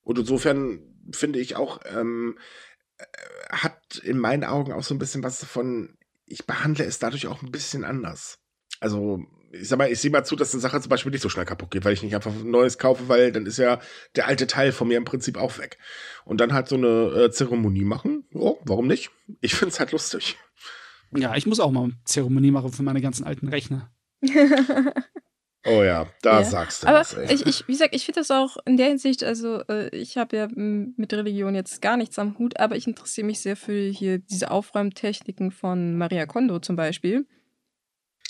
Und 0.02 0.18
insofern 0.18 0.80
finde 1.12 1.38
ich 1.38 1.54
auch, 1.54 1.80
ähm, 1.84 2.38
äh, 2.96 3.04
hat 3.50 3.96
in 4.02 4.18
meinen 4.18 4.44
Augen 4.44 4.72
auch 4.72 4.82
so 4.82 4.94
ein 4.94 4.98
bisschen 4.98 5.22
was 5.22 5.44
von, 5.44 5.96
ich 6.24 6.46
behandle 6.46 6.84
es 6.84 6.98
dadurch 6.98 7.28
auch 7.28 7.42
ein 7.42 7.52
bisschen 7.52 7.84
anders. 7.84 8.40
Also, 8.80 9.24
ich 9.61 9.68
sag 9.68 9.78
mal, 9.78 9.90
ich 9.90 10.00
sehe 10.00 10.11
mal 10.11 10.24
zu, 10.24 10.36
dass 10.36 10.52
eine 10.52 10.61
Sache 10.61 10.80
zum 10.80 10.90
Beispiel 10.90 11.12
nicht 11.12 11.22
so 11.22 11.28
schnell 11.28 11.44
kaputt 11.44 11.70
geht, 11.70 11.84
weil 11.84 11.92
ich 11.92 12.02
nicht 12.02 12.14
einfach 12.14 12.32
ein 12.32 12.50
neues 12.50 12.78
kaufe, 12.78 13.09
weil 13.09 13.32
dann 13.32 13.46
ist 13.46 13.59
ja 13.59 13.80
der 14.14 14.26
alte 14.26 14.46
Teil 14.46 14.72
von 14.72 14.88
mir 14.88 14.96
im 14.96 15.04
Prinzip 15.04 15.36
auch 15.36 15.59
weg. 15.59 15.78
Und 16.24 16.40
dann 16.40 16.52
halt 16.52 16.68
so 16.68 16.76
eine 16.76 16.86
äh, 16.86 17.30
Zeremonie 17.30 17.84
machen. 17.84 18.24
Oh, 18.34 18.59
warum 18.64 18.86
nicht? 18.86 19.11
Ich 19.40 19.54
finde 19.54 19.72
es 19.72 19.80
halt 19.80 19.92
lustig. 19.92 20.36
Ja, 21.12 21.36
ich 21.36 21.46
muss 21.46 21.61
auch 21.61 21.70
mal 21.70 21.84
eine 21.84 21.96
Zeremonie 22.04 22.50
machen 22.50 22.72
für 22.72 22.82
meine 22.82 23.00
ganzen 23.00 23.24
alten 23.24 23.48
Rechner. 23.48 23.90
Oh 25.66 25.82
ja, 25.82 26.07
da 26.22 26.40
ja. 26.40 26.44
sagst 26.44 26.82
du 26.82 26.86
Aber 26.86 27.00
was. 27.00 27.14
Ey. 27.14 27.34
Ich, 27.34 27.44
ich, 27.44 27.66
wie 27.66 27.72
gesagt, 27.72 27.94
ich 27.94 28.04
finde 28.04 28.20
das 28.20 28.30
auch 28.30 28.57
in 28.66 28.76
der 28.76 28.86
Hinsicht, 28.86 29.24
also 29.24 29.62
äh, 29.68 29.88
ich 29.88 30.16
habe 30.16 30.36
ja 30.36 30.48
mit 30.54 31.12
Religion 31.12 31.57
jetzt 31.57 31.82
gar 31.82 31.96
nichts 31.96 32.18
am 32.20 32.38
Hut, 32.38 32.59
aber 32.61 32.76
ich 32.76 32.86
interessiere 32.86 33.26
mich 33.26 33.40
sehr 33.40 33.57
für 33.57 33.88
hier 33.88 34.18
diese 34.18 34.52
Aufräumtechniken 34.52 35.50
von 35.50 35.98
Maria 35.98 36.26
Kondo 36.26 36.61
zum 36.61 36.76
Beispiel. 36.76 37.26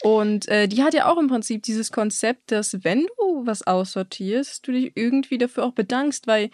Und 0.03 0.49
äh, 0.49 0.69
die 0.69 0.83
hat 0.83 0.95
ja 0.95 1.11
auch 1.11 1.19
im 1.19 1.29
Prinzip 1.29 1.63
dieses 1.63 1.91
Konzept, 1.91 2.53
dass 2.53 2.85
wenn 2.85 3.07
du 3.19 3.47
was 3.47 3.67
aussortierst, 3.67 4.67
du 4.67 4.73
dich 4.73 4.93
irgendwie 4.95 5.39
dafür 5.39 5.65
auch 5.65 5.73
bedankst, 5.73 6.27
weil 6.27 6.51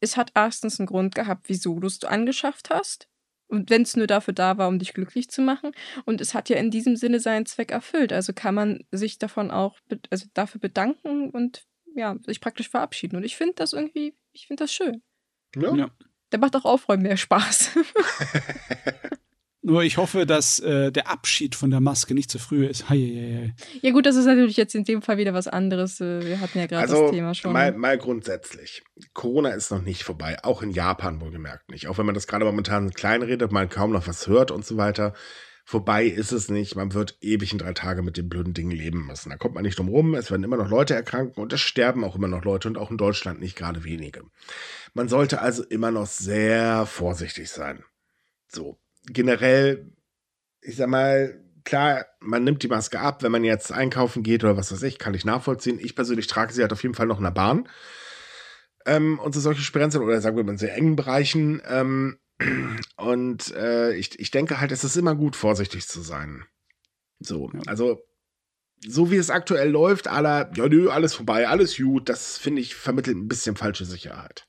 es 0.00 0.16
hat 0.16 0.32
erstens 0.34 0.80
einen 0.80 0.86
Grund 0.86 1.14
gehabt, 1.14 1.48
wieso 1.48 1.78
du 1.78 1.86
es 1.86 2.02
angeschafft 2.04 2.70
hast. 2.70 3.08
Und 3.46 3.68
wenn 3.68 3.82
es 3.82 3.96
nur 3.96 4.06
dafür 4.06 4.32
da 4.32 4.58
war, 4.58 4.68
um 4.68 4.78
dich 4.78 4.94
glücklich 4.94 5.28
zu 5.28 5.42
machen. 5.42 5.72
Und 6.04 6.20
es 6.20 6.34
hat 6.34 6.48
ja 6.48 6.56
in 6.56 6.70
diesem 6.70 6.94
Sinne 6.96 7.18
seinen 7.18 7.46
Zweck 7.46 7.72
erfüllt. 7.72 8.12
Also 8.12 8.32
kann 8.32 8.54
man 8.54 8.84
sich 8.92 9.18
davon 9.18 9.50
auch 9.50 9.78
also 10.08 10.26
dafür 10.34 10.60
bedanken 10.60 11.30
und 11.30 11.66
ja, 11.96 12.16
sich 12.24 12.40
praktisch 12.40 12.68
verabschieden. 12.68 13.16
Und 13.16 13.24
ich 13.24 13.36
finde 13.36 13.54
das 13.56 13.72
irgendwie, 13.72 14.14
ich 14.32 14.46
finde 14.46 14.64
das 14.64 14.72
schön. 14.72 15.02
Ja. 15.56 15.74
ja. 15.74 15.90
Der 16.30 16.38
macht 16.38 16.54
auch 16.54 16.64
Aufräumen 16.64 17.02
mehr 17.02 17.16
Spaß. 17.16 17.70
Nur 19.62 19.82
ich 19.82 19.98
hoffe, 19.98 20.24
dass 20.24 20.58
äh, 20.60 20.90
der 20.90 21.10
Abschied 21.10 21.54
von 21.54 21.70
der 21.70 21.80
Maske 21.80 22.14
nicht 22.14 22.30
zu 22.30 22.38
früh 22.38 22.66
ist. 22.66 22.88
Hei, 22.88 22.96
hei, 22.96 23.54
hei. 23.54 23.78
Ja 23.82 23.90
gut, 23.90 24.06
das 24.06 24.16
ist 24.16 24.24
natürlich 24.24 24.56
jetzt 24.56 24.74
in 24.74 24.84
dem 24.84 25.02
Fall 25.02 25.18
wieder 25.18 25.34
was 25.34 25.48
anderes. 25.48 26.00
Äh, 26.00 26.24
wir 26.24 26.40
hatten 26.40 26.58
ja 26.58 26.66
gerade 26.66 26.82
also, 26.82 27.02
das 27.02 27.10
Thema 27.10 27.34
schon. 27.34 27.52
Mal, 27.52 27.72
mal 27.72 27.98
grundsätzlich. 27.98 28.82
Corona 29.12 29.50
ist 29.50 29.70
noch 29.70 29.82
nicht 29.82 30.02
vorbei. 30.02 30.38
Auch 30.42 30.62
in 30.62 30.70
Japan 30.70 31.20
wohlgemerkt 31.20 31.70
nicht. 31.70 31.88
Auch 31.88 31.98
wenn 31.98 32.06
man 32.06 32.14
das 32.14 32.26
gerade 32.26 32.46
momentan 32.46 32.92
klein 32.92 33.22
redet, 33.22 33.52
man 33.52 33.68
kaum 33.68 33.92
noch 33.92 34.08
was 34.08 34.26
hört 34.28 34.50
und 34.50 34.64
so 34.64 34.78
weiter. 34.78 35.12
Vorbei 35.66 36.06
ist 36.06 36.32
es 36.32 36.48
nicht. 36.48 36.74
Man 36.74 36.94
wird 36.94 37.18
ewig 37.20 37.52
in 37.52 37.58
drei 37.58 37.74
Tage 37.74 38.02
mit 38.02 38.16
dem 38.16 38.30
blöden 38.30 38.54
Ding 38.54 38.70
leben 38.70 39.06
müssen. 39.06 39.28
Da 39.28 39.36
kommt 39.36 39.54
man 39.54 39.62
nicht 39.62 39.78
drum 39.78 39.88
rum. 39.88 40.14
Es 40.14 40.30
werden 40.30 40.42
immer 40.42 40.56
noch 40.56 40.70
Leute 40.70 40.94
erkranken 40.94 41.40
und 41.40 41.52
es 41.52 41.60
sterben 41.60 42.02
auch 42.02 42.16
immer 42.16 42.28
noch 42.28 42.44
Leute 42.44 42.66
und 42.66 42.78
auch 42.78 42.90
in 42.90 42.96
Deutschland 42.96 43.40
nicht 43.40 43.56
gerade 43.56 43.84
wenige. 43.84 44.22
Man 44.94 45.08
sollte 45.08 45.42
also 45.42 45.62
immer 45.62 45.90
noch 45.90 46.06
sehr 46.06 46.86
vorsichtig 46.86 47.50
sein. 47.50 47.84
So, 48.48 48.78
generell, 49.12 49.92
ich 50.60 50.76
sag 50.76 50.88
mal, 50.88 51.40
klar, 51.64 52.06
man 52.20 52.44
nimmt 52.44 52.62
die 52.62 52.68
Maske 52.68 53.00
ab, 53.00 53.22
wenn 53.22 53.32
man 53.32 53.44
jetzt 53.44 53.72
einkaufen 53.72 54.22
geht 54.22 54.44
oder 54.44 54.56
was 54.56 54.72
weiß 54.72 54.82
ich, 54.82 54.98
kann 54.98 55.14
ich 55.14 55.24
nachvollziehen. 55.24 55.78
Ich 55.80 55.94
persönlich 55.94 56.26
trage 56.26 56.52
sie 56.52 56.62
halt 56.62 56.72
auf 56.72 56.82
jeden 56.82 56.94
Fall 56.94 57.06
noch 57.06 57.18
in 57.18 57.24
der 57.24 57.30
Bahn. 57.30 57.68
Ähm, 58.86 59.18
und 59.18 59.34
so 59.34 59.40
solche 59.40 59.62
Sperrenzeln 59.62 60.02
oder 60.02 60.20
sagen 60.20 60.36
wir 60.36 60.44
mal 60.44 60.52
in 60.52 60.58
sehr 60.58 60.74
engen 60.74 60.96
Bereichen. 60.96 61.60
Ähm, 61.66 62.18
und 62.96 63.54
äh, 63.54 63.94
ich, 63.94 64.18
ich 64.18 64.30
denke 64.30 64.60
halt, 64.60 64.72
es 64.72 64.84
ist 64.84 64.96
immer 64.96 65.14
gut, 65.14 65.36
vorsichtig 65.36 65.86
zu 65.86 66.00
sein. 66.00 66.44
So, 67.18 67.50
ja. 67.52 67.60
also 67.66 68.00
so 68.86 69.10
wie 69.10 69.16
es 69.16 69.28
aktuell 69.28 69.70
läuft, 69.70 70.08
aller, 70.08 70.50
ja, 70.54 70.66
nö, 70.66 70.88
alles 70.88 71.14
vorbei, 71.14 71.46
alles 71.46 71.76
gut, 71.76 72.08
das 72.08 72.38
finde 72.38 72.62
ich 72.62 72.74
vermittelt 72.74 73.16
ein 73.16 73.28
bisschen 73.28 73.56
falsche 73.56 73.84
Sicherheit. 73.84 74.46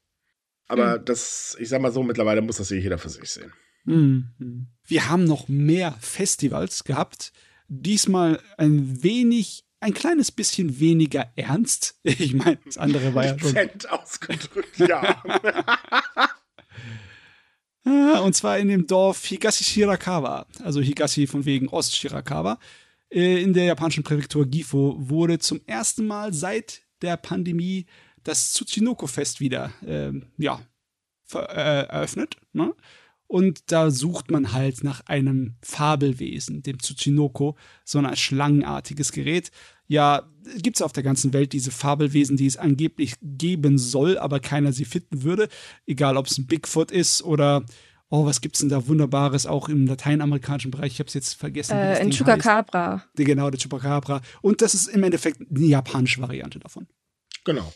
Aber 0.70 1.00
mhm. 1.00 1.06
das, 1.06 1.58
ich 1.60 1.68
sag 1.68 1.82
mal 1.82 1.92
so, 1.92 2.02
mittlerweile 2.02 2.42
muss 2.42 2.58
das 2.58 2.72
eh 2.72 2.80
jeder 2.80 2.98
für 2.98 3.10
sich 3.10 3.30
sehen. 3.30 3.52
Mhm. 3.86 4.68
Wir 4.86 5.10
haben 5.10 5.24
noch 5.24 5.48
mehr 5.48 5.96
Festivals 6.00 6.84
gehabt. 6.84 7.32
Diesmal 7.68 8.42
ein 8.58 9.04
wenig, 9.04 9.64
ein 9.80 9.94
kleines 9.94 10.32
bisschen 10.32 10.80
weniger 10.80 11.32
ernst. 11.36 12.00
Ich 12.04 12.34
meine, 12.34 12.60
das 12.66 12.78
andere 12.78 13.14
war 13.16 13.26
ja 13.26 13.40
schon. 13.40 13.56
ausgedrückt, 13.90 14.78
ja. 14.80 15.24
Ah, 17.84 18.20
und 18.20 18.36
zwar 18.36 18.60
in 18.60 18.68
dem 18.68 18.86
Dorf 18.86 19.26
Higashi 19.26 19.64
Shirakawa, 19.64 20.46
also 20.64 20.82
Higashi 20.82 21.26
von 21.26 21.46
wegen 21.46 21.68
Ost-Shirakawa, 21.68 22.60
äh, 23.10 23.42
in 23.42 23.54
der 23.54 23.64
japanischen 23.66 24.04
Präfektur 24.04 24.46
Gifu, 24.46 24.96
wurde 24.98 25.40
zum 25.40 25.62
ersten 25.66 26.06
Mal 26.06 26.32
seit 26.34 26.82
der 27.02 27.18
Pandemie 27.18 27.88
das 28.24 28.54
Tsuchinoko-Fest 28.54 29.40
wieder 29.40 29.74
äh, 29.86 30.12
ja, 30.38 30.62
äh, 31.34 31.86
eröffnet. 31.88 32.38
Ne? 32.54 32.76
Und 33.32 33.72
da 33.72 33.92
sucht 33.92 34.30
man 34.30 34.52
halt 34.52 34.84
nach 34.84 35.06
einem 35.06 35.56
Fabelwesen, 35.62 36.64
dem 36.64 36.80
Tsuchinoko, 36.80 37.56
so 37.86 37.98
ein 37.98 38.14
schlangenartiges 38.14 39.14
Gerät. 39.14 39.52
Ja, 39.88 40.24
gibt 40.58 40.76
es 40.76 40.82
auf 40.82 40.92
der 40.92 41.04
ganzen 41.04 41.32
Welt 41.32 41.54
diese 41.54 41.72
Fabelwesen, 41.72 42.36
die 42.36 42.46
es 42.46 42.58
angeblich 42.58 43.14
geben 43.22 43.78
soll, 43.78 44.18
aber 44.18 44.42
keiner 44.42 44.74
sie 44.74 44.84
finden 44.84 45.24
würde. 45.24 45.48
Egal, 45.86 46.18
ob 46.18 46.26
es 46.26 46.38
ein 46.38 46.46
Bigfoot 46.46 46.92
ist 46.92 47.24
oder 47.24 47.64
Oh, 48.10 48.26
was 48.26 48.42
gibt's 48.42 48.60
denn 48.60 48.68
da 48.68 48.86
Wunderbares 48.90 49.46
auch 49.46 49.70
im 49.70 49.88
lateinamerikanischen 49.88 50.70
Bereich? 50.70 50.92
Ich 50.92 51.00
habe 51.00 51.08
es 51.08 51.14
jetzt 51.14 51.36
vergessen. 51.36 51.78
Äh, 51.78 52.00
ein 52.02 52.12
Chupacabra. 52.12 53.06
Genau, 53.16 53.50
der 53.50 53.62
Chupacabra. 53.62 54.20
Und 54.42 54.62
das 54.62 54.74
ist 54.74 54.88
im 54.90 55.04
Endeffekt 55.04 55.40
eine 55.50 55.66
japanische 55.66 56.22
Variante 56.22 56.60
davon. 56.60 56.86
Genau. 57.46 57.72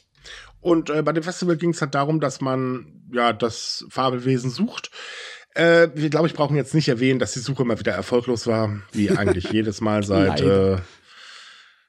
Und 0.60 0.90
äh, 0.90 1.02
bei 1.02 1.14
dem 1.14 1.24
Festival 1.24 1.56
ging 1.56 1.70
es 1.70 1.80
halt 1.80 1.96
darum, 1.96 2.20
dass 2.20 2.42
man 2.42 3.08
ja 3.14 3.32
das 3.32 3.86
Fabelwesen 3.90 4.50
sucht. 4.50 4.92
Äh, 5.56 5.90
wir 5.96 6.10
glaube 6.10 6.28
ich 6.28 6.34
brauchen 6.34 6.56
jetzt 6.56 6.76
nicht 6.76 6.88
erwähnen, 6.88 7.20
dass 7.20 7.34
die 7.34 7.40
Suche 7.40 7.66
mal 7.66 7.80
wieder 7.80 7.94
erfolglos 7.94 8.46
war, 8.46 8.82
wie 8.92 9.10
eigentlich 9.10 9.46
jedes 9.52 9.82
Mal 9.82 10.04
seit 10.04 10.42
äh, 10.42 10.78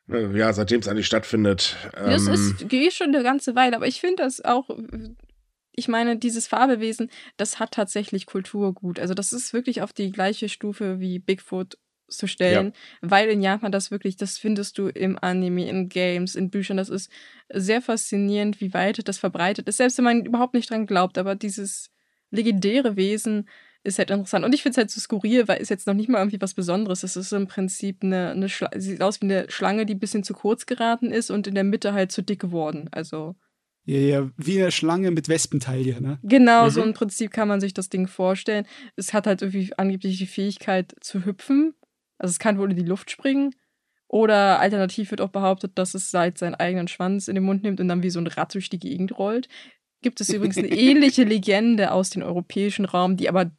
äh, 0.08 0.38
ja, 0.38 0.52
seitdem 0.52 0.80
es 0.80 0.88
eigentlich 0.88 1.06
stattfindet. 1.06 1.76
Ähm, 1.96 2.10
das 2.10 2.26
ist 2.26 2.68
geht 2.68 2.92
schon 2.92 3.14
eine 3.14 3.22
ganze 3.22 3.54
Weile, 3.54 3.76
aber 3.76 3.86
ich 3.86 4.00
finde 4.00 4.22
das 4.22 4.44
auch 4.44 4.70
ich 5.76 5.88
meine, 5.88 6.16
dieses 6.16 6.48
Fabelwesen, 6.48 7.10
das 7.36 7.60
hat 7.60 7.72
tatsächlich 7.72 8.24
Kulturgut. 8.24 8.98
Also 8.98 9.12
das 9.12 9.32
ist 9.32 9.52
wirklich 9.52 9.82
auf 9.82 9.92
die 9.92 10.10
gleiche 10.10 10.48
Stufe 10.48 11.00
wie 11.00 11.18
Bigfoot 11.18 11.76
zu 12.08 12.26
stellen, 12.26 12.72
ja. 13.02 13.10
weil 13.10 13.28
in 13.28 13.42
Japan 13.42 13.72
das 13.72 13.90
wirklich, 13.90 14.16
das 14.16 14.38
findest 14.38 14.78
du 14.78 14.88
im 14.88 15.18
Anime, 15.20 15.68
in 15.68 15.88
Games, 15.88 16.34
in 16.34 16.50
Büchern, 16.50 16.76
das 16.76 16.88
ist 16.88 17.10
sehr 17.52 17.82
faszinierend, 17.82 18.60
wie 18.60 18.72
weit 18.72 19.06
das 19.06 19.18
verbreitet 19.18 19.68
ist, 19.68 19.76
selbst 19.76 19.98
wenn 19.98 20.04
man 20.04 20.24
überhaupt 20.24 20.54
nicht 20.54 20.70
dran 20.70 20.86
glaubt, 20.86 21.18
aber 21.18 21.34
dieses 21.34 21.90
legendäre 22.30 22.96
Wesen 22.96 23.48
ist 23.86 23.98
halt 23.98 24.10
interessant. 24.10 24.44
Und 24.44 24.54
ich 24.54 24.62
finde 24.62 24.72
es 24.72 24.78
halt 24.78 24.90
so 24.90 25.00
skurril, 25.00 25.48
weil 25.48 25.62
es 25.62 25.68
jetzt 25.68 25.86
noch 25.86 25.94
nicht 25.94 26.08
mal 26.08 26.18
irgendwie 26.18 26.40
was 26.40 26.54
Besonderes 26.54 27.04
ist. 27.04 27.16
Es 27.16 27.26
ist 27.26 27.32
im 27.32 27.46
Prinzip 27.46 28.02
eine, 28.02 28.30
eine 28.30 28.48
Schlange, 28.48 28.80
sieht 28.80 29.00
aus 29.00 29.20
wie 29.20 29.26
eine 29.26 29.50
Schlange, 29.50 29.86
die 29.86 29.94
ein 29.94 30.00
bisschen 30.00 30.24
zu 30.24 30.34
kurz 30.34 30.66
geraten 30.66 31.12
ist 31.12 31.30
und 31.30 31.46
in 31.46 31.54
der 31.54 31.64
Mitte 31.64 31.92
halt 31.92 32.12
zu 32.12 32.22
dick 32.22 32.40
geworden. 32.40 32.88
Also. 32.90 33.36
Ja, 33.84 33.98
ja, 33.98 34.30
wie 34.36 34.60
eine 34.60 34.72
Schlange 34.72 35.12
mit 35.12 35.28
Wespenteile, 35.28 36.00
ne? 36.00 36.18
Genau, 36.24 36.64
mhm. 36.64 36.70
so 36.70 36.82
im 36.82 36.92
Prinzip 36.92 37.30
kann 37.30 37.46
man 37.46 37.60
sich 37.60 37.72
das 37.72 37.88
Ding 37.88 38.08
vorstellen. 38.08 38.66
Es 38.96 39.14
hat 39.14 39.28
halt 39.28 39.42
irgendwie 39.42 39.72
angeblich 39.76 40.18
die 40.18 40.26
Fähigkeit 40.26 40.92
zu 41.00 41.24
hüpfen. 41.24 41.74
Also 42.18 42.32
es 42.32 42.40
kann 42.40 42.58
wohl 42.58 42.70
in 42.70 42.76
die 42.76 42.82
Luft 42.82 43.12
springen. 43.12 43.54
Oder 44.08 44.58
alternativ 44.60 45.10
wird 45.10 45.20
auch 45.20 45.30
behauptet, 45.30 45.78
dass 45.78 45.94
es 45.94 46.10
seit 46.10 46.38
seinen 46.38 46.54
eigenen 46.54 46.88
Schwanz 46.88 47.28
in 47.28 47.34
den 47.34 47.44
Mund 47.44 47.62
nimmt 47.62 47.80
und 47.80 47.88
dann 47.88 48.02
wie 48.02 48.10
so 48.10 48.20
ein 48.20 48.26
Rad 48.26 48.54
durch 48.54 48.68
die 48.68 48.78
Gegend 48.78 49.16
rollt 49.18 49.48
gibt 50.02 50.20
es 50.20 50.28
übrigens 50.28 50.58
eine 50.58 50.68
ähnliche 50.68 51.24
Legende 51.24 51.92
aus 51.92 52.10
dem 52.10 52.22
europäischen 52.22 52.84
Raum, 52.84 53.16
die 53.16 53.28
aber 53.28 53.50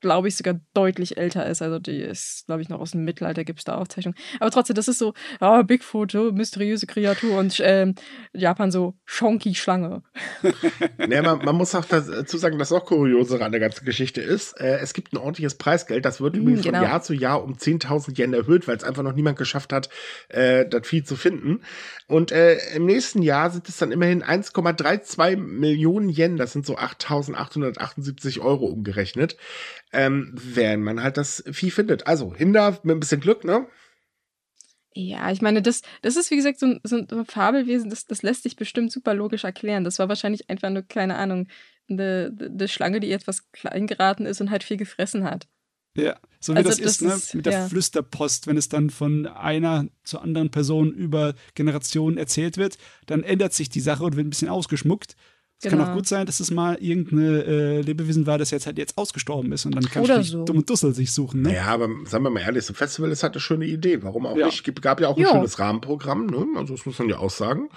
glaube 0.00 0.28
ich, 0.28 0.36
sogar 0.36 0.60
deutlich 0.74 1.16
älter 1.16 1.46
ist. 1.46 1.62
Also 1.62 1.78
die 1.78 1.98
ist, 2.00 2.46
glaube 2.46 2.62
ich, 2.62 2.68
noch 2.68 2.80
aus 2.80 2.92
dem 2.92 3.04
Mittelalter, 3.04 3.44
gibt 3.44 3.58
es 3.58 3.64
da 3.64 3.76
Aufzeichnungen. 3.76 4.16
Aber 4.40 4.50
trotzdem, 4.50 4.74
das 4.74 4.88
ist 4.88 4.98
so, 4.98 5.14
oh, 5.40 5.62
Bigfoot, 5.62 6.14
oh, 6.14 6.30
mysteriöse 6.32 6.86
Kreatur 6.86 7.38
und 7.38 7.60
ähm, 7.64 7.94
Japan 8.32 8.70
so 8.70 8.94
Shonky-Schlange. 9.04 10.02
nee, 10.98 11.20
man, 11.22 11.44
man, 11.44 11.56
muss 11.56 11.74
auch 11.74 11.84
dazu 11.84 12.38
sagen, 12.38 12.58
dass 12.58 12.72
auch 12.72 12.84
kuriosere 12.84 13.44
an 13.44 13.52
der 13.52 13.60
ganzen 13.60 13.84
Geschichte 13.84 14.20
ist. 14.20 14.60
Äh, 14.60 14.78
es 14.78 14.94
gibt 14.94 15.12
ein 15.12 15.16
ordentliches 15.16 15.56
Preisgeld, 15.56 16.04
das 16.04 16.20
wird 16.20 16.34
mm, 16.34 16.38
übrigens 16.38 16.62
genau. 16.62 16.78
von 16.78 16.88
Jahr 16.88 17.02
zu 17.02 17.14
Jahr 17.14 17.42
um 17.42 17.54
10.000 17.54 18.18
Yen 18.18 18.34
erhöht, 18.34 18.68
weil 18.68 18.76
es 18.76 18.84
einfach 18.84 19.02
noch 19.02 19.14
niemand 19.14 19.38
geschafft 19.38 19.72
hat, 19.72 19.88
äh, 20.28 20.66
das 20.66 20.86
Vieh 20.86 21.02
zu 21.02 21.16
finden. 21.16 21.62
Und 22.06 22.30
äh, 22.30 22.58
im 22.74 22.86
nächsten 22.86 23.22
Jahr 23.22 23.50
sind 23.50 23.68
es 23.68 23.78
dann 23.78 23.92
immerhin 23.92 24.22
1,32 24.22 25.36
Millionen 25.36 26.08
Yen, 26.08 26.36
das 26.36 26.52
sind 26.52 26.64
so 26.64 26.76
8.878 26.76 28.40
Euro 28.40 28.66
umgerechnet 28.66 29.36
ähm, 29.92 30.32
wenn 30.34 30.82
man 30.82 31.02
halt 31.02 31.16
das 31.16 31.42
Vieh 31.50 31.70
findet. 31.70 32.06
Also 32.06 32.34
Hinder 32.34 32.78
mit 32.82 32.96
ein 32.96 33.00
bisschen 33.00 33.20
Glück, 33.20 33.44
ne? 33.44 33.66
Ja, 34.94 35.30
ich 35.30 35.42
meine, 35.42 35.62
das, 35.62 35.82
das 36.02 36.16
ist 36.16 36.30
wie 36.30 36.36
gesagt 36.36 36.58
so 36.58 36.66
ein, 36.66 36.80
so 36.82 36.96
ein 36.96 37.24
Fabelwesen, 37.26 37.88
das, 37.88 38.06
das 38.06 38.22
lässt 38.22 38.42
sich 38.42 38.56
bestimmt 38.56 38.90
super 38.90 39.14
logisch 39.14 39.44
erklären. 39.44 39.84
Das 39.84 39.98
war 39.98 40.08
wahrscheinlich 40.08 40.50
einfach 40.50 40.70
nur, 40.70 40.82
keine 40.82 41.16
Ahnung, 41.16 41.46
eine, 41.88 42.36
eine 42.40 42.68
Schlange, 42.68 43.00
die 43.00 43.12
etwas 43.12 43.50
klein 43.52 43.86
geraten 43.86 44.26
ist 44.26 44.40
und 44.40 44.50
halt 44.50 44.64
viel 44.64 44.76
gefressen 44.76 45.24
hat. 45.24 45.46
Ja, 45.94 46.18
so 46.40 46.52
wie 46.52 46.58
also 46.58 46.70
das, 46.70 46.78
das, 46.78 46.90
ist, 46.92 47.02
ne? 47.02 47.12
Ist, 47.12 47.34
mit 47.34 47.46
der 47.46 47.52
ja. 47.52 47.68
Flüsterpost, 47.68 48.46
wenn 48.46 48.56
es 48.56 48.68
dann 48.68 48.90
von 48.90 49.26
einer 49.26 49.86
zur 50.04 50.22
anderen 50.22 50.50
Person 50.50 50.92
über 50.92 51.34
Generationen 51.54 52.18
erzählt 52.18 52.56
wird, 52.56 52.78
dann 53.06 53.22
ändert 53.22 53.52
sich 53.52 53.68
die 53.68 53.80
Sache 53.80 54.04
und 54.04 54.16
wird 54.16 54.26
ein 54.26 54.30
bisschen 54.30 54.48
ausgeschmuckt. 54.48 55.16
Es 55.60 55.68
genau. 55.68 55.82
kann 55.82 55.90
auch 55.90 55.96
gut 55.96 56.06
sein, 56.06 56.24
dass 56.24 56.38
es 56.38 56.52
mal 56.52 56.76
irgendeine 56.76 57.42
äh, 57.42 57.80
Lebewesen 57.80 58.26
war, 58.26 58.38
das 58.38 58.52
jetzt 58.52 58.66
halt 58.66 58.78
jetzt 58.78 58.96
ausgestorben 58.96 59.50
ist 59.50 59.66
und 59.66 59.74
dann 59.74 59.84
kann 59.84 60.04
Oder 60.04 60.22
so. 60.22 60.44
Dumm 60.44 60.58
und 60.58 60.70
Dussel 60.70 60.94
sich 60.94 61.12
suchen. 61.12 61.42
Ne? 61.42 61.48
Naja, 61.48 61.64
aber 61.64 61.88
sagen 62.04 62.22
wir 62.22 62.30
mal 62.30 62.40
ehrlich, 62.40 62.64
so 62.64 62.72
ein 62.72 62.76
Festival 62.76 63.10
ist 63.10 63.24
halt 63.24 63.34
eine 63.34 63.40
schöne 63.40 63.66
Idee. 63.66 64.04
Warum 64.04 64.26
auch 64.26 64.36
ja. 64.36 64.46
nicht? 64.46 64.68
Es 64.68 64.80
gab 64.80 65.00
ja 65.00 65.08
auch 65.08 65.16
ein 65.16 65.22
jo. 65.24 65.30
schönes 65.30 65.58
Rahmenprogramm, 65.58 66.26
ne? 66.26 66.46
Also 66.56 66.76
das 66.76 66.86
muss 66.86 66.98
man 67.00 67.08
ja 67.08 67.18
auch 67.18 67.30
sagen. 67.30 67.70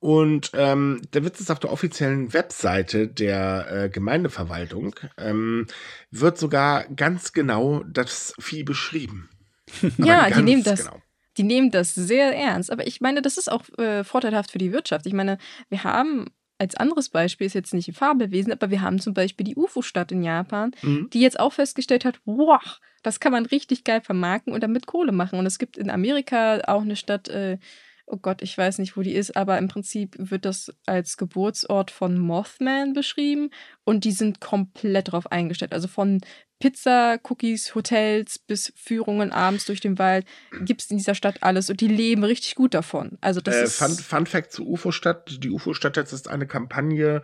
Und 0.00 0.50
ähm, 0.54 1.02
der 1.12 1.24
Witz 1.24 1.40
ist 1.40 1.52
auf 1.52 1.60
der 1.60 1.72
offiziellen 1.72 2.32
Webseite 2.32 3.06
der 3.06 3.84
äh, 3.84 3.88
Gemeindeverwaltung 3.88 4.96
ähm, 5.16 5.68
wird 6.10 6.36
sogar 6.36 6.84
ganz 6.88 7.32
genau 7.32 7.84
das 7.84 8.34
Vieh 8.40 8.64
beschrieben. 8.64 9.30
ja, 9.98 10.28
die 10.30 10.42
nehmen 10.42 10.64
das. 10.64 10.84
Genau. 10.84 11.00
Die 11.36 11.42
nehmen 11.44 11.70
das 11.70 11.94
sehr 11.94 12.36
ernst. 12.36 12.70
Aber 12.70 12.86
ich 12.86 13.00
meine, 13.00 13.22
das 13.22 13.38
ist 13.38 13.50
auch 13.50 13.62
äh, 13.78 14.04
vorteilhaft 14.04 14.50
für 14.50 14.58
die 14.58 14.72
Wirtschaft. 14.72 15.06
Ich 15.06 15.14
meine, 15.14 15.38
wir 15.68 15.84
haben 15.84 16.26
als 16.58 16.76
anderes 16.76 17.08
Beispiel 17.08 17.46
ist 17.46 17.54
jetzt 17.54 17.74
nicht 17.74 17.88
ein 17.88 17.94
Fabelwesen, 17.94 18.52
aber 18.52 18.70
wir 18.70 18.80
haben 18.80 19.00
zum 19.00 19.14
Beispiel 19.14 19.44
die 19.44 19.56
UFO-Stadt 19.56 20.12
in 20.12 20.22
Japan, 20.22 20.72
mhm. 20.82 21.10
die 21.12 21.20
jetzt 21.20 21.40
auch 21.40 21.52
festgestellt 21.52 22.04
hat, 22.04 22.20
wow, 22.24 22.80
das 23.02 23.20
kann 23.20 23.32
man 23.32 23.46
richtig 23.46 23.84
geil 23.84 24.00
vermarkten 24.00 24.52
und 24.52 24.62
damit 24.62 24.86
Kohle 24.86 25.12
machen. 25.12 25.38
Und 25.38 25.46
es 25.46 25.58
gibt 25.58 25.76
in 25.76 25.90
Amerika 25.90 26.60
auch 26.66 26.82
eine 26.82 26.96
Stadt, 26.96 27.28
äh, 27.28 27.58
oh 28.06 28.16
Gott, 28.16 28.42
ich 28.42 28.56
weiß 28.56 28.78
nicht, 28.78 28.96
wo 28.96 29.02
die 29.02 29.14
ist, 29.14 29.36
aber 29.36 29.58
im 29.58 29.68
Prinzip 29.68 30.14
wird 30.18 30.44
das 30.44 30.72
als 30.86 31.16
Geburtsort 31.16 31.90
von 31.90 32.18
Mothman 32.18 32.92
beschrieben 32.92 33.50
und 33.84 34.04
die 34.04 34.12
sind 34.12 34.40
komplett 34.40 35.12
drauf 35.12 35.30
eingestellt. 35.30 35.72
Also 35.72 35.88
von 35.88 36.20
Pizza, 36.60 37.18
Cookies, 37.24 37.74
Hotels 37.74 38.38
bis 38.38 38.72
Führungen 38.76 39.32
abends 39.32 39.64
durch 39.64 39.80
den 39.80 39.98
Wald 39.98 40.26
gibt 40.60 40.82
es 40.82 40.90
in 40.90 40.98
dieser 40.98 41.14
Stadt 41.14 41.42
alles 41.42 41.70
und 41.70 41.80
die 41.80 41.88
leben 41.88 42.24
richtig 42.24 42.54
gut 42.54 42.74
davon. 42.74 43.18
Also 43.20 43.40
das 43.40 43.56
äh, 43.56 43.64
ist 43.64 43.76
Fun, 43.76 43.90
Fun 43.90 44.26
Fact 44.26 44.52
zu 44.52 44.66
UFO-Stadt: 44.66 45.42
Die 45.42 45.50
UFO-Stadt 45.50 45.96
jetzt 45.96 46.12
ist 46.12 46.28
eine 46.28 46.46
Kampagne 46.46 47.22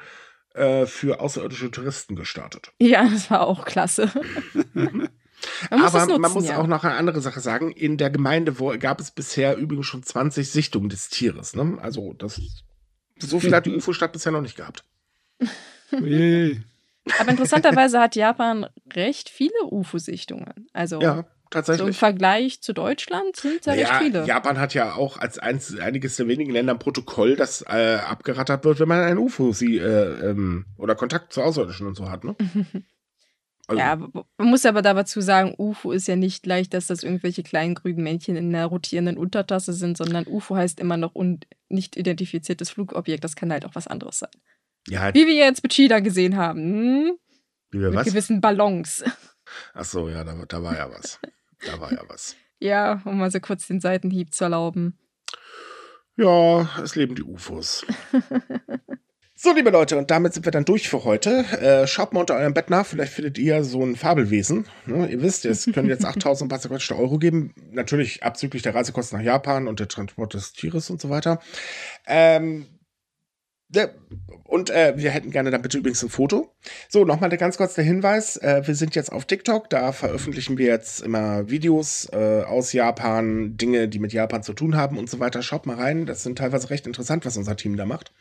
äh, 0.55 0.87
für 0.87 1.21
außerirdische 1.21 1.71
Touristen 1.71 2.17
gestartet. 2.17 2.73
Ja, 2.81 3.09
das 3.09 3.31
war 3.31 3.47
auch 3.47 3.65
klasse. 3.65 4.11
Man 5.71 5.83
Aber 5.83 6.07
nutzen, 6.07 6.21
man 6.21 6.33
muss 6.33 6.49
ja. 6.49 6.59
auch 6.59 6.67
noch 6.67 6.85
eine 6.85 6.95
andere 6.95 7.21
Sache 7.21 7.41
sagen. 7.41 7.71
In 7.73 7.97
der 7.97 8.11
Gemeinde 8.11 8.59
wo, 8.59 8.77
gab 8.79 9.01
es 9.01 9.11
bisher 9.11 9.57
übrigens 9.57 9.87
schon 9.87 10.03
20 10.03 10.51
Sichtungen 10.51 10.89
des 10.89 11.09
Tieres. 11.09 11.55
Ne? 11.55 11.79
Also 11.81 12.13
das, 12.15 12.41
so 13.19 13.41
viel 13.41 13.55
hat 13.55 13.67
die 13.67 13.75
UFO-Stadt 13.75 14.13
bisher 14.13 14.33
noch 14.33 14.43
nicht 14.43 14.57
gehabt. 14.57 14.85
Aber 17.19 17.31
interessanterweise 17.31 18.01
hat 18.01 18.17
Japan 18.17 18.67
recht 18.95 19.29
viele 19.29 19.65
UFO-Sichtungen. 19.65 20.69
Also 20.73 21.01
ja, 21.01 21.25
tatsächlich. 21.51 21.81
So 21.81 21.87
im 21.89 21.95
Vergleich 21.95 22.61
zu 22.61 22.73
Deutschland 22.73 23.37
sind 23.37 23.67
da 23.67 23.73
recht 23.73 23.93
viele. 23.95 24.27
Japan 24.27 24.59
hat 24.59 24.75
ja 24.75 24.95
auch 24.95 25.17
als 25.17 25.39
eins, 25.39 25.79
einiges 25.79 26.17
der 26.17 26.29
wenigen 26.29 26.53
Länder 26.53 26.75
ein 26.75 26.79
Protokoll, 26.79 27.37
das 27.37 27.63
äh, 27.63 27.99
abgerattert 28.07 28.65
wird, 28.65 28.81
wenn 28.81 28.89
man 28.89 29.01
ein 29.01 29.19
UFO 29.19 29.53
sie, 29.53 29.79
äh, 29.79 30.31
ähm, 30.31 30.67
oder 30.77 30.95
Kontakt 30.95 31.33
zu 31.33 31.43
Außerirdischen 31.43 31.87
und 31.87 31.97
so 31.97 32.11
hat. 32.11 32.25
Ne? 32.25 32.37
Also, 33.71 33.79
ja, 33.79 33.97
man 34.37 34.49
muss 34.49 34.67
aber 34.67 34.83
dazu 34.83 35.21
sagen, 35.21 35.55
UFO 35.57 35.93
ist 35.93 36.09
ja 36.09 36.17
nicht 36.17 36.43
gleich, 36.43 36.69
dass 36.69 36.89
das 36.89 37.05
irgendwelche 37.05 37.45
kleinen 37.45 37.77
grünen 37.77 38.03
Männchen 38.03 38.35
in 38.35 38.53
einer 38.53 38.67
rotierenden 38.67 39.17
Untertasse 39.17 39.73
sind, 39.73 39.97
sondern 39.97 40.27
UFO 40.27 40.57
heißt 40.57 40.81
immer 40.81 40.97
noch 40.97 41.15
un 41.15 41.39
nicht 41.69 41.97
identifiziertes 41.97 42.71
Flugobjekt. 42.71 43.23
Das 43.23 43.37
kann 43.37 43.53
halt 43.53 43.65
auch 43.65 43.77
was 43.77 43.87
anderes 43.87 44.19
sein. 44.19 44.31
Ja, 44.89 45.01
halt 45.01 45.15
Wie 45.15 45.25
wir 45.25 45.35
jetzt 45.35 45.63
mit 45.63 45.71
Cheetah 45.71 46.01
gesehen 46.01 46.37
haben. 46.37 46.61
Hm? 46.61 47.19
Wie 47.71 47.81
wir 47.81 47.91
mit 47.91 47.99
was? 48.01 48.07
gewissen 48.09 48.41
Ballons. 48.41 49.05
Ach 49.73 49.85
so, 49.85 50.09
ja, 50.09 50.25
da, 50.25 50.35
da 50.49 50.63
war 50.65 50.77
ja 50.77 50.91
was. 50.91 51.21
Da 51.65 51.81
war 51.81 51.93
ja 51.93 52.03
was. 52.09 52.35
ja, 52.59 53.01
um 53.05 53.19
mal 53.19 53.31
so 53.31 53.39
kurz 53.39 53.69
den 53.69 53.81
Seitenhieb 53.81 54.35
zu 54.35 54.45
erlauben. 54.45 54.99
Ja, 56.17 56.69
es 56.83 56.97
leben 56.97 57.15
die 57.15 57.23
UFOs. 57.23 57.87
So, 59.43 59.55
liebe 59.55 59.71
Leute, 59.71 59.97
und 59.97 60.11
damit 60.11 60.35
sind 60.35 60.45
wir 60.45 60.53
dann 60.53 60.67
durch 60.67 60.91
für 60.91 61.03
heute. 61.05 61.31
Äh, 61.63 61.87
schaut 61.87 62.13
mal 62.13 62.21
unter 62.21 62.37
eurem 62.37 62.53
Bett 62.53 62.69
nach, 62.69 62.85
vielleicht 62.85 63.15
findet 63.15 63.39
ihr 63.39 63.65
so 63.65 63.83
ein 63.83 63.97
Fabelwesen. 63.97 64.67
Ne? 64.85 65.11
Ihr 65.11 65.23
wisst, 65.23 65.47
es 65.47 65.65
können 65.73 65.89
jetzt 65.89 66.05
8000 66.05 66.51
paar 66.51 66.61
Euro 66.99 67.19
geben. 67.19 67.55
Natürlich 67.73 68.23
abzüglich 68.23 68.61
der 68.61 68.75
Reisekosten 68.75 69.17
nach 69.17 69.25
Japan 69.25 69.67
und 69.67 69.81
der 69.81 69.89
Transport 69.89 70.35
des 70.35 70.53
Tieres 70.53 70.91
und 70.91 71.01
so 71.01 71.09
weiter. 71.09 71.41
Ähm, 72.07 72.67
und 74.45 74.69
äh, 74.69 74.93
wir 74.97 75.11
hätten 75.11 75.31
gerne 75.31 75.51
dann 75.51 75.63
bitte 75.63 75.79
übrigens 75.79 76.03
ein 76.03 76.11
Foto. 76.11 76.53
So, 76.91 77.07
nochmal 77.07 77.35
ganz 77.39 77.57
kurz 77.57 77.73
der 77.73 77.85
Hinweis. 77.85 78.37
Äh, 78.37 78.67
wir 78.67 78.75
sind 78.75 78.95
jetzt 78.95 79.11
auf 79.11 79.25
TikTok. 79.25 79.71
Da 79.71 79.93
veröffentlichen 79.93 80.59
wir 80.59 80.67
jetzt 80.67 81.01
immer 81.01 81.49
Videos 81.49 82.11
äh, 82.13 82.43
aus 82.43 82.75
Japan, 82.75 83.57
Dinge, 83.57 83.89
die 83.89 84.01
mit 84.01 84.13
Japan 84.13 84.43
zu 84.43 84.53
tun 84.53 84.77
haben 84.77 84.99
und 84.99 85.09
so 85.09 85.19
weiter. 85.19 85.43
Schaut 85.43 85.65
mal 85.65 85.77
rein. 85.77 86.05
Das 86.05 86.25
sind 86.25 86.37
teilweise 86.37 86.69
recht 86.69 86.87
interessant, 86.87 87.25
was 87.25 87.39
unser 87.39 87.57
Team 87.57 87.79
da 87.79 87.87
macht. 87.87 88.13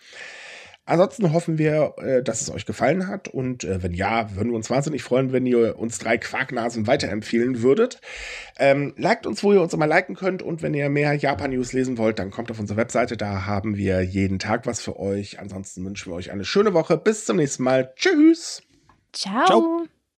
Ansonsten 0.89 1.33
hoffen 1.33 1.59
wir, 1.59 1.93
äh, 1.97 2.23
dass 2.23 2.41
es 2.41 2.49
euch 2.49 2.65
gefallen 2.65 3.07
hat. 3.07 3.27
Und 3.27 3.63
äh, 3.63 3.83
wenn 3.83 3.93
ja, 3.93 4.35
würden 4.35 4.49
wir 4.49 4.55
uns 4.55 4.71
wahnsinnig 4.71 5.03
freuen, 5.03 5.31
wenn 5.31 5.45
ihr 5.45 5.77
uns 5.77 5.99
drei 5.99 6.17
Quarknasen 6.17 6.87
weiterempfehlen 6.87 7.61
würdet. 7.61 8.01
Ähm, 8.57 8.93
liked 8.97 9.27
uns, 9.27 9.43
wo 9.43 9.53
ihr 9.53 9.61
uns 9.61 9.73
immer 9.73 9.85
liken 9.85 10.15
könnt. 10.15 10.41
Und 10.41 10.63
wenn 10.63 10.73
ihr 10.73 10.89
mehr 10.89 11.13
Japan-News 11.13 11.73
lesen 11.73 11.99
wollt, 11.99 12.17
dann 12.17 12.31
kommt 12.31 12.49
auf 12.49 12.59
unsere 12.59 12.77
Webseite. 12.77 13.17
Da 13.17 13.45
haben 13.45 13.77
wir 13.77 14.01
jeden 14.01 14.39
Tag 14.39 14.65
was 14.65 14.81
für 14.81 14.99
euch. 14.99 15.39
Ansonsten 15.39 15.85
wünschen 15.85 16.11
wir 16.11 16.15
euch 16.15 16.31
eine 16.31 16.43
schöne 16.43 16.73
Woche. 16.73 16.97
Bis 16.97 17.25
zum 17.25 17.37
nächsten 17.37 17.61
Mal. 17.61 17.93
Tschüss. 17.95 18.63
Ciao. 19.13 19.45
Ciao. 19.45 19.98